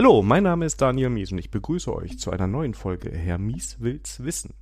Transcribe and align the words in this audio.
Hallo, 0.00 0.22
mein 0.22 0.44
Name 0.44 0.64
ist 0.64 0.80
Daniel 0.80 1.10
Mies 1.10 1.32
und 1.32 1.38
ich 1.38 1.50
begrüße 1.50 1.92
euch 1.92 2.20
zu 2.20 2.30
einer 2.30 2.46
neuen 2.46 2.72
Folge 2.72 3.10
Herr 3.10 3.36
Mies 3.36 3.78
will's 3.80 4.22
wissen. 4.22 4.54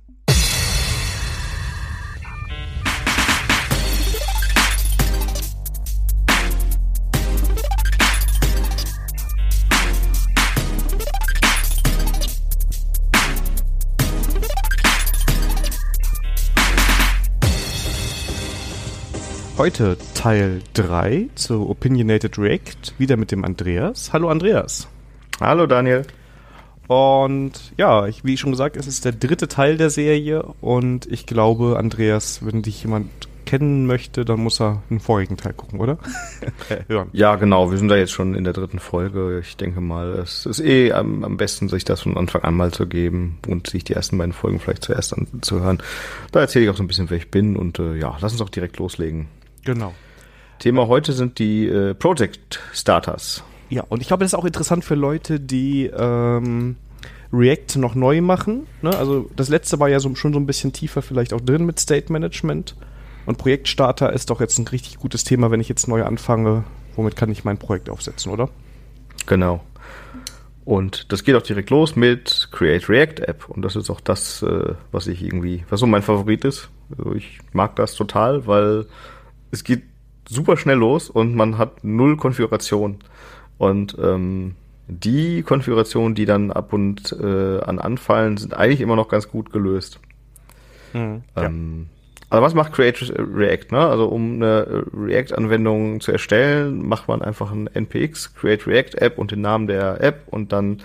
Heute 19.55 19.99
Teil 20.15 20.63
3 20.73 21.29
zu 21.35 21.69
Opinionated 21.69 22.39
React, 22.39 22.97
wieder 22.97 23.17
mit 23.17 23.31
dem 23.31 23.45
Andreas. 23.45 24.11
Hallo 24.11 24.29
Andreas. 24.29 24.87
Hallo 25.39 25.67
Daniel. 25.67 26.03
Und 26.87 27.73
ja, 27.77 28.07
ich, 28.07 28.23
wie 28.23 28.37
schon 28.37 28.51
gesagt, 28.51 28.75
es 28.75 28.87
ist 28.87 29.05
der 29.05 29.11
dritte 29.11 29.47
Teil 29.47 29.77
der 29.77 29.91
Serie 29.91 30.41
und 30.61 31.05
ich 31.05 31.27
glaube, 31.27 31.75
Andreas, 31.77 32.43
wenn 32.43 32.63
dich 32.63 32.81
jemand 32.81 33.09
kennen 33.45 33.85
möchte, 33.85 34.25
dann 34.25 34.39
muss 34.39 34.59
er 34.59 34.81
einen 34.89 34.99
vorigen 34.99 35.37
Teil 35.37 35.53
gucken, 35.53 35.79
oder? 35.79 35.99
Hören. 36.87 37.09
Ja, 37.13 37.35
genau. 37.35 37.69
Wir 37.69 37.77
sind 37.77 37.89
da 37.89 37.97
jetzt 37.97 38.13
schon 38.13 38.33
in 38.33 38.45
der 38.45 38.53
dritten 38.53 38.79
Folge. 38.79 39.39
Ich 39.39 39.57
denke 39.57 39.79
mal, 39.79 40.13
es 40.13 40.47
ist 40.47 40.59
eh 40.59 40.91
am, 40.91 41.23
am 41.23 41.37
besten, 41.37 41.69
sich 41.69 41.85
das 41.85 42.01
von 42.01 42.17
Anfang 42.17 42.41
an 42.41 42.55
mal 42.55 42.71
zu 42.71 42.87
geben 42.87 43.37
und 43.47 43.67
sich 43.67 43.83
die 43.83 43.93
ersten 43.93 44.17
beiden 44.17 44.33
Folgen 44.33 44.59
vielleicht 44.59 44.83
zuerst 44.83 45.13
anzuhören. 45.13 45.83
Da 46.31 46.39
erzähle 46.39 46.65
ich 46.65 46.71
auch 46.71 46.77
so 46.77 46.83
ein 46.83 46.87
bisschen, 46.87 47.11
wer 47.11 47.17
ich 47.17 47.29
bin 47.29 47.55
und 47.55 47.77
äh, 47.77 47.95
ja, 47.95 48.17
lass 48.21 48.31
uns 48.31 48.41
auch 48.41 48.49
direkt 48.49 48.77
loslegen. 48.79 49.27
Genau. 49.63 49.93
Thema 50.57 50.87
heute 50.87 51.13
sind 51.13 51.37
die 51.37 51.67
äh, 51.67 51.93
Project 51.93 52.59
Starters. 52.73 53.43
Ja, 53.69 53.83
und 53.89 54.01
ich 54.01 54.07
glaube, 54.07 54.23
das 54.23 54.33
ist 54.33 54.39
auch 54.39 54.45
interessant 54.45 54.85
für 54.85 54.95
Leute, 54.95 55.39
die 55.39 55.85
ähm, 55.85 56.77
React 57.33 57.77
noch 57.77 57.95
neu 57.95 58.21
machen. 58.21 58.67
Ne? 58.81 58.95
Also 58.95 59.29
das 59.35 59.49
letzte 59.49 59.79
war 59.79 59.89
ja 59.89 59.99
so, 59.99 60.13
schon 60.15 60.33
so 60.33 60.39
ein 60.39 60.45
bisschen 60.45 60.73
tiefer 60.73 61.01
vielleicht 61.01 61.33
auch 61.33 61.41
drin 61.41 61.65
mit 61.65 61.79
State 61.79 62.11
Management. 62.11 62.75
Und 63.25 63.37
Projektstarter 63.37 64.13
ist 64.13 64.29
doch 64.29 64.39
jetzt 64.39 64.57
ein 64.57 64.67
richtig 64.67 64.97
gutes 64.99 65.25
Thema, 65.25 65.51
wenn 65.51 65.59
ich 65.59 65.67
jetzt 65.67 65.87
neu 65.87 66.03
anfange. 66.03 66.63
Womit 66.95 67.15
kann 67.15 67.29
ich 67.29 67.43
mein 67.43 67.57
Projekt 67.57 67.89
aufsetzen, 67.89 68.31
oder? 68.31 68.49
Genau. 69.25 69.61
Und 70.63 71.11
das 71.11 71.23
geht 71.23 71.35
auch 71.35 71.41
direkt 71.41 71.69
los 71.69 71.95
mit 71.95 72.49
Create 72.51 72.89
React 72.89 73.27
App. 73.27 73.49
Und 73.49 73.61
das 73.61 73.75
ist 73.75 73.89
auch 73.89 74.01
das, 74.01 74.41
äh, 74.43 74.73
was 74.91 75.07
ich 75.07 75.23
irgendwie, 75.23 75.65
was 75.69 75.79
so 75.79 75.87
mein 75.87 76.01
Favorit 76.01 76.45
ist. 76.45 76.69
Also 76.97 77.13
ich 77.13 77.39
mag 77.51 77.75
das 77.75 77.95
total, 77.95 78.47
weil 78.47 78.85
es 79.51 79.63
geht 79.63 79.83
super 80.27 80.57
schnell 80.57 80.77
los 80.77 81.09
und 81.09 81.35
man 81.35 81.57
hat 81.57 81.83
null 81.83 82.17
Konfiguration. 82.17 82.99
Und 83.57 83.95
ähm, 84.01 84.55
die 84.87 85.43
Konfigurationen, 85.43 86.15
die 86.15 86.25
dann 86.25 86.51
ab 86.51 86.73
und 86.73 87.11
äh, 87.11 87.59
an 87.59 87.79
anfallen, 87.79 88.37
sind 88.37 88.53
eigentlich 88.53 88.81
immer 88.81 88.95
noch 88.95 89.09
ganz 89.09 89.27
gut 89.27 89.51
gelöst. 89.51 89.99
Mhm, 90.93 91.23
ähm, 91.35 91.89
Also 92.29 92.43
was 92.43 92.53
macht 92.53 92.73
Create 92.73 93.13
React? 93.17 93.71
Ne? 93.71 93.79
Also 93.79 94.07
um 94.07 94.35
eine 94.35 94.85
React-Anwendung 94.93 96.01
zu 96.01 96.11
erstellen, 96.11 96.87
macht 96.87 97.07
man 97.07 97.21
einfach 97.21 97.51
ein 97.51 97.67
npx 97.67 98.35
Create 98.35 98.67
React 98.67 98.95
App 99.01 99.17
und 99.17 99.31
den 99.31 99.41
Namen 99.41 99.67
der 99.67 100.01
App 100.01 100.23
und 100.27 100.51
dann 100.51 100.81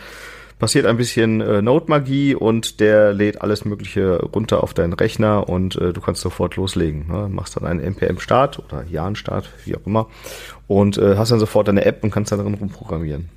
passiert 0.62 0.86
ein 0.86 0.96
bisschen 0.96 1.40
äh, 1.40 1.60
Node-Magie 1.60 2.36
und 2.36 2.78
der 2.78 3.12
lädt 3.12 3.42
alles 3.42 3.64
Mögliche 3.64 4.22
runter 4.22 4.62
auf 4.62 4.74
deinen 4.74 4.92
Rechner 4.92 5.48
und 5.48 5.74
äh, 5.74 5.92
du 5.92 6.00
kannst 6.00 6.20
sofort 6.20 6.54
loslegen. 6.54 7.08
Ne? 7.08 7.28
Machst 7.28 7.56
dann 7.56 7.66
einen 7.66 7.80
npm-Start 7.80 8.60
oder 8.60 8.84
Jan-Start, 8.88 9.50
wie 9.64 9.74
auch 9.74 9.84
immer, 9.84 10.06
und 10.80 10.98
äh, 10.98 11.16
hast 11.16 11.30
dann 11.32 11.38
sofort 11.38 11.68
deine 11.68 11.84
App 11.84 12.02
und 12.04 12.10
kannst 12.10 12.32
da 12.32 12.36
drin 12.36 12.54
rumprogrammieren. 12.54 13.28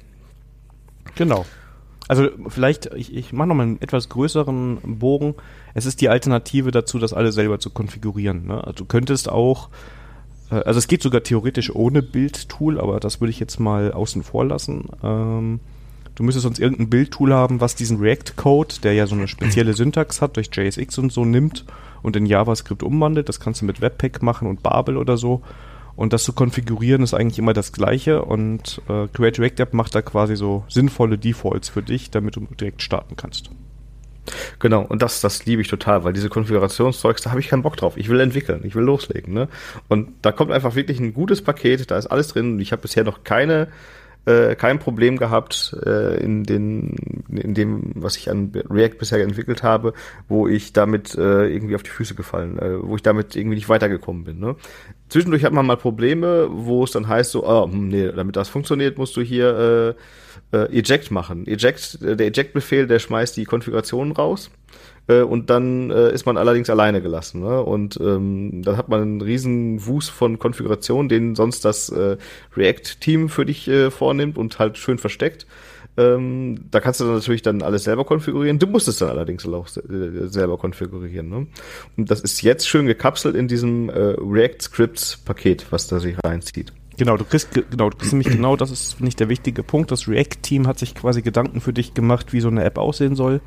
Genau. 1.16 1.46
Also 2.08 2.30
vielleicht, 2.48 2.88
ich, 2.96 3.16
ich 3.16 3.34
mache 3.34 3.48
nochmal 3.48 3.66
einen 3.66 3.82
etwas 3.82 4.10
größeren 4.10 4.78
Bogen. 5.00 5.36
Es 5.74 5.86
ist 5.86 6.02
die 6.02 6.10
Alternative 6.10 6.72
dazu, 6.72 7.00
das 7.00 7.14
alles 7.14 7.36
selber 7.36 7.60
zu 7.60 7.70
konfigurieren. 7.70 8.48
Ne? 8.48 8.64
Also 8.64 8.74
du 8.74 8.86
könntest 8.86 9.30
auch, 9.30 9.70
äh, 10.52 10.56
also 10.56 10.78
es 10.78 10.88
geht 10.88 11.02
sogar 11.02 11.24
theoretisch 11.24 11.74
ohne 11.74 12.04
Build-Tool, 12.04 12.80
aber 12.80 13.00
das 13.00 13.22
würde 13.22 13.32
ich 13.32 13.40
jetzt 13.40 13.60
mal 13.60 13.92
außen 13.92 14.24
vor 14.24 14.46
lassen. 14.46 14.90
Ähm, 15.04 15.60
Du 16.16 16.24
müsstest 16.24 16.44
sonst 16.44 16.60
irgendein 16.60 16.90
Bildtool 16.90 17.34
haben, 17.34 17.60
was 17.60 17.76
diesen 17.76 18.00
React-Code, 18.00 18.76
der 18.84 18.94
ja 18.94 19.06
so 19.06 19.16
eine 19.16 19.28
spezielle 19.28 19.74
Syntax 19.74 20.22
hat, 20.22 20.38
durch 20.38 20.50
JSX 20.52 20.98
und 20.98 21.12
so 21.12 21.26
nimmt 21.26 21.66
und 22.02 22.16
in 22.16 22.26
JavaScript 22.26 22.84
umwandelt. 22.84 23.28
Das 23.28 23.42
kannst 23.42 23.62
du 23.62 23.66
mit 23.66 23.82
Webpack 23.82 24.24
machen 24.24 24.48
und 24.48 24.64
Babel 24.64 24.96
oder 24.96 25.18
so. 25.18 25.42
Und 25.96 26.12
das 26.12 26.24
zu 26.24 26.34
konfigurieren 26.34 27.04
ist 27.04 27.14
eigentlich 27.14 27.40
immer 27.40 27.54
das 27.54 27.72
Gleiche 27.72 28.24
und 28.24 28.82
äh, 28.90 29.08
Create 29.14 29.40
React 29.40 29.60
App 29.62 29.74
macht 29.74 29.96
da 29.96 30.02
quasi 30.02 30.36
so 30.36 30.66
sinnvolle 30.68 31.18
Defaults 31.18 31.70
für 31.70 31.82
dich, 31.82 32.12
damit 32.12 32.36
du 32.36 32.42
direkt 32.60 32.82
starten 32.82 33.16
kannst. 33.16 33.50
Genau, 34.60 34.82
und 34.82 35.02
das, 35.02 35.22
das 35.22 35.46
liebe 35.46 35.62
ich 35.62 35.68
total, 35.68 36.04
weil 36.04 36.14
diese 36.14 36.30
Konfigurationszeugs, 36.30 37.22
da 37.22 37.30
habe 37.30 37.40
ich 37.40 37.48
keinen 37.48 37.62
Bock 37.62 37.78
drauf. 37.78 37.96
Ich 37.96 38.10
will 38.10 38.20
entwickeln, 38.20 38.62
ich 38.64 38.76
will 38.76 38.84
loslegen. 38.84 39.34
Ne? 39.34 39.48
Und 39.88 40.10
da 40.22 40.32
kommt 40.32 40.52
einfach 40.52 40.76
wirklich 40.76 41.00
ein 41.00 41.14
gutes 41.14 41.42
Paket, 41.42 41.92
da 41.92 41.98
ist 41.98 42.08
alles 42.08 42.30
drin. 42.30 42.60
Ich 42.60 42.72
habe 42.72 42.82
bisher 42.82 43.04
noch 43.04 43.24
keine 43.24 43.68
äh, 44.26 44.56
kein 44.56 44.80
Problem 44.80 45.18
gehabt 45.18 45.76
äh, 45.86 46.24
in 46.24 46.44
den 46.44 47.24
in 47.30 47.54
dem 47.54 47.92
was 47.96 48.18
ich 48.18 48.30
an 48.30 48.52
React 48.70 48.98
bisher 49.00 49.22
entwickelt 49.22 49.64
habe, 49.64 49.94
wo 50.28 50.48
ich 50.48 50.74
damit 50.74 51.16
äh, 51.16 51.48
irgendwie 51.48 51.76
auf 51.76 51.84
die 51.84 51.90
Füße 51.90 52.16
gefallen, 52.16 52.58
äh, 52.60 52.82
wo 52.82 52.96
ich 52.96 53.02
damit 53.02 53.36
irgendwie 53.36 53.56
nicht 53.56 53.70
weitergekommen 53.70 54.24
bin. 54.24 54.40
Ne? 54.40 54.56
Zwischendurch 55.10 55.44
hat 55.44 55.54
man 55.54 55.66
mal 55.66 55.78
Probleme, 55.78 56.48
wo 56.52 56.84
es 56.84 56.92
dann 56.92 57.08
heißt 57.08 57.32
so, 57.32 57.48
oh, 57.48 57.68
nee, 57.68 58.12
damit 58.12 58.36
das 58.36 58.50
funktioniert, 58.50 58.98
musst 58.98 59.16
du 59.16 59.22
hier 59.22 59.96
äh, 60.52 60.58
äh, 60.58 60.80
Eject 60.80 61.12
machen. 61.12 61.46
Eject, 61.48 62.00
der 62.02 62.28
Eject-Befehl, 62.28 62.88
der 62.88 63.00
schmeißt 63.00 63.38
die 63.38 63.46
Konfiguration 63.46 64.12
raus 64.12 64.50
äh, 65.08 65.22
und 65.22 65.50
dann 65.50 65.92
äh, 65.92 66.12
ist 66.12 66.26
man 66.26 66.38
allerdings 66.38 66.70
alleine 66.70 67.02
gelassen. 67.02 67.42
Ne? 67.42 67.62
Und 67.62 68.00
ähm, 68.02 68.62
dann 68.64 68.78
hat 68.78 68.90
man 68.90 69.02
einen 69.02 69.22
riesen 69.22 69.86
Wust 69.86 70.12
von 70.12 70.40
Konfigurationen, 70.40 71.10
den 71.10 71.36
sonst 71.36 71.66
das 71.66 71.90
äh, 71.90 72.18
React-Team 72.56 73.30
für 73.30 73.46
dich 73.46 73.68
äh, 73.68 73.92
vornimmt 73.92 74.38
und 74.38 74.60
halt 74.60 74.78
schön 74.78 74.98
versteckt. 74.98 75.46
Ähm, 75.98 76.66
da 76.72 76.82
kannst 76.82 77.00
du 77.00 77.06
dann 77.06 77.16
natürlich 77.16 77.42
dann 77.42 77.62
alles 77.62 77.86
selber 77.86 78.04
konfigurieren. 78.04 78.60
Du 78.60 78.68
musst 78.68 78.88
es 78.88 78.98
dann 78.98 79.10
allerdings 79.10 79.48
auch 79.48 79.68
äh, 79.78 80.28
selber 80.28 80.58
konfigurieren. 80.58 81.30
Ne? 81.30 81.48
Und 81.96 82.12
das 82.12 82.22
ist 82.22 82.42
jetzt 82.42 82.68
schön 82.68 82.86
gekapselt 82.86 83.36
in 83.36 83.48
diesem 83.48 83.90
äh, 83.90 84.16
React 84.18 84.62
Scripts 84.62 85.18
Paket, 85.18 85.68
was 85.72 85.88
da 85.88 86.00
sich 86.00 86.18
reinzieht. 86.24 86.74
Genau, 86.98 87.18
du 87.18 87.26
kriegst 87.26 87.50
genau, 87.52 87.90
du 87.90 87.98
kriegst 87.98 88.14
nämlich 88.14 88.32
genau, 88.32 88.56
das 88.56 88.72
ist 88.72 89.02
nicht 89.02 89.20
der 89.20 89.30
wichtige 89.30 89.64
Punkt. 89.64 89.92
Das 89.92 90.08
React 90.08 90.42
Team 90.42 90.68
hat 90.68 90.80
sich 90.80 90.96
quasi 90.96 91.22
Gedanken 91.22 91.60
für 91.60 91.74
dich 91.74 91.94
gemacht, 91.94 92.32
wie 92.32 92.40
so 92.40 92.48
eine 92.48 92.64
App 92.64 92.78
aussehen 92.78 93.16
soll. 93.16 93.42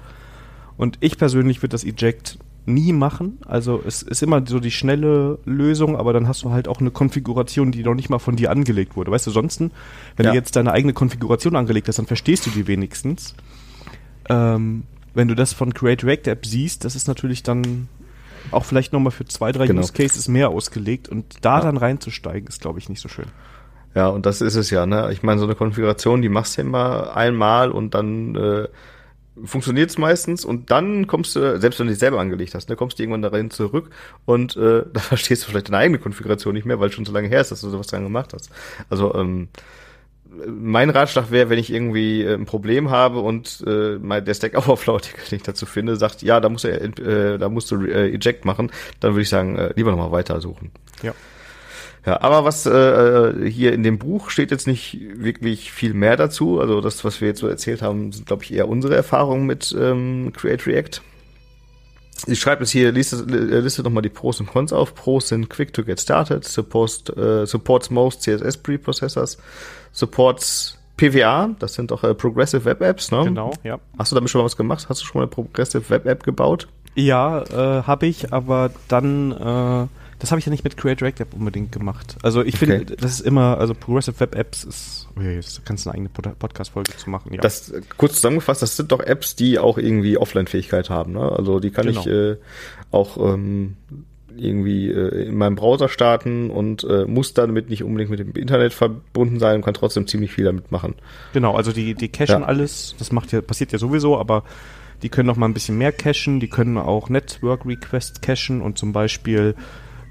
Und 0.79 0.97
ich 1.01 1.19
persönlich 1.19 1.61
würde 1.61 1.73
das 1.73 1.85
Eject 1.85 2.39
nie 2.65 2.93
machen. 2.93 3.39
Also 3.47 3.83
es 3.85 4.03
ist 4.03 4.23
immer 4.23 4.43
so 4.47 4.61
die 4.61 4.71
schnelle 4.71 5.39
Lösung, 5.45 5.97
aber 5.97 6.13
dann 6.13 6.29
hast 6.29 6.43
du 6.45 6.51
halt 6.51 6.69
auch 6.69 6.81
eine 6.81 6.91
Konfiguration, 6.91 7.73
die 7.73 7.83
noch 7.83 7.95
nicht 7.95 8.11
mal 8.11 8.19
von 8.19 8.37
dir 8.37 8.51
angelegt 8.51 8.97
wurde. 8.97 9.11
Weißt 9.11 9.27
du, 9.27 9.31
sonst, 9.31 9.61
wenn 9.61 9.71
ja. 10.19 10.31
du 10.31 10.35
jetzt 10.35 10.55
deine 10.55 10.73
eigene 10.73 10.93
Konfiguration 10.93 11.57
angelegt 11.57 11.89
hast, 11.89 11.99
dann 11.99 12.07
verstehst 12.07 12.47
du 12.47 12.51
die 12.51 12.67
wenigstens. 12.67 13.35
Ähm, 14.29 14.85
wenn 15.15 15.29
du 15.29 15.35
das 15.35 15.53
von 15.53 15.75
Create 15.75 16.05
React 16.05 16.31
App 16.31 16.47
siehst, 16.47 16.85
das 16.85 16.95
ist 16.95 17.09
natürlich 17.09 17.43
dann 17.43 17.89
auch 18.51 18.65
vielleicht 18.65 18.93
nochmal 18.93 19.11
für 19.11 19.25
zwei, 19.25 19.51
drei 19.53 19.67
genau. 19.67 19.81
Use 19.81 19.93
Cases 19.93 20.29
mehr 20.29 20.51
ausgelegt 20.51 21.09
und 21.09 21.45
da 21.45 21.59
ja. 21.59 21.65
dann 21.65 21.77
reinzusteigen, 21.77 22.47
ist, 22.47 22.61
glaube 22.61 22.79
ich, 22.79 22.89
nicht 22.89 23.01
so 23.01 23.09
schön. 23.09 23.27
Ja, 23.95 24.09
und 24.09 24.27
das 24.27 24.43
ist 24.43 24.55
es 24.55 24.71
ja, 24.71 24.87
ne? 24.87 25.11
Ich 25.13 25.23
meine, 25.23 25.41
so 25.41 25.47
eine 25.47 25.55
Konfiguration, 25.55 26.23
die 26.23 26.29
machst 26.29 26.57
du 26.57 26.63
immer 26.63 27.17
einmal 27.17 27.71
und 27.71 27.95
dann 27.95 28.37
äh, 28.37 28.69
funktioniert 29.45 29.91
es 29.91 29.99
meistens 29.99 30.45
und 30.45 30.71
dann 30.71 31.07
kommst 31.07 31.37
du, 31.37 31.61
selbst 31.61 31.79
wenn 31.79 31.87
du 31.87 31.93
dich 31.93 32.01
selber 32.01 32.21
angelegt 32.21 32.55
hast, 32.55 32.69
ne, 32.69 32.77
kommst 32.77 32.99
du 32.99 33.03
irgendwann 33.03 33.23
darin 33.23 33.51
zurück 33.51 33.91
und 34.25 34.57
äh, 34.57 34.85
da 34.93 35.01
verstehst 35.01 35.45
du 35.45 35.51
vielleicht 35.51 35.69
deine 35.69 35.79
eigene 35.79 35.99
Konfiguration 35.99 36.55
nicht 36.55 36.67
mehr, 36.67 36.81
weil 36.81 36.93
schon 36.93 37.05
so 37.05 37.13
lange 37.13 37.29
her 37.29 37.41
ist, 37.41 37.51
dass 37.51 37.61
du 37.61 37.71
sowas 37.71 37.87
dran 37.87 38.05
gemacht 38.05 38.33
hast. 38.33 38.51
Also 38.91 39.15
ähm, 39.15 39.49
mein 40.47 40.91
Ratschlag 40.91 41.31
wäre, 41.31 41.51
wenn 41.51 41.59
ich 41.59 41.73
irgendwie 41.73 42.23
äh, 42.23 42.35
ein 42.35 42.47
Problem 42.47 42.91
habe 42.91 43.21
und 43.21 43.65
äh, 43.67 43.99
mein, 43.99 44.25
der 44.25 44.35
Stack 44.35 44.55
Overflow, 44.69 44.99
den 44.99 45.37
ich 45.37 45.43
dazu 45.43 45.67
finde, 45.67 45.97
sagt, 45.97 46.23
ja, 46.23 46.41
da 46.41 46.49
musst 46.49 46.65
du, 46.65 46.69
äh, 46.69 47.39
da 47.39 47.49
musst 47.49 47.71
du 47.71 47.85
äh, 47.85 48.15
Eject 48.15 48.45
machen, 48.45 48.71
dann 49.01 49.13
würde 49.13 49.23
ich 49.23 49.29
sagen, 49.29 49.57
äh, 49.57 49.73
lieber 49.77 49.91
nochmal 49.91 50.13
weitersuchen. 50.13 50.71
Ja. 51.03 51.15
Ja, 52.07 52.21
aber 52.23 52.45
was 52.45 52.65
äh, 52.67 53.51
hier 53.51 53.73
in 53.73 53.83
dem 53.83 53.99
Buch 53.99 54.31
steht 54.31 54.51
jetzt 54.51 54.67
nicht 54.67 54.99
wirklich 55.15 55.73
viel 55.73 55.95
mehr 55.95 56.17
dazu. 56.17 56.61
Also 56.61 56.81
das, 56.81 57.05
was 57.05 57.21
wir 57.21 57.29
jetzt 57.29 57.41
so 57.41 57.49
erzählt 57.49 57.83
haben, 57.83 58.13
sind, 58.13 58.27
glaube 58.27 58.45
ich, 58.45 58.53
eher 58.53 58.69
unsere 58.69 58.95
Erfahrungen 58.95 59.47
mit 59.47 59.77
ähm, 59.79 60.33
Create 60.35 60.67
React. 60.67 61.03
Ich 62.27 62.41
schreibe 62.41 62.63
jetzt 62.63 62.71
hier, 62.71 62.91
liste, 62.93 63.17
liste 63.25 63.83
nochmal 63.83 64.03
die 64.03 64.09
Pros 64.09 64.41
und 64.41 64.47
Cons 64.47 64.73
auf. 64.73 64.95
Pros 64.95 65.29
sind 65.29 65.49
quick 65.49 65.73
to 65.73 65.85
get 65.85 66.01
started, 66.01 66.45
supports, 66.45 67.09
äh, 67.11 67.47
supports 67.47 67.91
most 67.91 68.23
CSS 68.23 68.57
preprocessors, 68.57 69.39
supports 69.93 70.79
PWA, 70.97 71.51
das 71.59 71.75
sind 71.75 71.93
doch 71.93 72.03
äh, 72.03 72.15
Progressive 72.15 72.65
Web 72.65 72.83
Apps, 72.83 73.13
ne? 73.13 73.23
Genau, 73.25 73.53
ja. 73.63 73.79
Hast 73.97 74.11
du 74.11 74.17
damit 74.17 74.31
schon 74.31 74.41
mal 74.41 74.47
was 74.47 74.57
gemacht? 74.57 74.87
Hast 74.89 75.01
du 75.01 75.07
schon 75.07 75.21
mal 75.21 75.23
eine 75.23 75.31
Progressive 75.31 75.89
Web 75.91 76.07
App 76.07 76.25
gebaut? 76.25 76.67
Ja, 76.97 77.43
äh, 77.43 77.83
habe 77.85 78.07
ich, 78.07 78.33
aber 78.33 78.73
dann 78.89 79.31
äh, 79.33 79.87
Das 80.21 80.31
habe 80.33 80.41
ich 80.41 80.47
ja 80.47 80.51
nicht 80.51 80.65
mit 80.65 80.77
Create 80.77 81.01
React 81.01 81.21
App 81.21 81.35
unbedingt 81.35 81.71
gemacht. 81.71 82.17
Also 82.23 82.43
ich 82.43 82.57
Okay. 82.57 82.67
finde, 82.79 82.97
das 82.97 83.13
ist 83.13 83.21
immer, 83.21 83.59
also 83.59 83.73
Progressive 83.75 84.19
Web 84.21 84.35
Apps 84.35 84.65
ist, 84.65 85.09
oh 85.17 85.21
ja, 85.21 85.31
jetzt 85.31 85.65
kannst 85.65 85.87
du 85.87 85.91
eine 85.91 85.95
eigene 85.95 86.09
Pod- 86.09 86.39
Podcast-Folge 86.39 86.97
zu 86.97 87.09
machen. 87.11 87.33
Ja. 87.33 87.41
Das 87.41 87.73
kurz 87.97 88.15
zusammengefasst, 88.17 88.63
das 88.63 88.77
sind 88.77 88.91
doch 88.91 89.01
Apps, 89.01 89.37
die 89.37 89.59
auch 89.61 89.79
irgendwie 89.79 90.19
Offline-Fähigkeit 90.19 90.91
haben. 90.91 91.13
Ne? 91.13 91.21
Also 91.21 91.61
die 91.61 91.71
kann 91.71 91.87
Genau. 91.87 92.01
ich 92.01 92.07
äh, 92.09 92.37
auch 92.91 93.17
ähm, 93.17 93.77
irgendwie 94.37 94.91
äh, 94.91 95.27
in 95.29 95.37
meinem 95.37 95.55
Browser 95.57 95.89
starten 95.89 96.51
und 96.51 96.85
äh, 96.85 97.05
muss 97.07 97.35
damit 97.35 97.71
nicht 97.71 97.83
unbedingt 97.85 98.11
mit 98.11 98.19
dem 98.21 98.33
Internet 98.33 98.73
verbunden 98.73 99.39
sein 99.39 99.57
und 99.57 99.63
kann 99.65 99.75
trotzdem 99.75 100.07
ziemlich 100.07 100.33
viel 100.33 100.45
damit 100.45 100.71
machen. 100.73 100.95
Genau, 101.33 101.55
also 101.55 101.73
die, 101.73 101.95
die 101.95 102.09
cachen 102.09 102.41
Ja. 102.43 102.47
alles, 102.47 102.95
das 102.99 103.13
macht 103.13 103.33
ja, 103.33 103.41
passiert 103.41 103.73
ja 103.73 103.79
sowieso, 103.79 104.19
aber 104.19 104.45
die 105.03 105.09
können 105.09 105.29
noch 105.29 105.37
mal 105.37 105.47
ein 105.47 105.55
bisschen 105.55 105.79
mehr 105.79 105.93
cachen, 105.93 106.41
die 106.41 106.49
können 106.49 106.77
auch 106.77 107.09
Network 107.09 107.65
Requests 107.67 108.21
cachen 108.21 108.61
und 108.61 108.79
zum 108.79 108.93
Beispiel 108.93 109.55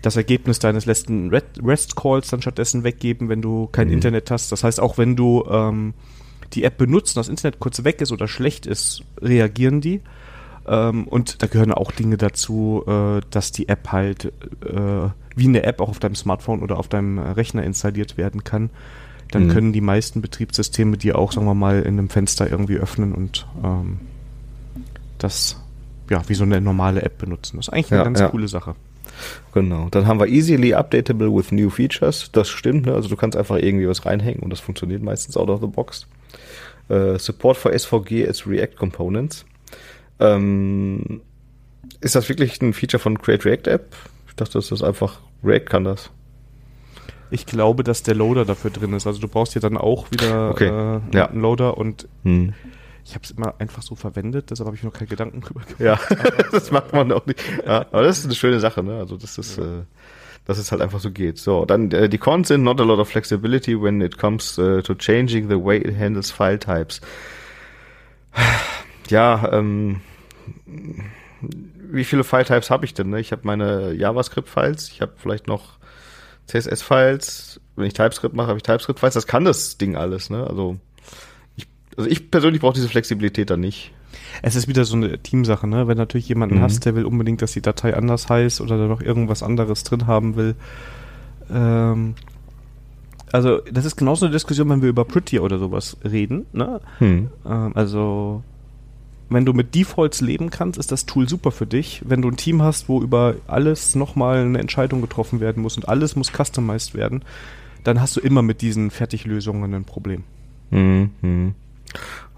das 0.02 0.16
Ergebnis 0.16 0.60
deines 0.60 0.86
letzten 0.86 1.30
REST-Calls 1.32 2.28
dann 2.30 2.42
stattdessen 2.42 2.84
weggeben, 2.84 3.30
wenn 3.30 3.42
du 3.42 3.68
kein 3.72 3.88
Mhm. 3.88 3.94
Internet 3.94 4.32
hast. 4.32 4.52
Das 4.52 4.64
heißt, 4.64 4.80
auch 4.80 4.98
wenn 4.98 5.16
du 5.16 5.44
ähm, 5.50 5.94
die 6.54 6.64
App 6.64 6.78
benutzt 6.78 7.16
und 7.18 7.22
das 7.22 7.30
Internet 7.30 7.60
kurz 7.60 7.84
weg 7.84 8.02
ist 8.02 8.12
oder 8.12 8.28
schlecht 8.28 8.66
ist, 8.66 9.04
reagieren 9.22 9.82
die. 9.82 10.02
Ähm, 10.68 11.08
und 11.08 11.42
da 11.42 11.48
gehören 11.48 11.72
auch 11.74 11.92
Dinge 11.92 12.18
dazu, 12.18 12.84
äh, 12.88 13.22
dass 13.32 13.52
die 13.52 13.70
App 13.70 13.92
halt 13.92 14.26
äh, 14.66 15.10
wie 15.36 15.48
eine 15.48 15.64
App 15.64 15.82
auch 15.82 15.90
auf 15.90 16.00
deinem 16.00 16.16
Smartphone 16.16 16.62
oder 16.62 16.78
auf 16.78 16.88
deinem 16.88 17.20
Rechner 17.20 17.64
installiert 17.64 18.18
werden 18.18 18.44
kann. 18.44 18.70
Dann 19.32 19.48
Mhm. 19.48 19.50
können 19.52 19.74
die 19.74 19.82
meisten 19.82 20.22
Betriebssysteme 20.22 20.98
die 20.98 21.14
auch, 21.14 21.32
sagen 21.32 21.46
wir 21.48 21.54
mal, 21.54 21.82
in 21.82 21.98
einem 22.00 22.10
Fenster 22.10 22.50
irgendwie 22.50 22.78
öffnen 22.78 23.14
und 23.14 23.46
ähm, 23.64 24.00
das 25.18 25.62
ja 26.10 26.22
wie 26.30 26.34
so 26.36 26.44
eine 26.44 26.62
normale 26.62 27.02
App 27.02 27.18
benutzen. 27.18 27.58
Das 27.58 27.68
ist 27.68 27.74
eigentlich 27.74 27.92
eine 27.92 28.00
Ja, 28.00 28.04
ganz 28.06 28.20
ja. 28.20 28.30
coole 28.30 28.48
Sache. 28.48 28.76
Genau. 29.54 29.88
Dann 29.90 30.08
haben 30.08 30.20
wir 30.20 30.28
easily 30.28 30.74
updatable 30.74 31.34
with 31.34 31.52
new 31.52 31.70
features. 31.70 32.30
Das 32.32 32.50
stimmt, 32.50 32.86
ne? 32.86 32.94
Also 32.94 33.10
du 33.10 33.16
kannst 33.16 33.38
einfach 33.38 33.58
irgendwie 33.58 33.88
was 33.88 34.06
reinhängen 34.06 34.42
und 34.44 34.50
das 34.50 34.60
funktioniert 34.60 35.02
meistens 35.02 35.38
out 35.38 35.50
of 35.50 35.62
the 35.62 35.68
box. 35.68 36.08
Äh, 36.90 37.18
Support 37.18 37.58
for 37.58 37.78
SVG 37.78 38.28
as 38.28 38.48
React 38.48 38.76
Components. 38.78 39.46
Ähm, 40.20 41.22
ist 42.02 42.16
das 42.16 42.30
wirklich 42.30 42.62
ein 42.62 42.74
Feature 42.74 43.00
von 43.02 43.18
Create 43.20 43.46
React 43.46 43.68
App? 43.68 43.96
Ich 44.28 44.36
dachte, 44.36 44.54
das 44.54 44.72
ist 44.72 44.84
einfach 44.84 45.20
React 45.44 45.66
kann 45.66 45.84
das. 45.84 46.12
Ich 47.30 47.46
glaube, 47.46 47.84
dass 47.84 48.04
der 48.04 48.16
Loader 48.16 48.46
dafür 48.46 48.72
drin 48.72 48.94
ist. 48.94 49.06
Also 49.06 49.20
du 49.20 49.28
brauchst 49.28 49.54
hier 49.54 49.62
dann 49.62 49.78
auch 49.78 50.10
wieder 50.12 50.52
Okay, 50.52 50.68
äh, 50.68 51.00
ja. 51.14 51.28
einen 51.28 51.42
Loader 51.42 51.78
und 51.78 52.08
Hm. 52.24 52.54
Ich 53.08 53.16
habe 53.16 53.24
es 53.24 53.32
immer 53.32 53.56
einfach 53.60 53.82
so 53.82 53.96
verwendet, 53.96 54.52
deshalb 54.52 54.68
habe 54.68 54.76
ich 54.76 54.84
noch 54.84 54.92
keine 54.92 55.08
Gedanken 55.08 55.40
drüber 55.40 55.62
gemacht. 55.62 55.80
Ja, 55.80 55.98
das 56.52 56.72
macht 56.72 56.92
man 56.92 57.12
auch 57.14 57.26
nicht. 57.26 57.40
Ja, 57.66 57.86
aber 57.92 58.04
das 58.04 58.20
ist 58.20 58.26
eine 58.26 58.36
schöne 58.36 58.60
Sache, 58.60 58.84
ne? 58.84 58.98
Also 59.00 59.16
das 59.16 59.38
ist, 59.38 59.58
äh, 59.58 59.84
dass 60.44 60.58
es 60.58 60.74
halt 60.74 60.82
einfach 60.82 61.00
so 61.00 61.10
geht. 61.12 61.38
So, 61.38 61.64
dann 61.64 61.90
äh, 61.92 62.10
die 62.10 62.18
Cons 62.18 62.50
sind 62.50 62.64
not 62.64 62.82
a 62.82 62.84
lot 62.84 63.00
of 63.00 63.08
flexibility 63.08 63.82
when 63.82 64.02
it 64.02 64.18
comes 64.18 64.58
äh, 64.58 64.82
to 64.82 64.94
changing 64.94 65.48
the 65.48 65.56
way 65.56 65.78
it 65.78 65.98
handles 65.98 66.32
file 66.32 66.60
types. 66.60 67.02
Ja, 69.10 69.54
ähm, 69.54 70.02
wie 71.90 72.04
viele 72.04 72.26
File 72.26 72.44
Types 72.44 72.70
habe 72.70 72.84
ich 72.84 72.94
denn? 72.94 73.10
Ne? 73.10 73.22
Ich 73.22 73.32
habe 73.32 73.44
meine 73.46 73.94
JavaScript-Files, 73.94 74.90
ich 74.90 75.02
habe 75.02 75.14
vielleicht 75.16 75.48
noch 75.48 75.78
CSS-Files. 76.48 77.62
Wenn 77.78 77.86
ich 77.86 77.94
TypeScript 77.94 78.36
mache, 78.36 78.48
habe 78.48 78.58
ich 78.58 78.64
TypeScript-Files. 78.64 79.14
Das 79.14 79.28
kann 79.28 79.46
das 79.46 79.78
Ding 79.78 79.96
alles, 79.96 80.30
ne? 80.30 80.46
Also 80.46 80.78
also 81.98 82.10
ich 82.10 82.32
persönlich 82.32 82.62
brauche 82.62 82.76
diese 82.76 82.88
Flexibilität 82.90 83.50
dann 83.50 83.60
nicht. 83.60 83.92
Es 84.42 84.56
ist 84.56 84.68
wieder 84.68 84.86
so 84.86 84.96
eine 84.96 85.18
Teamsache, 85.20 85.68
ne? 85.68 85.88
Wenn 85.88 85.98
natürlich 85.98 86.30
jemanden 86.30 86.58
Mhm. 86.58 86.62
hast, 86.62 86.86
der 86.86 86.96
will 86.96 87.06
unbedingt, 87.06 87.42
dass 87.42 87.52
die 87.54 87.62
Datei 87.62 87.96
anders 87.96 88.30
heißt 88.30 88.62
oder 88.62 88.78
da 88.78 88.88
noch 88.88 89.02
irgendwas 89.02 89.44
anderes 89.44 89.84
drin 89.84 90.08
haben 90.08 90.36
will. 90.36 90.56
Ähm, 91.52 92.14
also 93.32 93.60
das 93.72 93.86
ist 93.86 93.98
genauso 93.98 94.26
eine 94.26 94.34
Diskussion, 94.34 94.70
wenn 94.70 94.82
wir 94.82 94.90
über 94.90 95.06
Prettier 95.06 95.44
oder 95.44 95.60
sowas 95.60 95.98
reden, 96.04 96.46
ne? 96.54 96.80
Hm. 97.00 97.30
Ähm, 97.46 97.72
also 97.76 98.44
wenn 99.30 99.46
du 99.46 99.52
mit 99.54 99.76
Defaults 99.76 100.22
leben 100.22 100.50
kannst, 100.52 100.80
ist 100.80 100.92
das 100.92 101.06
Tool 101.06 101.28
super 101.28 101.52
für 101.52 101.66
dich. 101.66 102.02
Wenn 102.06 102.22
du 102.22 102.30
ein 102.30 102.38
Team 102.38 102.62
hast, 102.62 102.88
wo 102.88 103.02
über 103.02 103.36
alles 103.48 103.96
nochmal 103.96 104.38
eine 104.40 104.60
Entscheidung 104.60 105.02
getroffen 105.02 105.42
werden 105.42 105.62
muss 105.62 105.76
und 105.76 105.90
alles 105.90 106.16
muss 106.16 106.32
customized 106.32 106.94
werden, 106.94 107.24
dann 107.84 108.00
hast 108.00 108.16
du 108.16 108.22
immer 108.22 108.42
mit 108.42 108.62
diesen 108.62 108.90
Fertiglösungen 108.90 109.74
ein 109.74 109.84
Problem. 109.84 110.24
Mhm. 110.72 111.56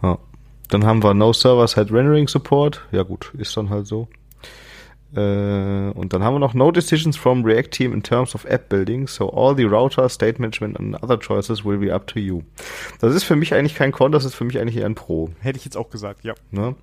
Ja. 0.01 0.17
Dann 0.69 0.85
haben 0.85 1.03
wir 1.03 1.13
No 1.13 1.33
Server-Side 1.33 1.91
Rendering 1.91 2.27
Support. 2.27 2.81
Ja 2.91 3.03
gut, 3.03 3.33
ist 3.37 3.57
dann 3.57 3.69
halt 3.69 3.87
so. 3.87 4.07
Äh, 5.15 5.89
und 5.95 6.13
dann 6.13 6.23
haben 6.23 6.35
wir 6.35 6.39
noch 6.39 6.53
No 6.53 6.71
Decisions 6.71 7.17
from 7.17 7.43
React 7.43 7.71
Team 7.71 7.93
in 7.93 8.03
terms 8.03 8.35
of 8.35 8.45
App 8.45 8.69
Building. 8.69 9.07
So 9.07 9.31
all 9.31 9.55
the 9.55 9.63
router, 9.63 10.07
State 10.07 10.39
Management 10.39 10.79
and 10.79 11.01
other 11.01 11.17
choices 11.17 11.65
will 11.65 11.79
be 11.79 11.93
up 11.93 12.05
to 12.07 12.19
you. 12.19 12.43
Das 13.01 13.15
ist 13.15 13.23
für 13.23 13.35
mich 13.35 13.53
eigentlich 13.53 13.73
kein 13.75 13.91
Con, 13.91 14.11
das 14.11 14.25
ist 14.25 14.35
für 14.35 14.45
mich 14.45 14.59
eigentlich 14.59 14.77
eher 14.77 14.85
ein 14.85 14.95
Pro. 14.95 15.29
Hätte 15.39 15.57
ich 15.57 15.65
jetzt 15.65 15.77
auch 15.77 15.89
gesagt, 15.89 16.23
ja. 16.23 16.35
Ne? 16.51 16.75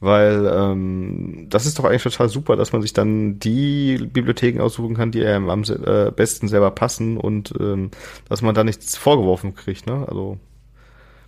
Weil 0.00 0.50
ähm, 0.52 1.46
das 1.50 1.66
ist 1.66 1.78
doch 1.78 1.84
eigentlich 1.84 2.02
total 2.02 2.30
super, 2.30 2.56
dass 2.56 2.72
man 2.72 2.80
sich 2.80 2.94
dann 2.94 3.38
die 3.38 3.98
Bibliotheken 3.98 4.62
aussuchen 4.62 4.94
kann, 4.96 5.10
die 5.10 5.24
einem 5.24 5.50
am 5.50 5.62
äh, 5.64 6.10
besten 6.10 6.48
selber 6.48 6.70
passen 6.70 7.18
und 7.18 7.52
ähm, 7.60 7.90
dass 8.28 8.40
man 8.40 8.54
da 8.54 8.64
nichts 8.64 8.96
vorgeworfen 8.96 9.54
kriegt. 9.54 9.86
Ne? 9.86 10.06
Also 10.08 10.38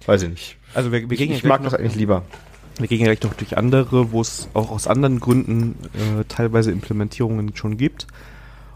weiß 0.08 0.22
ich 0.22 0.28
nicht. 0.30 0.56
Also 0.74 0.90
wir, 0.92 1.02
wir 1.02 1.12
Ich, 1.12 1.18
gehen 1.18 1.30
ja 1.30 1.36
ich 1.36 1.44
mag 1.44 1.62
noch- 1.62 1.70
das 1.70 1.78
eigentlich 1.78 1.94
lieber. 1.96 2.24
Wir 2.78 2.86
gehen 2.88 3.00
ja 3.00 3.06
gleich 3.06 3.22
noch 3.22 3.34
durch 3.34 3.56
andere, 3.56 4.12
wo 4.12 4.20
es 4.20 4.48
auch 4.54 4.70
aus 4.70 4.86
anderen 4.86 5.18
Gründen 5.20 5.74
äh, 5.94 6.24
teilweise 6.28 6.70
Implementierungen 6.70 7.56
schon 7.56 7.76
gibt. 7.76 8.06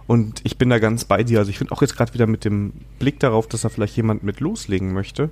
Und 0.09 0.41
ich 0.45 0.59
bin 0.59 0.69
da 0.71 0.79
ganz 0.81 1.05
bei 1.05 1.23
dir. 1.23 1.39
Also 1.39 1.51
ich 1.51 1.59
finde 1.59 1.73
auch 1.73 1.81
jetzt 1.83 1.97
gerade 1.97 2.13
wieder 2.13 2.27
mit 2.27 2.45
dem 2.45 2.73
Blick 2.99 3.21
darauf, 3.21 3.47
dass 3.47 3.61
da 3.61 3.69
vielleicht 3.69 3.97
jemand 3.97 4.25
mit 4.25 4.41
loslegen 4.41 4.93
möchte, 4.93 5.31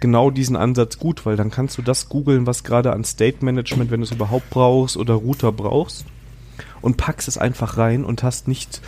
genau 0.00 0.30
diesen 0.30 0.54
Ansatz 0.54 0.98
gut, 1.00 1.26
weil 1.26 1.34
dann 1.36 1.50
kannst 1.50 1.76
du 1.76 1.82
das 1.82 2.08
googeln, 2.08 2.46
was 2.46 2.62
gerade 2.62 2.92
an 2.92 3.02
State 3.04 3.44
Management, 3.44 3.90
wenn 3.90 4.00
du 4.00 4.04
es 4.04 4.12
überhaupt 4.12 4.48
brauchst 4.50 4.96
oder 4.96 5.14
Router 5.14 5.50
brauchst 5.50 6.04
und 6.80 6.96
packst 6.96 7.26
es 7.26 7.36
einfach 7.36 7.76
rein 7.78 8.04
und 8.04 8.22
hast 8.22 8.46
nicht 8.46 8.80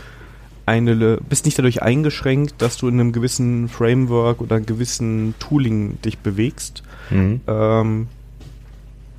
eine, 0.65 1.17
bist 1.27 1.45
nicht 1.45 1.57
dadurch 1.57 1.81
eingeschränkt, 1.81 2.55
dass 2.61 2.77
du 2.77 2.87
in 2.87 2.99
einem 2.99 3.11
gewissen 3.11 3.67
Framework 3.69 4.41
oder 4.41 4.55
einem 4.57 4.65
gewissen 4.65 5.33
Tooling 5.39 6.01
dich 6.01 6.19
bewegst. 6.19 6.83
Mhm. 7.09 7.41
Ähm, 7.47 8.07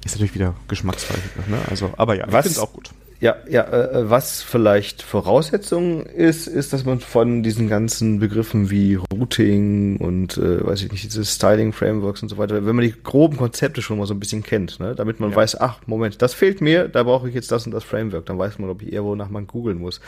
ist 0.04 0.12
natürlich 0.16 0.34
wieder 0.34 0.54
Geschmacksfrage, 0.68 1.20
ne? 1.48 1.58
Also, 1.70 1.90
aber 1.96 2.14
ja, 2.16 2.24
Was- 2.28 2.46
ich 2.46 2.52
finde 2.54 2.68
auch 2.68 2.72
gut. 2.72 2.90
Ja, 3.20 3.36
ja, 3.48 3.62
äh, 3.72 4.10
was 4.10 4.42
vielleicht 4.42 5.00
Voraussetzung 5.02 6.04
ist, 6.06 6.48
ist, 6.48 6.72
dass 6.72 6.84
man 6.84 6.98
von 6.98 7.44
diesen 7.44 7.68
ganzen 7.68 8.18
Begriffen 8.18 8.68
wie 8.68 8.98
Routing 9.14 9.98
und 9.98 10.36
äh, 10.38 10.66
weiß 10.66 10.82
ich 10.82 10.90
nicht, 10.90 11.04
diese 11.04 11.24
Styling 11.24 11.72
Frameworks 11.72 12.20
und 12.24 12.30
so 12.30 12.36
weiter, 12.36 12.66
wenn 12.66 12.74
man 12.74 12.84
die 12.84 12.92
groben 13.00 13.36
Konzepte 13.36 13.80
schon 13.80 13.98
mal 13.98 14.06
so 14.08 14.14
ein 14.14 14.18
bisschen 14.18 14.42
kennt, 14.42 14.80
ne, 14.80 14.96
damit 14.96 15.20
man 15.20 15.30
Ja. 15.30 15.36
weiß, 15.36 15.60
ach, 15.60 15.78
Moment, 15.86 16.20
das 16.20 16.34
fehlt 16.34 16.60
mir, 16.60 16.88
da 16.88 17.04
brauche 17.04 17.28
ich 17.28 17.34
jetzt 17.36 17.52
das 17.52 17.64
und 17.64 17.70
das 17.70 17.84
Framework, 17.84 18.26
dann 18.26 18.38
weiß 18.40 18.58
man, 18.58 18.68
ob 18.70 18.82
ich 18.82 18.92
eher 18.92 19.04
wonach 19.04 19.30
man 19.30 19.46
googeln 19.46 19.78
muss. 19.78 20.00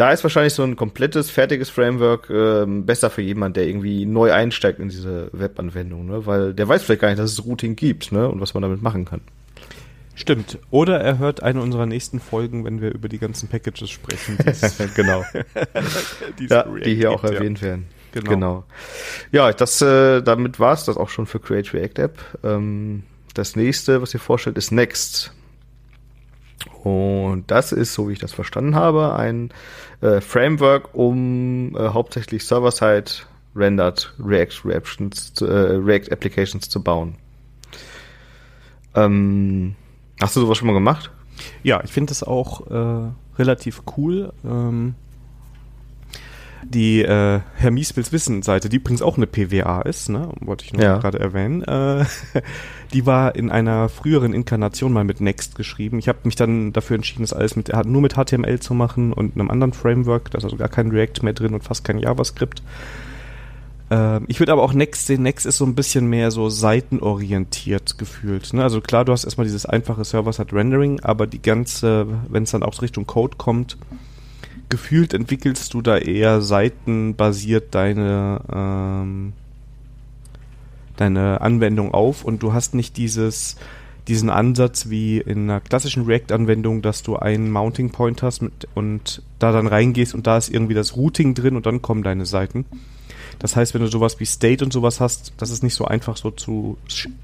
Da 0.00 0.12
ist 0.12 0.22
wahrscheinlich 0.22 0.54
so 0.54 0.62
ein 0.62 0.76
komplettes, 0.76 1.28
fertiges 1.28 1.68
Framework 1.68 2.30
ähm, 2.30 2.86
besser 2.86 3.10
für 3.10 3.20
jemanden, 3.20 3.52
der 3.52 3.66
irgendwie 3.66 4.06
neu 4.06 4.32
einsteigt 4.32 4.78
in 4.78 4.88
diese 4.88 5.28
Webanwendung, 5.32 6.06
ne? 6.06 6.24
weil 6.24 6.54
der 6.54 6.66
weiß 6.66 6.82
vielleicht 6.82 7.02
gar 7.02 7.08
nicht, 7.08 7.18
dass 7.18 7.32
es 7.32 7.44
Routing 7.44 7.76
gibt 7.76 8.10
ne? 8.10 8.26
und 8.26 8.40
was 8.40 8.54
man 8.54 8.62
damit 8.62 8.80
machen 8.80 9.04
kann. 9.04 9.20
Stimmt. 10.14 10.58
Oder 10.70 11.02
er 11.02 11.18
hört 11.18 11.42
eine 11.42 11.60
unserer 11.60 11.84
nächsten 11.84 12.18
Folgen, 12.18 12.64
wenn 12.64 12.80
wir 12.80 12.94
über 12.94 13.10
die 13.10 13.18
ganzen 13.18 13.50
Packages 13.50 13.90
sprechen. 13.90 14.38
genau. 14.94 15.22
die 16.38 16.44
es 16.44 16.50
ja, 16.50 16.62
die 16.62 16.94
hier 16.94 17.10
auch 17.10 17.20
gibt, 17.20 17.34
ja. 17.34 17.38
erwähnt 17.38 17.60
werden. 17.60 17.86
Genau. 18.12 18.30
Genau. 18.30 18.64
Ja, 19.32 19.52
das, 19.52 19.82
äh, 19.82 20.22
damit 20.22 20.58
war's 20.58 20.86
das 20.86 20.96
auch 20.96 21.10
schon 21.10 21.26
für 21.26 21.40
Create 21.40 21.74
React 21.74 21.98
App. 21.98 22.18
Ähm, 22.42 23.02
das 23.34 23.54
nächste, 23.54 24.00
was 24.00 24.14
ihr 24.14 24.20
vorstellt, 24.20 24.56
ist 24.56 24.72
Next. 24.72 25.34
Und 26.82 27.44
das 27.50 27.72
ist, 27.72 27.92
so 27.94 28.08
wie 28.08 28.14
ich 28.14 28.18
das 28.18 28.32
verstanden 28.32 28.74
habe, 28.74 29.14
ein 29.14 29.50
äh, 30.00 30.20
Framework, 30.20 30.94
um 30.94 31.76
äh, 31.76 31.88
hauptsächlich 31.88 32.46
Server-Side 32.46 33.10
rendered 33.54 34.12
React 34.18 34.64
Reactions, 34.64 35.32
äh, 35.40 35.44
React 35.44 36.12
Applications 36.12 36.68
zu 36.68 36.82
bauen. 36.82 37.16
Ähm, 38.94 39.74
hast 40.20 40.36
du 40.36 40.40
sowas 40.40 40.58
schon 40.58 40.68
mal 40.68 40.74
gemacht? 40.74 41.10
Ja, 41.62 41.82
ich 41.84 41.92
finde 41.92 42.10
das 42.10 42.22
auch 42.22 42.66
äh, 42.70 43.10
relativ 43.38 43.82
cool. 43.96 44.32
Ähm, 44.44 44.94
die 46.64 47.02
äh, 47.02 47.40
Herr 47.56 47.70
Mieswils 47.70 48.12
Wissen-Seite, 48.12 48.68
die 48.68 48.76
übrigens 48.76 49.02
auch 49.02 49.16
eine 49.16 49.26
PWA 49.26 49.82
ist, 49.82 50.08
ne? 50.08 50.28
wollte 50.40 50.64
ich 50.64 50.72
noch 50.72 50.80
Ja. 50.80 50.98
gerade 50.98 51.18
erwähnen, 51.18 51.62
äh, 51.64 52.04
die 52.92 53.06
war 53.06 53.34
in 53.34 53.50
einer 53.50 53.88
früheren 53.88 54.32
Inkarnation 54.32 54.92
mal 54.92 55.04
mit 55.04 55.20
Next 55.20 55.54
geschrieben. 55.54 55.98
Ich 55.98 56.08
habe 56.08 56.18
mich 56.24 56.36
dann 56.36 56.72
dafür 56.72 56.96
entschieden, 56.96 57.22
das 57.22 57.32
alles 57.32 57.56
mit, 57.56 57.72
nur 57.86 58.02
mit 58.02 58.14
HTML 58.14 58.60
zu 58.60 58.74
machen 58.74 59.12
und 59.12 59.34
einem 59.34 59.50
anderen 59.50 59.72
Framework, 59.72 60.30
da 60.30 60.38
ist 60.38 60.44
also 60.44 60.56
gar 60.56 60.68
kein 60.68 60.90
React 60.90 61.22
mehr 61.22 61.32
drin 61.32 61.54
und 61.54 61.64
fast 61.64 61.84
kein 61.84 61.98
JavaScript. 61.98 62.62
Ähm, 63.90 64.24
ich 64.28 64.38
würde 64.38 64.52
aber 64.52 64.62
auch 64.62 64.72
Next 64.72 65.06
sehen, 65.06 65.22
Next 65.22 65.46
ist 65.46 65.56
so 65.56 65.64
ein 65.64 65.74
bisschen 65.74 66.06
mehr 66.08 66.30
so 66.30 66.48
seitenorientiert 66.48 67.98
gefühlt. 67.98 68.52
Ne? 68.52 68.62
Also 68.62 68.80
klar, 68.80 69.04
du 69.04 69.12
hast 69.12 69.24
erstmal 69.24 69.46
dieses 69.46 69.66
einfache 69.66 70.04
Server-Side-Rendering, 70.04 71.00
aber 71.00 71.26
die 71.26 71.42
ganze, 71.42 72.06
wenn 72.28 72.44
es 72.44 72.50
dann 72.52 72.62
auch 72.62 72.80
Richtung 72.82 73.06
Code 73.06 73.36
kommt, 73.36 73.76
gefühlt 74.70 75.12
entwickelst 75.12 75.74
du 75.74 75.82
da 75.82 75.98
eher 75.98 76.40
seitenbasiert 76.40 77.74
deine 77.74 78.40
ähm, 78.52 79.32
deine 80.96 81.40
Anwendung 81.40 81.92
auf 81.92 82.24
und 82.24 82.42
du 82.42 82.52
hast 82.52 82.74
nicht 82.74 82.96
dieses 82.96 83.56
diesen 84.08 84.30
Ansatz 84.30 84.88
wie 84.88 85.18
in 85.18 85.50
einer 85.50 85.60
klassischen 85.60 86.04
React-Anwendung, 86.04 86.82
dass 86.82 87.02
du 87.02 87.16
einen 87.16 87.50
Mounting 87.50 87.90
Point 87.90 88.22
hast 88.22 88.42
mit, 88.42 88.66
und 88.74 89.22
da 89.38 89.52
dann 89.52 89.66
reingehst 89.66 90.14
und 90.14 90.26
da 90.26 90.36
ist 90.36 90.48
irgendwie 90.48 90.74
das 90.74 90.96
Routing 90.96 91.34
drin 91.34 91.54
und 91.54 91.66
dann 91.66 91.82
kommen 91.82 92.02
deine 92.02 92.26
Seiten. 92.26 92.64
Das 93.38 93.56
heißt, 93.56 93.72
wenn 93.72 93.80
du 93.80 93.86
sowas 93.86 94.20
wie 94.20 94.26
State 94.26 94.64
und 94.64 94.72
sowas 94.72 95.00
hast, 95.00 95.32
das 95.38 95.50
ist 95.50 95.62
nicht 95.62 95.74
so 95.74 95.84
einfach 95.84 96.16
so 96.16 96.30
zu 96.30 96.76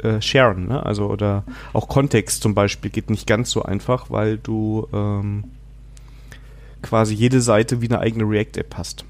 äh, 0.02 0.20
sharen, 0.20 0.68
ne? 0.68 0.84
Also 0.84 1.06
oder 1.06 1.44
auch 1.72 1.88
Kontext 1.88 2.42
zum 2.42 2.54
Beispiel 2.54 2.90
geht 2.90 3.10
nicht 3.10 3.26
ganz 3.26 3.50
so 3.50 3.62
einfach, 3.62 4.10
weil 4.10 4.38
du 4.38 4.86
ähm, 4.92 5.44
quasi 6.86 7.14
jede 7.14 7.40
Seite 7.40 7.82
wie 7.82 7.88
eine 7.88 8.00
eigene 8.00 8.24
React-App 8.24 8.76
hast. 8.76 9.04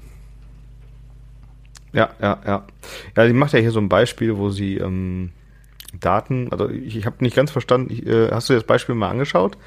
Ja, 1.93 2.09
ja, 2.21 2.39
ja. 2.45 2.65
Ja, 3.15 3.27
die 3.27 3.33
macht 3.33 3.53
ja 3.53 3.59
hier 3.59 3.71
so 3.71 3.79
ein 3.79 3.89
Beispiel, 3.89 4.37
wo 4.37 4.49
sie 4.49 4.77
ähm, 4.77 5.29
Daten, 5.99 6.49
also 6.51 6.69
ich, 6.69 6.97
ich 6.97 7.05
habe 7.05 7.23
nicht 7.23 7.35
ganz 7.35 7.51
verstanden, 7.51 7.91
ich, 7.91 8.05
äh, 8.05 8.29
hast 8.31 8.49
du 8.49 8.53
das 8.53 8.63
Beispiel 8.63 8.95
mal 8.95 9.09
angeschaut? 9.09 9.57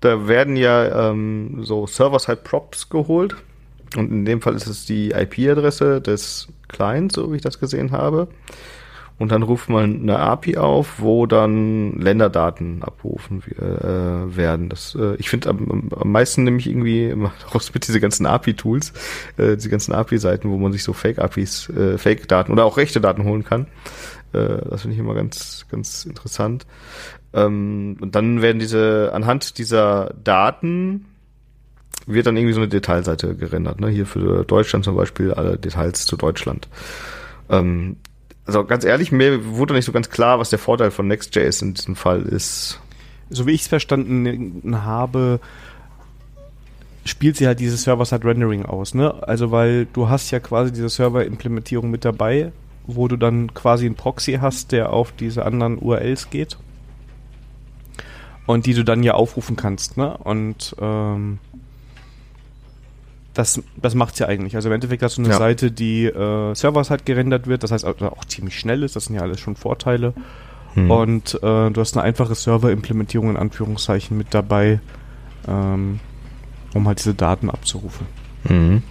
Da 0.00 0.28
werden 0.28 0.56
ja 0.56 1.10
ähm, 1.10 1.62
so 1.62 1.86
Server-Side-Props 1.86 2.88
geholt 2.88 3.36
und 3.96 4.10
in 4.10 4.24
dem 4.24 4.40
Fall 4.40 4.54
ist 4.54 4.66
es 4.66 4.86
die 4.86 5.10
IP-Adresse 5.10 6.00
des 6.00 6.48
Clients, 6.68 7.16
so 7.16 7.32
wie 7.32 7.36
ich 7.36 7.42
das 7.42 7.58
gesehen 7.58 7.90
habe. 7.90 8.28
Und 9.20 9.32
dann 9.32 9.42
ruft 9.42 9.68
man 9.68 10.00
eine 10.00 10.18
API 10.18 10.56
auf, 10.56 10.94
wo 10.98 11.26
dann 11.26 11.92
Länderdaten 12.00 12.82
abrufen 12.82 13.42
äh, 13.50 14.34
werden. 14.34 14.70
Das, 14.70 14.96
äh, 14.98 15.14
ich 15.16 15.28
finde 15.28 15.50
am, 15.50 15.90
am 15.94 16.10
meisten 16.10 16.42
nämlich 16.42 16.66
irgendwie 16.66 17.14
raus 17.54 17.74
mit 17.74 17.86
diese 17.86 18.00
ganzen 18.00 18.24
API-Tools, 18.24 18.94
äh, 19.36 19.56
diese 19.56 19.68
ganzen 19.68 19.92
API-Seiten, 19.92 20.48
wo 20.48 20.56
man 20.56 20.72
sich 20.72 20.82
so 20.82 20.94
Fake-APIs, 20.94 21.68
äh, 21.68 21.98
Fake-Daten 21.98 22.50
oder 22.50 22.64
auch 22.64 22.78
rechte 22.78 23.02
Daten 23.02 23.24
holen 23.24 23.44
kann. 23.44 23.66
Äh, 24.32 24.64
das 24.70 24.80
finde 24.80 24.94
ich 24.94 24.98
immer 24.98 25.12
ganz, 25.12 25.66
ganz 25.70 26.06
interessant. 26.06 26.64
Ähm, 27.34 27.98
und 28.00 28.14
dann 28.14 28.40
werden 28.40 28.58
diese, 28.58 29.10
anhand 29.12 29.58
dieser 29.58 30.14
Daten 30.24 31.04
wird 32.06 32.26
dann 32.26 32.38
irgendwie 32.38 32.54
so 32.54 32.60
eine 32.60 32.68
Detailseite 32.68 33.36
gerendert. 33.36 33.80
Ne? 33.80 33.90
Hier 33.90 34.06
für 34.06 34.46
Deutschland 34.46 34.86
zum 34.86 34.96
Beispiel 34.96 35.34
alle 35.34 35.58
Details 35.58 36.06
zu 36.06 36.16
Deutschland. 36.16 36.68
Also 38.50 38.64
ganz 38.64 38.84
ehrlich, 38.84 39.12
mir 39.12 39.56
wurde 39.56 39.74
nicht 39.74 39.84
so 39.84 39.92
ganz 39.92 40.10
klar, 40.10 40.40
was 40.40 40.50
der 40.50 40.58
Vorteil 40.58 40.90
von 40.90 41.06
Next.js 41.06 41.62
in 41.62 41.74
diesem 41.74 41.94
Fall 41.94 42.22
ist. 42.22 42.80
So 43.28 43.46
wie 43.46 43.52
ich 43.52 43.60
es 43.60 43.68
verstanden 43.68 44.84
habe, 44.84 45.38
spielt 47.04 47.36
sie 47.36 47.46
halt 47.46 47.60
dieses 47.60 47.84
Server-Side-Rendering 47.84 48.66
aus, 48.66 48.94
ne? 48.94 49.14
Also 49.22 49.52
weil 49.52 49.86
du 49.86 50.08
hast 50.08 50.32
ja 50.32 50.40
quasi 50.40 50.72
diese 50.72 50.88
Server-Implementierung 50.88 51.90
mit 51.90 52.04
dabei 52.04 52.50
wo 52.86 53.08
du 53.08 53.16
dann 53.16 53.54
quasi 53.54 53.86
einen 53.86 53.94
Proxy 53.94 54.38
hast, 54.40 54.72
der 54.72 54.92
auf 54.92 55.12
diese 55.12 55.44
anderen 55.44 55.78
URLs 55.78 56.30
geht 56.30 56.56
und 58.46 58.66
die 58.66 58.74
du 58.74 58.84
dann 58.84 59.02
ja 59.02 59.14
aufrufen 59.14 59.56
kannst, 59.56 59.96
ne? 59.96 60.16
Und 60.18 60.74
ähm, 60.80 61.38
das, 63.40 63.62
das 63.76 63.94
macht's 63.94 64.18
ja 64.18 64.28
eigentlich. 64.28 64.54
Also 64.54 64.68
im 64.68 64.74
Endeffekt 64.74 65.02
hast 65.02 65.16
du 65.16 65.22
eine 65.22 65.30
ja. 65.30 65.38
Seite, 65.38 65.72
die 65.72 66.04
äh, 66.04 66.54
servers 66.54 66.90
halt 66.90 67.06
gerendert 67.06 67.46
wird, 67.46 67.62
das 67.62 67.72
heißt 67.72 67.86
also 67.86 68.10
auch 68.10 68.26
ziemlich 68.26 68.58
schnell 68.58 68.82
ist, 68.82 68.96
das 68.96 69.06
sind 69.06 69.16
ja 69.16 69.22
alles 69.22 69.40
schon 69.40 69.56
Vorteile. 69.56 70.12
Hm. 70.74 70.90
Und 70.90 71.34
äh, 71.42 71.70
du 71.70 71.80
hast 71.80 71.96
eine 71.96 72.04
einfache 72.04 72.34
Server-Implementierung 72.34 73.30
in 73.30 73.36
Anführungszeichen 73.38 74.16
mit 74.16 74.34
dabei, 74.34 74.80
ähm, 75.48 76.00
um 76.74 76.86
halt 76.86 76.98
diese 76.98 77.14
Daten 77.14 77.48
abzurufen. 77.48 78.06
Mhm. 78.44 78.82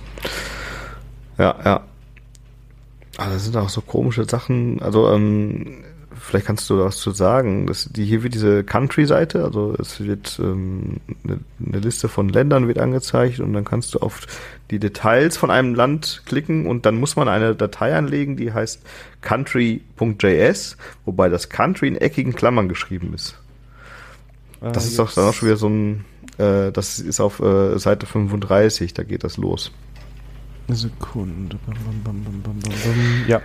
Ja, 1.38 1.56
ja. 1.64 1.82
Ah, 3.18 3.30
das 3.30 3.46
sind 3.46 3.56
auch 3.56 3.70
so 3.70 3.82
komische 3.82 4.26
Sachen. 4.26 4.82
Also, 4.82 5.12
ähm, 5.12 5.84
vielleicht 6.20 6.46
kannst 6.46 6.70
du 6.70 6.78
da 6.78 6.86
was 6.86 6.98
zu 6.98 7.12
sagen. 7.12 7.68
Das, 7.68 7.90
die, 7.92 8.06
hier 8.06 8.24
wird 8.24 8.34
diese 8.34 8.64
Country-Seite, 8.64 9.44
also 9.44 9.76
es 9.80 10.00
wird 10.00 10.40
ähm, 10.42 10.98
eine, 11.24 11.40
eine 11.66 11.80
Liste 11.80 12.08
von 12.08 12.30
Ländern 12.30 12.68
wird 12.68 12.78
angezeigt 12.78 13.40
und 13.40 13.54
dann 13.54 13.66
kannst 13.66 13.96
du 13.96 14.00
auf 14.00 14.28
die 14.70 14.80
Details 14.80 15.38
von 15.38 15.50
einem 15.50 15.74
Land 15.74 16.24
klicken 16.26 16.68
und 16.68 16.86
dann 16.86 17.00
muss 17.00 17.16
man 17.16 17.28
eine 17.28 17.56
Datei 17.56 17.96
anlegen, 17.96 18.38
die 18.38 18.54
heißt 18.54 18.82
country.js, 19.22 20.78
wobei 21.06 21.30
das 21.30 21.50
Country 21.50 21.88
in 21.88 21.96
eckigen 21.96 22.36
Klammern 22.36 22.70
geschrieben 22.70 23.14
ist. 23.14 23.36
Ah, 24.62 24.72
das 24.72 24.86
ist 24.86 25.00
doch 25.00 25.12
dann 25.14 25.26
auch 25.26 25.34
schon 25.34 25.48
wieder 25.48 25.58
so 25.58 25.70
ein, 25.70 26.06
äh, 26.38 26.72
das 26.72 27.00
ist 27.00 27.20
auf 27.20 27.40
äh, 27.40 27.80
Seite 27.80 28.06
35, 28.06 28.94
da 28.94 29.04
geht 29.04 29.24
das 29.24 29.38
los. 29.38 29.72
Sekunde. 30.68 31.58
Bam, 31.66 32.04
bam, 32.04 32.42
bam, 32.44 32.60
ja. 33.28 33.42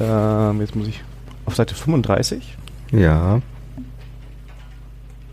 Ähm, 0.00 0.60
jetzt 0.60 0.74
muss 0.74 0.88
ich 0.88 1.02
auf 1.46 1.54
Seite 1.54 1.74
35. 1.74 2.56
Ja. 2.92 3.40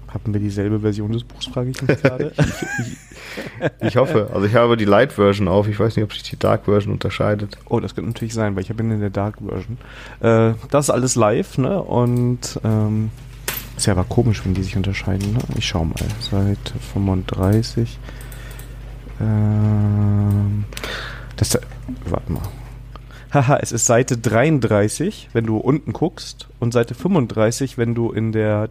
Haben 0.07 0.33
wir 0.33 0.39
dieselbe 0.39 0.79
Version 0.79 1.11
des 1.11 1.23
Buchs, 1.23 1.45
frage 1.45 1.69
ich 1.69 1.81
mich 1.81 1.97
gerade. 2.01 2.31
ich, 2.37 3.87
ich, 3.87 3.97
hoffe. 3.97 4.31
Also 4.33 4.47
ich 4.47 4.55
habe 4.55 4.75
die 4.75 4.85
Light 4.85 5.13
Version 5.13 5.47
auf. 5.47 5.67
Ich 5.67 5.79
weiß 5.79 5.95
nicht, 5.95 6.03
ob 6.03 6.13
sich 6.13 6.23
die 6.23 6.39
Dark 6.39 6.65
Version 6.65 6.93
unterscheidet. 6.93 7.57
Oh, 7.65 7.79
das 7.79 7.93
könnte 7.93 8.09
natürlich 8.09 8.33
sein, 8.33 8.55
weil 8.55 8.63
ich 8.63 8.75
bin 8.75 8.89
in 8.91 9.01
der 9.01 9.11
Dark 9.11 9.37
Version. 9.45 9.77
Äh, 10.19 10.55
das 10.71 10.85
ist 10.85 10.89
alles 10.89 11.15
live, 11.15 11.57
ne? 11.59 11.81
Und 11.81 12.59
ähm, 12.63 13.11
ist 13.77 13.85
ja 13.85 13.93
aber 13.93 14.03
komisch, 14.03 14.43
wenn 14.43 14.53
die 14.55 14.63
sich 14.63 14.75
unterscheiden. 14.75 15.33
Ne? 15.33 15.39
Ich 15.57 15.67
schau 15.67 15.85
mal. 15.85 15.95
Seite 16.19 16.73
35. 16.93 17.99
Ähm, 19.21 20.65
das, 21.35 21.57
warte 22.05 22.31
mal. 22.31 22.41
Haha, 23.31 23.57
es 23.61 23.71
ist 23.71 23.85
Seite 23.85 24.17
33, 24.17 25.29
wenn 25.33 25.45
du 25.45 25.57
unten 25.57 25.93
guckst, 25.93 26.47
und 26.59 26.73
Seite 26.73 26.95
35, 26.95 27.77
wenn 27.77 27.93
du 27.93 28.11
in 28.11 28.31
der 28.31 28.69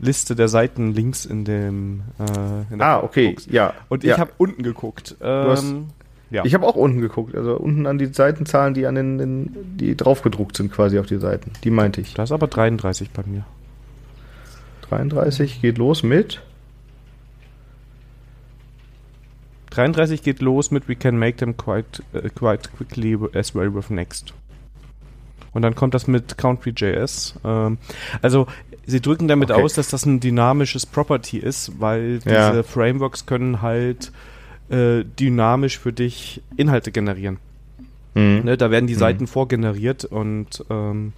Liste 0.00 0.34
der 0.34 0.48
Seiten 0.48 0.92
links 0.92 1.24
in 1.24 1.44
dem. 1.44 2.02
Äh, 2.18 2.74
in 2.74 2.82
ah, 2.82 2.98
okay, 3.00 3.30
guckst. 3.30 3.50
ja. 3.50 3.74
Und 3.88 4.02
ich 4.02 4.10
ja. 4.10 4.18
habe 4.18 4.32
unten 4.38 4.64
geguckt. 4.64 5.16
Ähm, 5.22 5.46
hast, 5.48 5.74
ja. 6.30 6.44
Ich 6.44 6.54
habe 6.54 6.66
auch 6.66 6.74
unten 6.74 7.00
geguckt, 7.00 7.36
also 7.36 7.56
unten 7.56 7.86
an 7.86 7.98
die 7.98 8.06
Seitenzahlen, 8.06 8.74
die 8.74 8.86
an 8.86 8.96
den, 8.96 9.18
den, 9.18 9.76
die 9.76 9.96
draufgedruckt 9.96 10.56
sind 10.56 10.72
quasi 10.72 10.98
auf 10.98 11.06
die 11.06 11.18
Seiten. 11.18 11.52
Die 11.62 11.70
meinte 11.70 12.00
ich. 12.00 12.14
Da 12.14 12.24
ist 12.24 12.32
aber 12.32 12.48
33 12.48 13.10
bei 13.10 13.22
mir. 13.24 13.44
33 14.88 15.62
geht 15.62 15.78
los 15.78 16.02
mit 16.02 16.42
33 19.72 20.22
geht 20.22 20.40
los 20.40 20.70
mit 20.70 20.88
We 20.88 20.96
can 20.96 21.18
make 21.18 21.38
them 21.38 21.56
quite, 21.56 22.02
uh, 22.14 22.28
quite 22.34 22.70
quickly 22.76 23.16
as 23.34 23.54
well 23.54 23.74
with 23.74 23.90
next. 23.90 24.34
Und 25.52 25.62
dann 25.62 25.74
kommt 25.74 25.94
das 25.94 26.06
mit 26.06 26.38
Country.js. 26.38 27.34
Ähm, 27.44 27.78
also 28.22 28.46
sie 28.86 29.00
drücken 29.00 29.28
damit 29.28 29.50
okay. 29.50 29.62
aus, 29.62 29.74
dass 29.74 29.88
das 29.88 30.06
ein 30.06 30.20
dynamisches 30.20 30.86
Property 30.86 31.38
ist, 31.38 31.80
weil 31.80 32.18
diese 32.18 32.34
ja. 32.34 32.62
Frameworks 32.62 33.26
können 33.26 33.62
halt 33.62 34.12
äh, 34.70 35.04
dynamisch 35.04 35.78
für 35.78 35.92
dich 35.92 36.42
Inhalte 36.56 36.90
generieren. 36.90 37.38
Mhm. 38.14 38.42
Ne, 38.44 38.56
da 38.56 38.70
werden 38.70 38.86
die 38.86 38.94
mhm. 38.94 38.98
Seiten 38.98 39.26
vorgeneriert 39.26 40.04
und 40.04 40.64
ähm, 40.70 41.12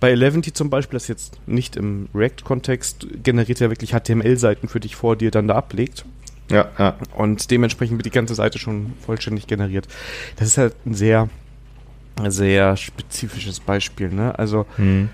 bei 0.00 0.10
Eleventy 0.10 0.52
zum 0.52 0.68
Beispiel, 0.68 0.96
das 0.96 1.08
jetzt 1.08 1.38
nicht 1.46 1.76
im 1.76 2.08
React-Kontext, 2.14 3.06
generiert 3.22 3.60
ja 3.60 3.70
wirklich 3.70 3.92
HTML-Seiten 3.92 4.68
für 4.68 4.80
dich 4.80 4.96
vor, 4.96 5.16
die 5.16 5.28
er 5.28 5.30
dann 5.30 5.48
da 5.48 5.54
ablegt. 5.54 6.04
Ja, 6.50 6.68
ja. 6.78 6.96
Und 7.16 7.50
dementsprechend 7.50 7.98
wird 7.98 8.06
die 8.06 8.10
ganze 8.10 8.34
Seite 8.34 8.58
schon 8.58 8.92
vollständig 9.04 9.46
generiert. 9.46 9.88
Das 10.36 10.48
ist 10.48 10.58
halt 10.58 10.74
ein 10.84 10.94
sehr, 10.94 11.28
sehr 12.28 12.76
spezifisches 12.76 13.60
Beispiel, 13.60 14.10
ne? 14.10 14.38
Also, 14.38 14.66
hm. 14.76 15.08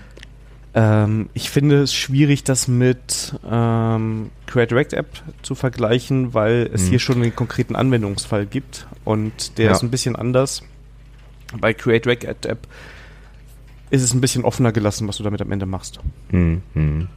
ähm, 0.73 1.29
ich 1.33 1.49
finde 1.49 1.81
es 1.83 1.93
schwierig, 1.93 2.43
das 2.43 2.67
mit 2.67 3.35
ähm, 3.49 4.29
Create 4.45 4.73
React 4.73 4.93
App 4.93 5.07
zu 5.41 5.55
vergleichen, 5.55 6.33
weil 6.33 6.69
es 6.73 6.83
hm. 6.83 6.89
hier 6.89 6.99
schon 6.99 7.21
einen 7.21 7.35
konkreten 7.35 7.75
Anwendungsfall 7.75 8.45
gibt 8.45 8.87
und 9.05 9.57
der 9.57 9.67
ja. 9.67 9.71
ist 9.71 9.83
ein 9.83 9.91
bisschen 9.91 10.15
anders. 10.15 10.63
Bei 11.59 11.73
Create 11.73 12.05
App 12.25 12.67
ist 13.89 14.03
es 14.03 14.13
ein 14.13 14.21
bisschen 14.21 14.43
offener 14.43 14.71
gelassen, 14.71 15.07
was 15.07 15.17
du 15.17 15.23
damit 15.23 15.41
am 15.41 15.51
Ende 15.51 15.65
machst. 15.65 15.99
Hm, 16.29 16.61
hm. 16.73 17.07